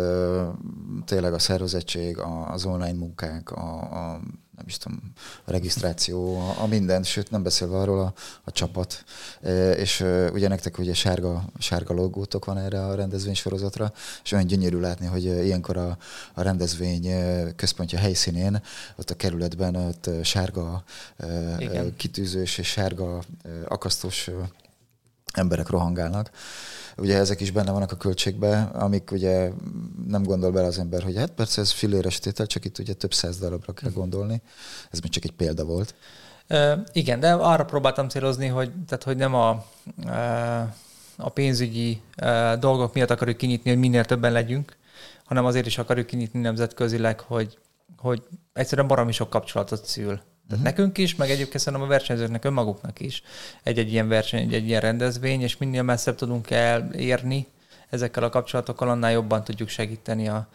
[1.05, 2.17] tényleg a szervezettség,
[2.47, 4.19] az online munkák, a, a
[4.55, 5.13] nem is tudom,
[5.45, 8.13] a regisztráció, a, a minden, sőt nem beszélve arról a,
[8.43, 9.03] a csapat.
[9.41, 13.93] E, és e, ugye nektek ugye sárga, sárga logótok van erre a rendezvény sorozatra,
[14.23, 15.97] és olyan gyönyörű látni, hogy ilyenkor a,
[16.33, 17.11] a rendezvény
[17.55, 18.61] központja helyszínén,
[18.95, 20.83] ott a kerületben ott sárga
[21.57, 21.95] Igen.
[21.95, 23.23] kitűzős és sárga
[23.67, 24.29] akasztós
[25.33, 26.31] emberek rohangálnak.
[26.97, 29.49] Ugye ezek is benne vannak a költségbe, amik ugye
[30.07, 33.13] nem gondol bele az ember, hogy hát persze ez filéres tétel, csak itt ugye több
[33.13, 34.41] száz darabra kell gondolni.
[34.91, 35.95] Ez még csak egy példa volt.
[36.49, 39.65] Uh, igen, de arra próbáltam célozni, hogy, tehát, hogy nem a,
[41.17, 42.01] a pénzügyi
[42.59, 44.77] dolgok miatt akarjuk kinyitni, hogy minél többen legyünk,
[45.25, 47.57] hanem azért is akarjuk kinyitni nemzetközileg, hogy,
[47.97, 48.23] hogy
[48.53, 50.77] egyszerűen baromi sok kapcsolatot szül tehát uh-huh.
[50.77, 53.23] nekünk is, meg egyébként szerintem a versenyzőknek önmaguknak is
[53.63, 57.47] egy-egy ilyen verseny, egy-egy ilyen rendezvény, és minél messzebb tudunk elérni
[57.89, 60.47] ezekkel a kapcsolatokkal, annál jobban tudjuk segíteni a,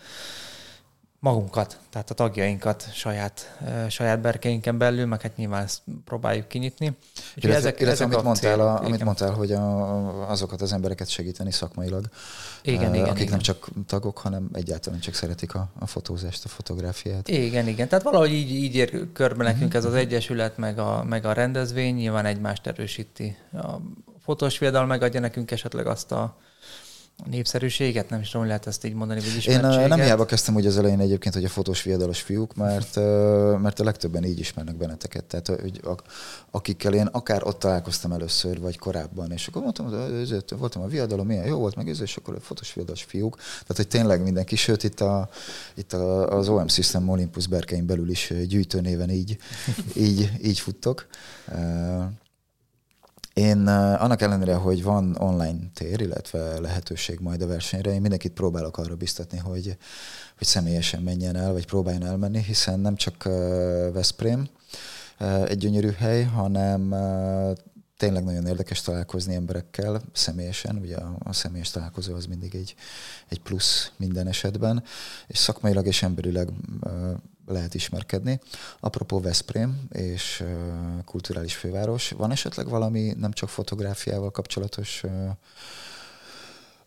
[1.18, 3.58] magunkat, tehát a tagjainkat saját,
[3.88, 6.86] saját berkeinken belül, meg hát nyilván ezt próbáljuk kinyitni.
[6.86, 11.08] Úgyhogy illetve, ezek, illetve ezek amit, mondtál, a, amit mondtál, hogy a, azokat az embereket
[11.08, 12.08] segíteni szakmailag,
[12.66, 13.30] igen, igen, akik igen.
[13.30, 17.28] nem csak tagok, hanem egyáltalán csak szeretik a, a fotózást, a fotográfiát.
[17.28, 17.88] Igen, igen.
[17.88, 19.76] Tehát valahogy így, így ér körbe nekünk uh-huh.
[19.76, 23.36] ez az egyesület, meg a, meg a rendezvény, nyilván egymást erősíti.
[23.52, 23.76] A
[24.20, 26.36] fotós viadal megadja nekünk esetleg azt a
[27.24, 30.78] népszerűséget, nem is tudom, lehet ezt így mondani, vagy Én nem hiába kezdtem úgy az
[30.78, 32.96] elején egyébként, hogy a fotós viadalos fiúk, mert,
[33.60, 35.24] mert a legtöbben így ismernek benneteket.
[35.24, 35.80] Tehát, hogy
[36.50, 41.26] akikkel én akár ott találkoztam először, vagy korábban, és akkor mondtam, hogy voltam a viadalom,
[41.26, 43.36] milyen jó volt, meg ez, és akkor a fotós viadalos fiúk.
[43.36, 45.28] Tehát, hogy tényleg mindenki, sőt, itt, a,
[45.74, 49.36] itt a, az OM System Olympus berkein belül is gyűjtőnéven így,
[49.94, 51.06] így, így futtok.
[53.36, 58.78] Én annak ellenére, hogy van online tér, illetve lehetőség majd a versenyre, én mindenkit próbálok
[58.78, 59.76] arra biztatni, hogy,
[60.38, 63.22] hogy személyesen menjen el, vagy próbáljon elmenni, hiszen nem csak
[63.92, 64.48] Veszprém
[65.44, 66.88] egy gyönyörű hely, hanem
[67.96, 72.74] tényleg nagyon érdekes találkozni emberekkel személyesen, ugye a, a személyes találkozó az mindig egy,
[73.28, 74.82] egy plusz minden esetben,
[75.26, 76.48] és szakmailag és emberileg
[77.46, 78.40] lehet ismerkedni.
[78.80, 80.44] Apropó Veszprém és
[81.04, 85.02] kulturális főváros, van esetleg valami nem csak fotográfiával kapcsolatos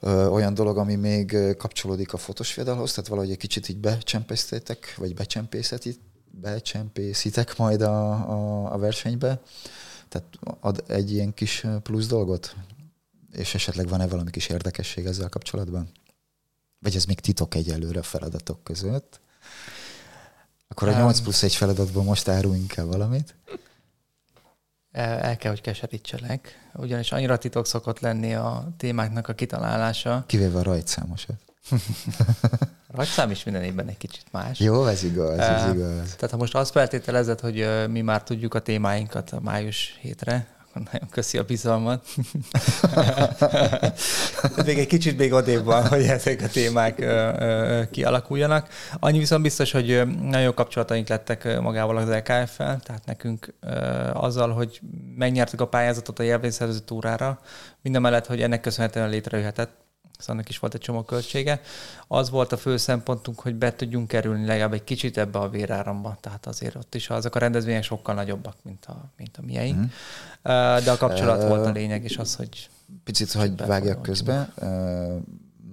[0.05, 5.13] olyan dolog, ami még kapcsolódik a fotosviadalhoz, tehát valahogy egy kicsit így becsempésztétek, vagy
[6.31, 9.41] becsempészitek majd a, a, a versenybe,
[10.07, 10.27] tehát
[10.59, 12.55] ad egy ilyen kis plusz dolgot?
[13.31, 15.91] És esetleg van-e valami kis érdekesség ezzel kapcsolatban?
[16.79, 19.19] Vagy ez még titok egyelőre a feladatok között?
[20.71, 23.35] Akkor a 8 plusz egy feladatból most áruljunk el valamit?
[24.91, 30.23] El kell, hogy keserítselek, ugyanis annyira titok szokott lenni a témáknak a kitalálása.
[30.27, 31.35] Kivéve a rajtszámosat.
[32.95, 34.59] Rajtszám is minden évben egy kicsit más.
[34.59, 36.15] Jó, ez igaz, ez igaz.
[36.15, 40.47] Tehát ha most azt feltételezed, hogy mi már tudjuk a témáinkat a május hétre,
[40.91, 42.05] nagyon köszi a bizalmat.
[44.65, 46.95] még egy kicsit még odébb van, hogy ezek a témák
[47.91, 48.67] kialakuljanak.
[48.99, 53.53] Annyi viszont biztos, hogy nagyon jó kapcsolataink lettek magával az LKF-fel, tehát nekünk
[54.13, 54.79] azzal, hogy
[55.15, 57.39] megnyertük a pályázatot a jelvényszerző túrára,
[57.81, 59.87] minden mellett, hogy ennek köszönhetően létrejöhetett
[60.19, 61.61] szóval annak is volt egy csomó költsége.
[62.07, 66.17] Az volt a fő szempontunk, hogy be tudjunk kerülni legalább egy kicsit ebbe a véráramba,
[66.21, 69.77] tehát azért ott is azok a rendezvények sokkal nagyobbak, mint a, mint a miénk.
[69.77, 69.83] Mm.
[70.83, 72.69] De a kapcsolat uh, volt a lényeg, és az, hogy...
[73.03, 74.65] Picit, hogy vágjak közbe, uh,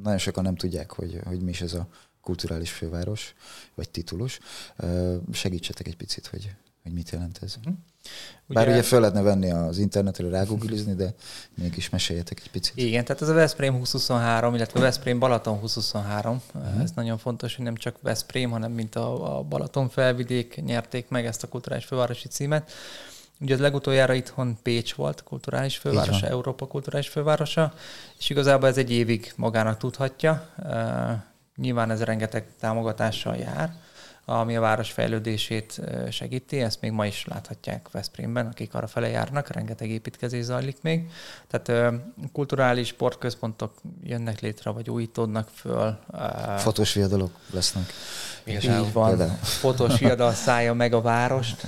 [0.02, 1.89] nagyon sokan nem tudják, hogy, hogy mi is ez a
[2.20, 3.35] kulturális főváros,
[3.74, 4.39] vagy titulus.
[4.78, 7.56] Uh, segítsetek egy picit, hogy, hogy mit jelent ez.
[7.68, 7.73] Mm.
[8.49, 11.15] Ugye, Bár ugye föl lehetne venni az internetre, rágooglizni, de
[11.55, 12.77] mégis meséljetek egy picit.
[12.77, 16.43] Igen, tehát ez a Veszprém 2023, illetve a Veszprém Balaton 2023.
[16.55, 16.83] Uh-huh.
[16.83, 21.27] Ez nagyon fontos, hogy nem csak Veszprém, hanem mint a, a Balaton felvidék nyerték meg
[21.27, 22.70] ezt a kulturális fővárosi címet.
[23.41, 27.74] Ugye az legutoljára itthon Pécs volt, kulturális fővárosa, Európa kulturális fővárosa,
[28.19, 30.49] és igazából ez egy évig magának tudhatja.
[30.59, 30.73] Uh,
[31.57, 33.74] nyilván ez rengeteg támogatással jár
[34.28, 35.81] ami a város fejlődését
[36.11, 36.61] segíti.
[36.61, 41.11] Ezt még ma is láthatják Veszprémben, akik arra fele járnak, rengeteg építkezés zajlik még.
[41.48, 41.94] Tehát
[42.32, 45.98] kulturális sportközpontok jönnek létre, vagy újítódnak föl.
[46.59, 47.93] Fotós viadalok lesznek.
[48.44, 49.19] Így van.
[49.43, 51.66] Fotós viadal szállja meg a várost.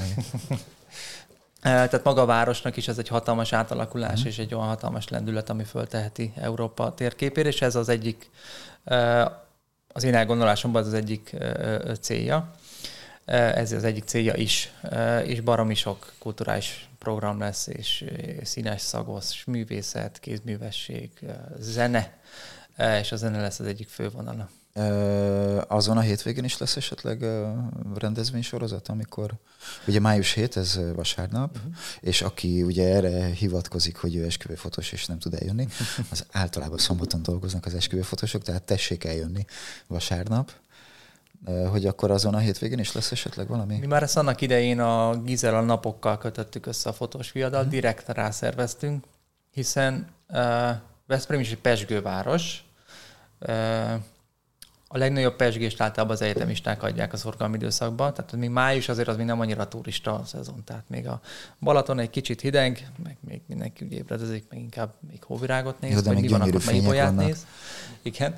[1.60, 4.26] Tehát maga a városnak is ez egy hatalmas átalakulás, mm.
[4.26, 8.30] és egy olyan hatalmas lendület, ami fölteheti Európa térképére, és ez az egyik
[9.98, 11.36] az én elgondolásomban az, az egyik
[12.00, 12.50] célja.
[13.24, 14.72] Ez az egyik célja is,
[15.24, 18.04] és baromi sok kulturális program lesz, és
[18.42, 21.10] színes szagos, művészet, kézművesség,
[21.58, 22.18] zene,
[23.00, 24.48] és a zene lesz az egyik fővonala.
[25.66, 27.24] Azon a hétvégén is lesz esetleg
[27.94, 29.32] rendezvénysorozat, amikor
[29.86, 31.72] ugye május 7, ez vasárnap, uh-huh.
[32.00, 35.68] és aki ugye erre hivatkozik, hogy ő esküvőfotós és nem tud eljönni,
[36.10, 39.44] az általában szombaton dolgoznak az esküvőfotósok, tehát tessék eljönni
[39.86, 40.52] vasárnap
[41.70, 43.78] hogy akkor azon a hétvégén is lesz esetleg valami?
[43.78, 47.74] Mi már ezt annak idején a Gizela napokkal kötöttük össze a fotós viadal, uh-huh.
[47.74, 49.04] direkt rászerveztünk,
[49.50, 50.70] hiszen uh,
[51.06, 52.64] Veszprém is egy pesgőváros,
[53.40, 53.94] uh,
[54.90, 59.16] a legnagyobb pesgést általában az egyetemisták adják a szorgalmi időszakban, tehát még május azért az
[59.16, 61.20] még nem annyira turista szezon, tehát még a
[61.60, 66.12] Balaton egy kicsit hideg, meg még mindenki úgy ébredezik, meg inkább még hóvirágot néz, Jó,
[66.12, 67.46] vagy mi van, akkor meg néz.
[68.02, 68.36] Igen.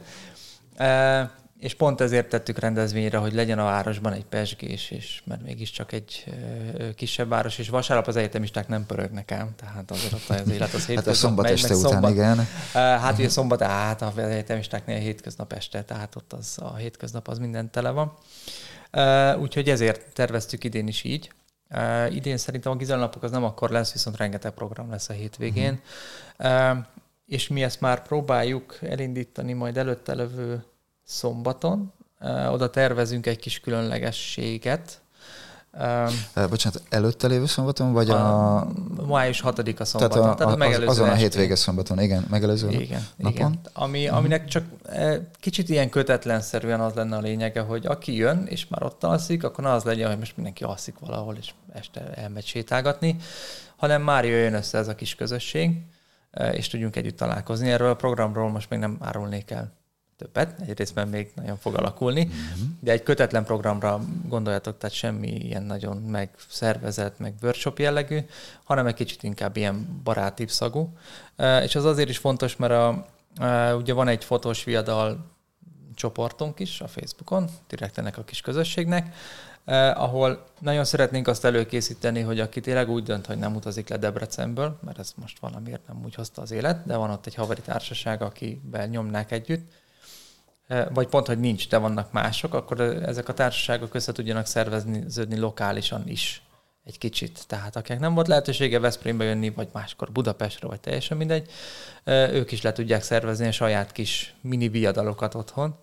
[0.76, 5.92] E, és pont ezért tettük rendezvényre, hogy legyen a városban egy pesgés, és mert mégiscsak
[5.92, 6.24] egy
[6.94, 10.86] kisebb város, és vasárnap az egyetemisták nem pörögnek el, tehát azért ott az élet az
[10.86, 12.46] Hát a szombat megy, este után, szombat, igen.
[12.72, 17.70] Hát ugye szombat, hát az egyetemistáknél hétköznap este, tehát ott az a hétköznap az minden
[17.70, 18.12] tele van.
[19.40, 21.32] Úgyhogy ezért terveztük idén is így.
[22.10, 25.80] Idén szerintem a gizalnapok az nem akkor lesz, viszont rengeteg program lesz a hétvégén.
[26.38, 26.78] Uh-huh.
[27.26, 30.64] És mi ezt már próbáljuk elindítani majd előtte levő
[31.10, 31.92] szombaton.
[32.50, 35.00] Oda tervezünk egy kis különlegességet.
[36.34, 38.56] Bocsánat, előtte lévő szombaton, vagy a...
[38.56, 38.72] a...
[39.06, 43.06] Május 6-a szombaton, tehát, a, tehát a megelőző Azon a hétvége szombaton, igen, megelőző igen,
[43.16, 43.32] napon.
[43.32, 43.60] Igen.
[43.72, 44.18] Ami, uh-huh.
[44.18, 44.64] Aminek csak
[45.40, 49.66] kicsit ilyen kötetlenszerűen az lenne a lényege, hogy aki jön, és már ott alszik, akkor
[49.66, 53.16] az legyen, hogy most mindenki alszik valahol, és este elmegy sétálgatni,
[53.76, 55.82] hanem már jöjjön össze ez a kis közösség,
[56.52, 57.70] és tudjunk együtt találkozni.
[57.70, 59.78] Erről a programról most még nem árulnék el
[60.20, 62.68] többet, egy részben még nagyon fog alakulni, uh-huh.
[62.80, 68.18] de egy kötetlen programra gondoljatok, tehát semmi ilyen nagyon megszervezett, meg workshop jellegű,
[68.64, 70.96] hanem egy kicsit inkább ilyen barátibb szagú.
[71.62, 73.06] És az azért is fontos, mert a,
[73.76, 75.30] ugye van egy fotós viadal
[75.94, 79.14] csoportunk is a Facebookon, direkt ennek a kis közösségnek,
[79.64, 83.96] eh, ahol nagyon szeretnénk azt előkészíteni, hogy aki tényleg úgy dönt, hogy nem utazik le
[83.96, 87.60] Debrecenből, mert ez most valamiért nem úgy hozta az élet, de van ott egy haveri
[87.60, 89.68] társaság, akivel nyomnák együtt,
[90.92, 96.08] vagy pont, hogy nincs, de vannak mások, akkor ezek a társaságok össze tudjanak szervezni lokálisan
[96.08, 96.42] is
[96.84, 97.44] egy kicsit.
[97.46, 101.50] Tehát akinek nem volt lehetősége Veszprémbe jönni, vagy máskor Budapestre, vagy teljesen mindegy,
[102.04, 105.74] ők is le tudják szervezni a saját kis mini viadalokat otthon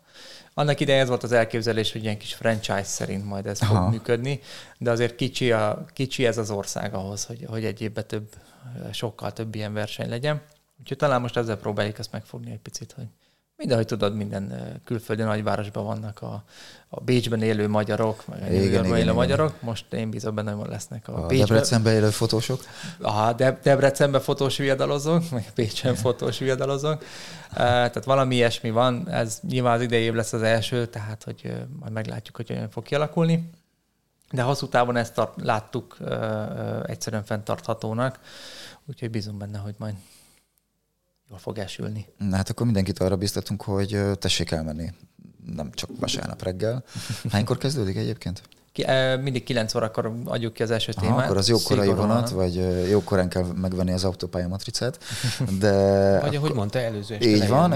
[0.57, 3.81] annak idején ez volt az elképzelés, hogy ilyen kis franchise szerint majd ez Aha.
[3.81, 4.39] fog működni,
[4.77, 8.29] de azért kicsi, a, kicsi ez az ország ahhoz, hogy, hogy egy évben több,
[8.91, 10.41] sokkal több ilyen verseny legyen.
[10.79, 13.05] Úgyhogy talán most ezzel próbáljuk ezt megfogni egy picit, hogy
[13.57, 14.53] Mindenhogy tudod, minden
[14.85, 16.43] külföldi nagyvárosban vannak a,
[16.87, 19.49] a Bécsben élő magyarok, meg a igen, igen, élő igen, magyarok.
[19.49, 19.59] Igen.
[19.61, 21.47] Most én bízom benne, hogy lesznek a, a Bécsben.
[21.47, 22.61] Debrecenben élő fotósok.
[23.01, 27.03] Aha, De, Debrecenben fotós viadalozók, meg Bécsen fotós viadalozók.
[27.53, 29.09] tehát valami ilyesmi van.
[29.09, 32.83] Ez nyilván az idei év lesz az első, tehát hogy majd meglátjuk, hogy olyan fog
[32.83, 33.49] kialakulni.
[34.31, 35.97] De hosszú távon ezt tart, láttuk
[36.85, 38.19] egyszerűen fenntarthatónak,
[38.85, 39.93] úgyhogy bízom benne, hogy majd
[41.29, 42.05] jól fog esülni.
[42.17, 44.91] Na hát akkor mindenkit arra biztatunk, hogy tessék elmenni.
[45.55, 46.83] Nem csak vasárnap reggel.
[47.31, 48.41] Hánykor kezdődik egyébként?
[48.71, 48.85] Ki,
[49.21, 51.11] mindig 9 órakor adjuk ki az első témát.
[51.11, 52.55] Aha, akkor az jó korai vonat, vagy
[52.89, 55.03] jó korán kell megvenni az autópálya matricát.
[55.59, 55.71] De
[56.21, 57.27] vagy ahogy mondta, előző este.
[57.27, 57.69] Így van,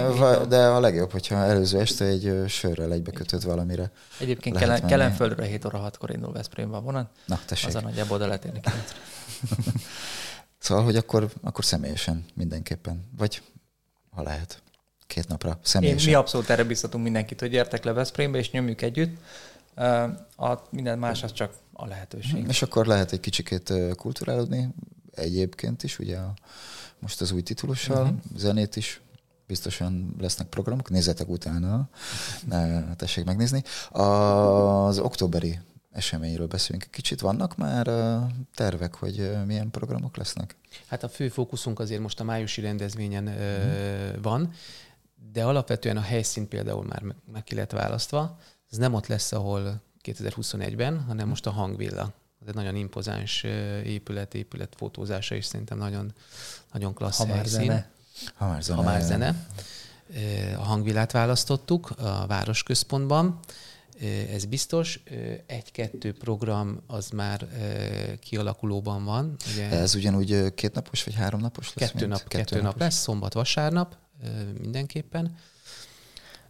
[0.48, 3.92] de a legjobb, hogyha előző este egy sörrel egybekötött valamire.
[4.20, 7.10] Egyébként kelen, Kelenföldre 7 óra 6-kor indul Veszprémbe a vonat.
[7.26, 7.68] Na, tessék.
[7.68, 8.94] Az a nagyjából oda lehet érni 9
[10.62, 13.42] Szóval, hogy akkor, akkor személyesen mindenképpen, vagy
[14.10, 14.62] ha lehet,
[15.08, 16.08] két napra személyesen.
[16.08, 19.18] Én, mi abszolút erre biztatunk mindenkit, hogy gyertek le Veszprémbe, és nyomjuk együtt.
[20.36, 22.48] A, minden más az csak a lehetőség.
[22.48, 24.70] És akkor lehet egy kicsikét kulturálódni
[25.14, 26.34] egyébként is, ugye a,
[27.00, 28.20] most az új titulussal, uh-huh.
[28.38, 29.02] zenét is
[29.48, 31.90] biztosan lesznek programok, nézzetek utána,
[32.96, 33.64] tessék megnézni.
[33.90, 35.60] Az októberi
[35.92, 36.88] eseményről beszélünk.
[36.92, 37.86] Kicsit vannak már
[38.56, 40.56] tervek, hogy milyen programok lesznek?
[40.88, 44.22] Hát a fő fókuszunk azért most a májusi rendezvényen mm.
[44.22, 44.54] van,
[45.32, 48.40] de alapvetően a helyszín például már meg ki lett választva.
[48.72, 52.14] Ez nem ott lesz, ahol 2021-ben, hanem most a hangvilla.
[52.42, 53.44] Ez egy nagyon impozáns
[53.84, 56.14] épület, épület fotózása is szerintem nagyon,
[56.72, 57.66] nagyon klassz ha helyszín.
[57.66, 57.90] Zene.
[58.34, 58.78] Ha már zene.
[58.78, 59.48] Ha már zene.
[60.58, 63.40] A hangvillát választottuk a városközpontban.
[64.34, 65.04] Ez biztos.
[65.46, 67.48] Egy-kettő program az már
[68.20, 69.36] kialakulóban van.
[69.54, 71.92] Ugye ez ugyanúgy két napos vagy három napos lesz?
[71.92, 72.82] Kettő, nap, kettő, kettő nap napos.
[72.82, 73.96] lesz, szombat, vasárnap
[74.60, 75.38] mindenképpen.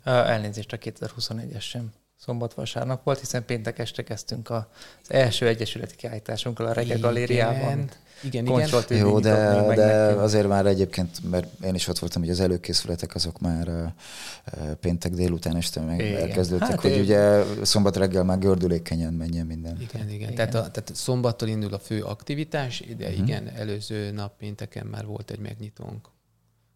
[0.04, 1.92] Elnézést a 2021-es sem
[2.26, 4.64] szombat-vasárnap volt, hiszen péntek este kezdtünk az
[5.08, 7.90] első egyesületi kiállításunkkal a Rege Galériában.
[8.24, 8.70] Igen, igen.
[8.90, 13.40] Jó, de, de azért már egyébként, mert én is ott voltam, hogy az előkészületek azok
[13.40, 16.22] már uh, péntek délután este meg igen.
[16.22, 17.02] elkezdődtek, hát hogy én...
[17.02, 19.82] ugye szombat reggel már gördülékenyen menjen minden.
[19.82, 20.10] Igen, igen.
[20.10, 20.36] igen.
[20.36, 23.28] Tehát, a, tehát szombattól indul a fő aktivitás, de uh-huh.
[23.28, 26.08] igen, előző nap pénteken már volt egy megnyitónk.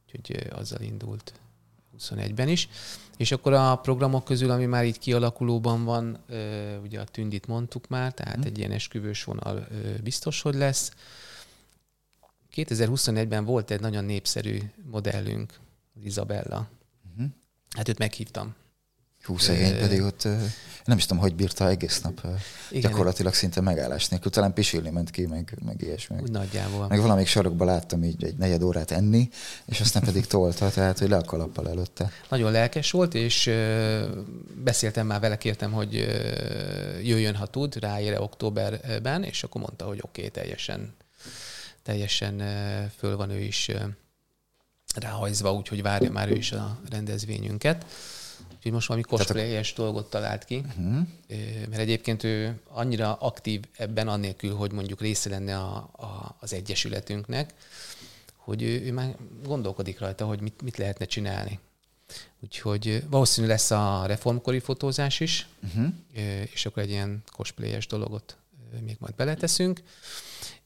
[0.06, 1.34] Úgyhogy azzal indult
[2.00, 2.70] 21-ben is.
[3.18, 6.18] És akkor a programok közül, ami már így kialakulóban van,
[6.84, 8.52] ugye a tündit mondtuk már, tehát uh-huh.
[8.52, 9.68] egy ilyen esküvős vonal
[10.04, 10.92] biztos, hogy lesz.
[12.56, 14.60] 2021-ben volt egy nagyon népszerű
[14.92, 15.54] modellünk,
[16.04, 16.68] Izabella.
[17.12, 17.32] Uh-huh.
[17.70, 18.56] Hát őt meghívtam.
[19.26, 20.28] Hú, szegény pedig ott
[20.86, 22.22] nem is tudom, hogy bírta egész nap
[22.70, 24.32] Igen, gyakorlatilag szinte megállás nélkül.
[24.32, 26.18] Talán pisilni ment ki, meg, meg ilyesmi.
[26.22, 26.88] Úgy nagyjából.
[26.88, 29.30] Meg valamelyik sarokban láttam így egy negyed órát enni,
[29.66, 32.12] és aztán pedig tolta, tehát hogy le a kalappal előtte.
[32.30, 33.52] Nagyon lelkes volt, és
[34.64, 35.94] beszéltem már vele, kértem, hogy
[37.04, 40.94] jöjjön, ha tud, ráére októberben, és akkor mondta, hogy oké, okay, teljesen
[41.84, 42.44] teljesen
[42.98, 43.72] föl van ő is
[44.96, 47.86] ráhajzva, úgyhogy várja már ő is a rendezvényünket.
[48.66, 49.76] Úgyhogy most valami cosplayes a...
[49.76, 51.08] dolgot talált ki, uh-huh.
[51.70, 57.54] mert egyébként ő annyira aktív ebben, annélkül, hogy mondjuk része lenne a, a, az egyesületünknek,
[58.36, 61.60] hogy ő, ő már gondolkodik rajta, hogy mit, mit lehetne csinálni.
[62.40, 65.94] Úgyhogy valószínű lesz a reformkori fotózás is, uh-huh.
[66.54, 68.38] és akkor egy ilyen cosplayes dologot
[68.86, 69.82] még majd beleteszünk.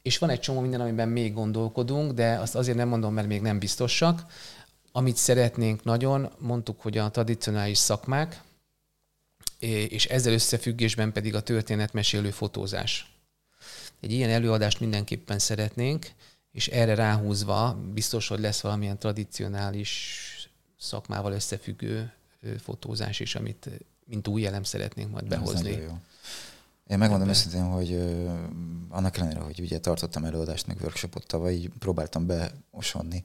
[0.01, 3.41] És van egy csomó minden, amiben még gondolkodunk, de azt azért nem mondom, mert még
[3.41, 4.25] nem biztosak.
[4.91, 8.41] Amit szeretnénk nagyon, mondtuk, hogy a tradicionális szakmák,
[9.89, 13.13] és ezzel összefüggésben pedig a történetmesélő fotózás.
[13.99, 16.07] Egy ilyen előadást mindenképpen szeretnénk,
[16.51, 20.23] és erre ráhúzva biztos, hogy lesz valamilyen tradicionális
[20.79, 22.13] szakmával összefüggő
[22.61, 23.69] fotózás is, amit
[24.05, 25.71] mint új elem szeretnénk majd behozni.
[25.71, 25.99] jó.
[26.89, 28.31] Én megmondom őszintén, hogy uh,
[28.89, 33.23] annak ellenére, hogy ugye tartottam előadást, meg workshopot tavaly, így próbáltam beosonni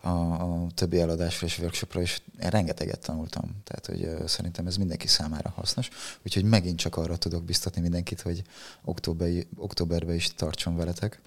[0.00, 3.50] a, a többi előadásra és workshopra, és én rengeteget tanultam.
[3.64, 5.88] Tehát, hogy uh, szerintem ez mindenki számára hasznos.
[6.22, 8.42] Úgyhogy megint csak arra tudok biztatni mindenkit, hogy
[8.84, 11.20] október, októberben is tartson veletek.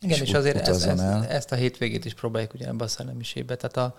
[0.00, 3.56] Igen, és, és azért ezt, ezt, ezt a hétvégét is próbáljuk ugye ebbe a szellemiségbe.
[3.56, 3.96] Tehát a,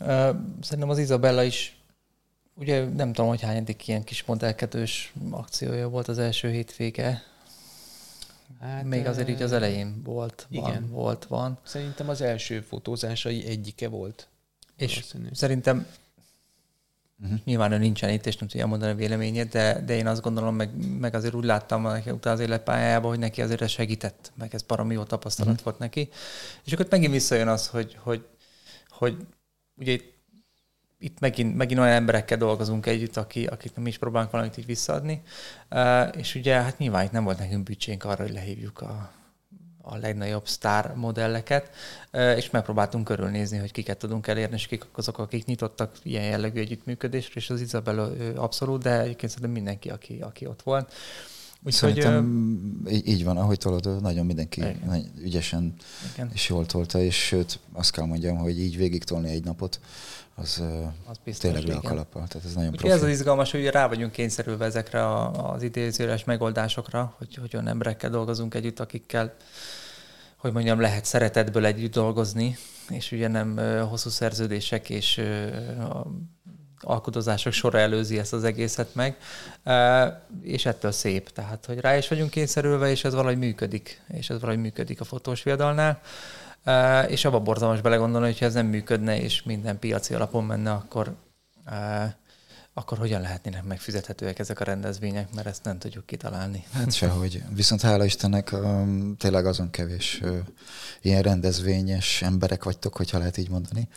[0.00, 1.81] uh, szerintem az Izabella is
[2.54, 7.22] ugye nem tudom, hogy hányadik ilyen kis modellkedős akciója volt az első hétvége.
[8.60, 10.64] Hát, Még azért így az elején volt, igen.
[10.64, 11.58] van, volt, van.
[11.62, 14.28] Szerintem az első fotózásai egyike volt.
[14.76, 15.86] És szerintem
[17.22, 17.38] Uh-huh.
[17.44, 20.54] Nyilván ő nincsen itt, és nem tudja mondani a véleményét, de, de én azt gondolom,
[20.54, 24.54] meg, meg azért úgy láttam neki utána az életpályájában, hogy neki azért ez segített, meg
[24.54, 25.64] ez baromi jó tapasztalat uh-huh.
[25.64, 26.08] volt neki.
[26.64, 28.26] És akkor megint visszajön az, hogy, hogy,
[28.88, 29.16] hogy
[29.76, 30.11] ugye itt
[31.02, 35.22] itt megint, megint olyan emberekkel dolgozunk együtt, aki, akik mi is próbálunk valamit így visszaadni.
[36.16, 39.12] És ugye hát nyilván itt nem volt nekünk bücsénk arra, hogy lehívjuk a,
[39.82, 41.70] a legnagyobb sztár modelleket,
[42.36, 47.34] és megpróbáltunk körülnézni, hogy kiket tudunk elérni, és kik azok, akik nyitottak ilyen jellegű együttműködésre,
[47.34, 50.92] és az Izabella abszolút, de egyébként szerintem mindenki, aki, aki ott volt.
[51.64, 55.12] Úgyhogy, Szerintem így, így van, ahogy tolod, nagyon mindenki igen.
[55.22, 55.74] ügyesen
[56.12, 56.30] igen.
[56.32, 59.80] és jól tolta, és sőt, azt kell mondjam, hogy így végig tolni egy napot,
[60.34, 60.62] az,
[61.06, 62.26] az biztos, tényleg le a kalappal.
[62.26, 62.92] Tehát ez nagyon profi.
[62.92, 67.68] Ez az izgalmas, hogy rá vagyunk kényszerülve ezekre a, az idézőres megoldásokra, hogy, hogy olyan
[67.68, 69.34] emberekkel dolgozunk együtt, akikkel,
[70.36, 72.56] hogy mondjam, lehet szeretetből együtt dolgozni,
[72.88, 73.56] és ugye nem
[73.88, 75.20] hosszú szerződések és
[76.82, 79.16] alkudozások sora előzi ezt az egészet meg,
[80.42, 81.30] és ettől szép.
[81.30, 85.04] Tehát, hogy rá is vagyunk kényszerülve, és ez valahogy működik, és ez valahogy működik a
[85.04, 86.00] fotós viadalnál.
[87.08, 91.14] És abba borzalmas belegondolni, hogyha ez nem működne, és minden piaci alapon menne, akkor
[92.74, 96.64] akkor hogyan lehetnének megfizethetőek ezek a rendezvények, mert ezt nem tudjuk kitalálni.
[96.72, 97.42] Hát sehogy.
[97.54, 100.38] Viszont hála Istennek um, tényleg azon kevés uh,
[101.02, 103.88] ilyen rendezvényes emberek vagytok, hogyha lehet így mondani,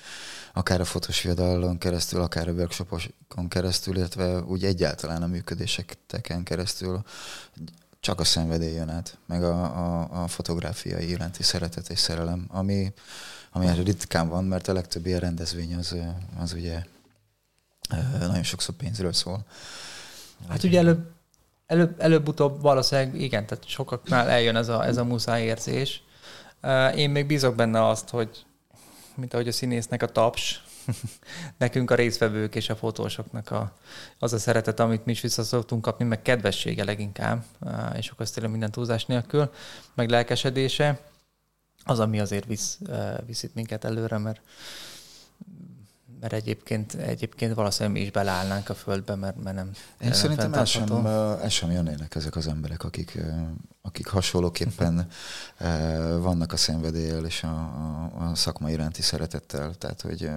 [0.54, 7.04] akár a fotós viadalon keresztül, akár a workshopokon keresztül, illetve úgy egyáltalán a működéseken keresztül
[8.00, 12.94] csak a szenvedély jön át, meg a, a, a fotográfiai iránti szeretet és szerelem, ami,
[13.52, 15.96] ami ritkán van, mert a legtöbb ilyen rendezvény az,
[16.40, 16.84] az ugye
[18.20, 19.46] nagyon sokszor pénzről szól.
[20.50, 21.12] Hát ugye előbb,
[21.66, 26.04] előbb, előbb-utóbb valószínűleg igen, tehát sokaknál eljön ez a, ez a muszáj érzés.
[26.96, 28.46] Én még bízok benne azt, hogy
[29.16, 30.64] mint ahogy a színésznek a taps,
[31.58, 33.78] nekünk a részvevők és a fotósoknak a,
[34.20, 37.44] az a szeretet, amit mi is vissza szoktunk kapni, meg kedvessége leginkább,
[37.96, 39.52] és akkor tényleg minden túlzás nélkül,
[39.94, 41.00] meg lelkesedése,
[41.84, 42.80] az, ami azért visz,
[43.26, 44.42] visz itt minket előre, mert
[46.20, 49.66] mert egyébként, egyébként valószínűleg mi is beleállnánk a földbe, mert, mert nem.
[49.68, 53.18] Én nem szerintem el sem, el sem jönnének ezek az emberek, akik,
[53.82, 55.08] akik hasonlóképpen
[56.20, 59.74] vannak a szenvedéllyel és a, a, a szakma iránti szeretettel.
[59.74, 60.30] Tehát, hogy,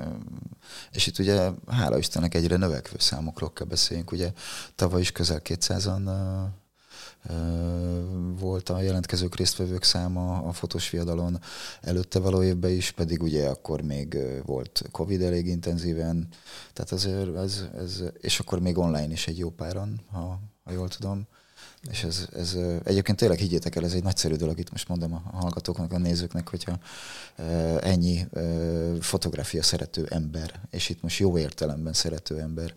[0.92, 4.12] és itt ugye hála Istennek egyre növekvő számokról kell beszéljünk.
[4.12, 4.32] Ugye
[4.74, 6.10] tavaly is közel 200-an
[8.38, 11.40] volt a jelentkezők résztvevők száma a fotós fiadalon,
[11.80, 16.28] előtte való évben is, pedig ugye akkor még volt Covid elég intenzíven,
[16.72, 20.88] tehát azért ez, ez és akkor még online is egy jó páran, ha, ha jól
[20.88, 21.26] tudom.
[21.90, 25.36] És ez, ez egyébként tényleg higgyétek el, ez egy nagyszerű dolog, itt most mondom a
[25.36, 26.78] hallgatóknak, a nézőknek, hogyha
[27.80, 28.26] ennyi
[29.00, 32.74] fotográfia szerető ember, és itt most jó értelemben szerető ember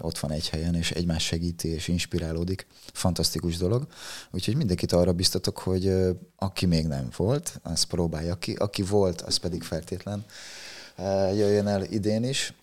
[0.00, 3.86] ott van egy helyen, és egymás segíti és inspirálódik, fantasztikus dolog.
[4.30, 5.92] Úgyhogy mindenkit arra biztatok, hogy
[6.36, 10.24] aki még nem volt, az próbálja ki, aki volt, az pedig feltétlen
[11.34, 12.54] jöjjön el idén is,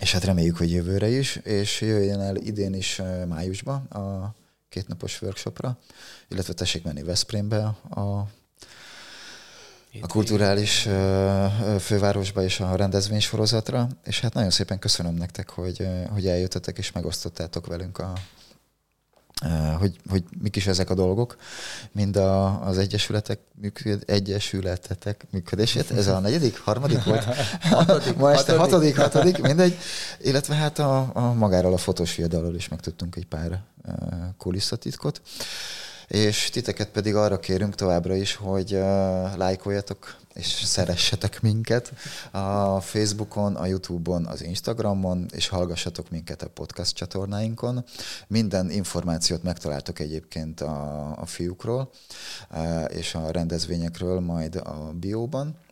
[0.00, 4.34] és hát reméljük, hogy jövőre is, és jöjjön el idén is májusba a
[4.76, 5.78] kétnapos workshopra,
[6.28, 8.26] illetve tessék menni Veszprémbe a
[10.00, 10.88] a kulturális
[11.80, 17.66] fővárosba és a rendezvénysorozatra, és hát nagyon szépen köszönöm nektek, hogy, hogy eljöttetek és megosztottátok
[17.66, 18.12] velünk a,
[19.78, 21.36] hogy, hogy mik is ezek a dolgok,
[21.92, 27.24] mind a, az egyesületek működ, egyesületetek működését, ez a negyedik, harmadik volt?
[27.62, 29.78] hatodik, Ma este hatodik, hatodik, hatodik, mindegy.
[30.20, 33.62] Illetve hát a, a magáról a fotós fiadalról is megtudtunk egy pár
[34.38, 35.20] kulisszatitkot.
[36.06, 38.70] És titeket pedig arra kérünk továbbra is, hogy
[39.36, 41.92] lájkoljatok és szeressetek minket
[42.30, 47.84] a Facebookon, a Youtube-on, az Instagramon, és hallgassatok minket a podcast csatornáinkon.
[48.26, 51.90] Minden információt megtaláltok egyébként a, a fiúkról
[52.50, 55.64] uh, és a rendezvényekről majd a bióban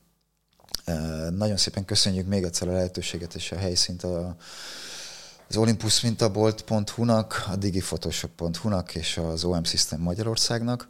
[1.31, 4.37] Nagyon szépen köszönjük még egyszer a lehetőséget és a helyszínt a,
[5.49, 10.89] az olympusmintabolt.hu-nak, a digifotoshop.hu-nak és az OM System Magyarországnak.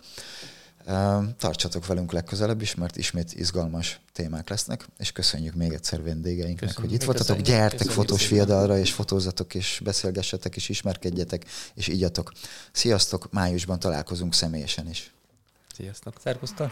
[1.38, 6.90] Tartsatok velünk legközelebb is, mert ismét izgalmas témák lesznek, és köszönjük még egyszer vendégeinknek, köszönjük,
[6.90, 7.40] hogy itt voltatok.
[7.40, 11.44] Gyertek köszönjük fotós fiadalra, és fotózatok, és beszélgessetek, és ismerkedjetek,
[11.74, 12.32] és igyatok.
[12.72, 15.12] Sziasztok, májusban találkozunk személyesen is.
[15.76, 16.14] Sziasztok.
[16.22, 16.70] Szervusztok.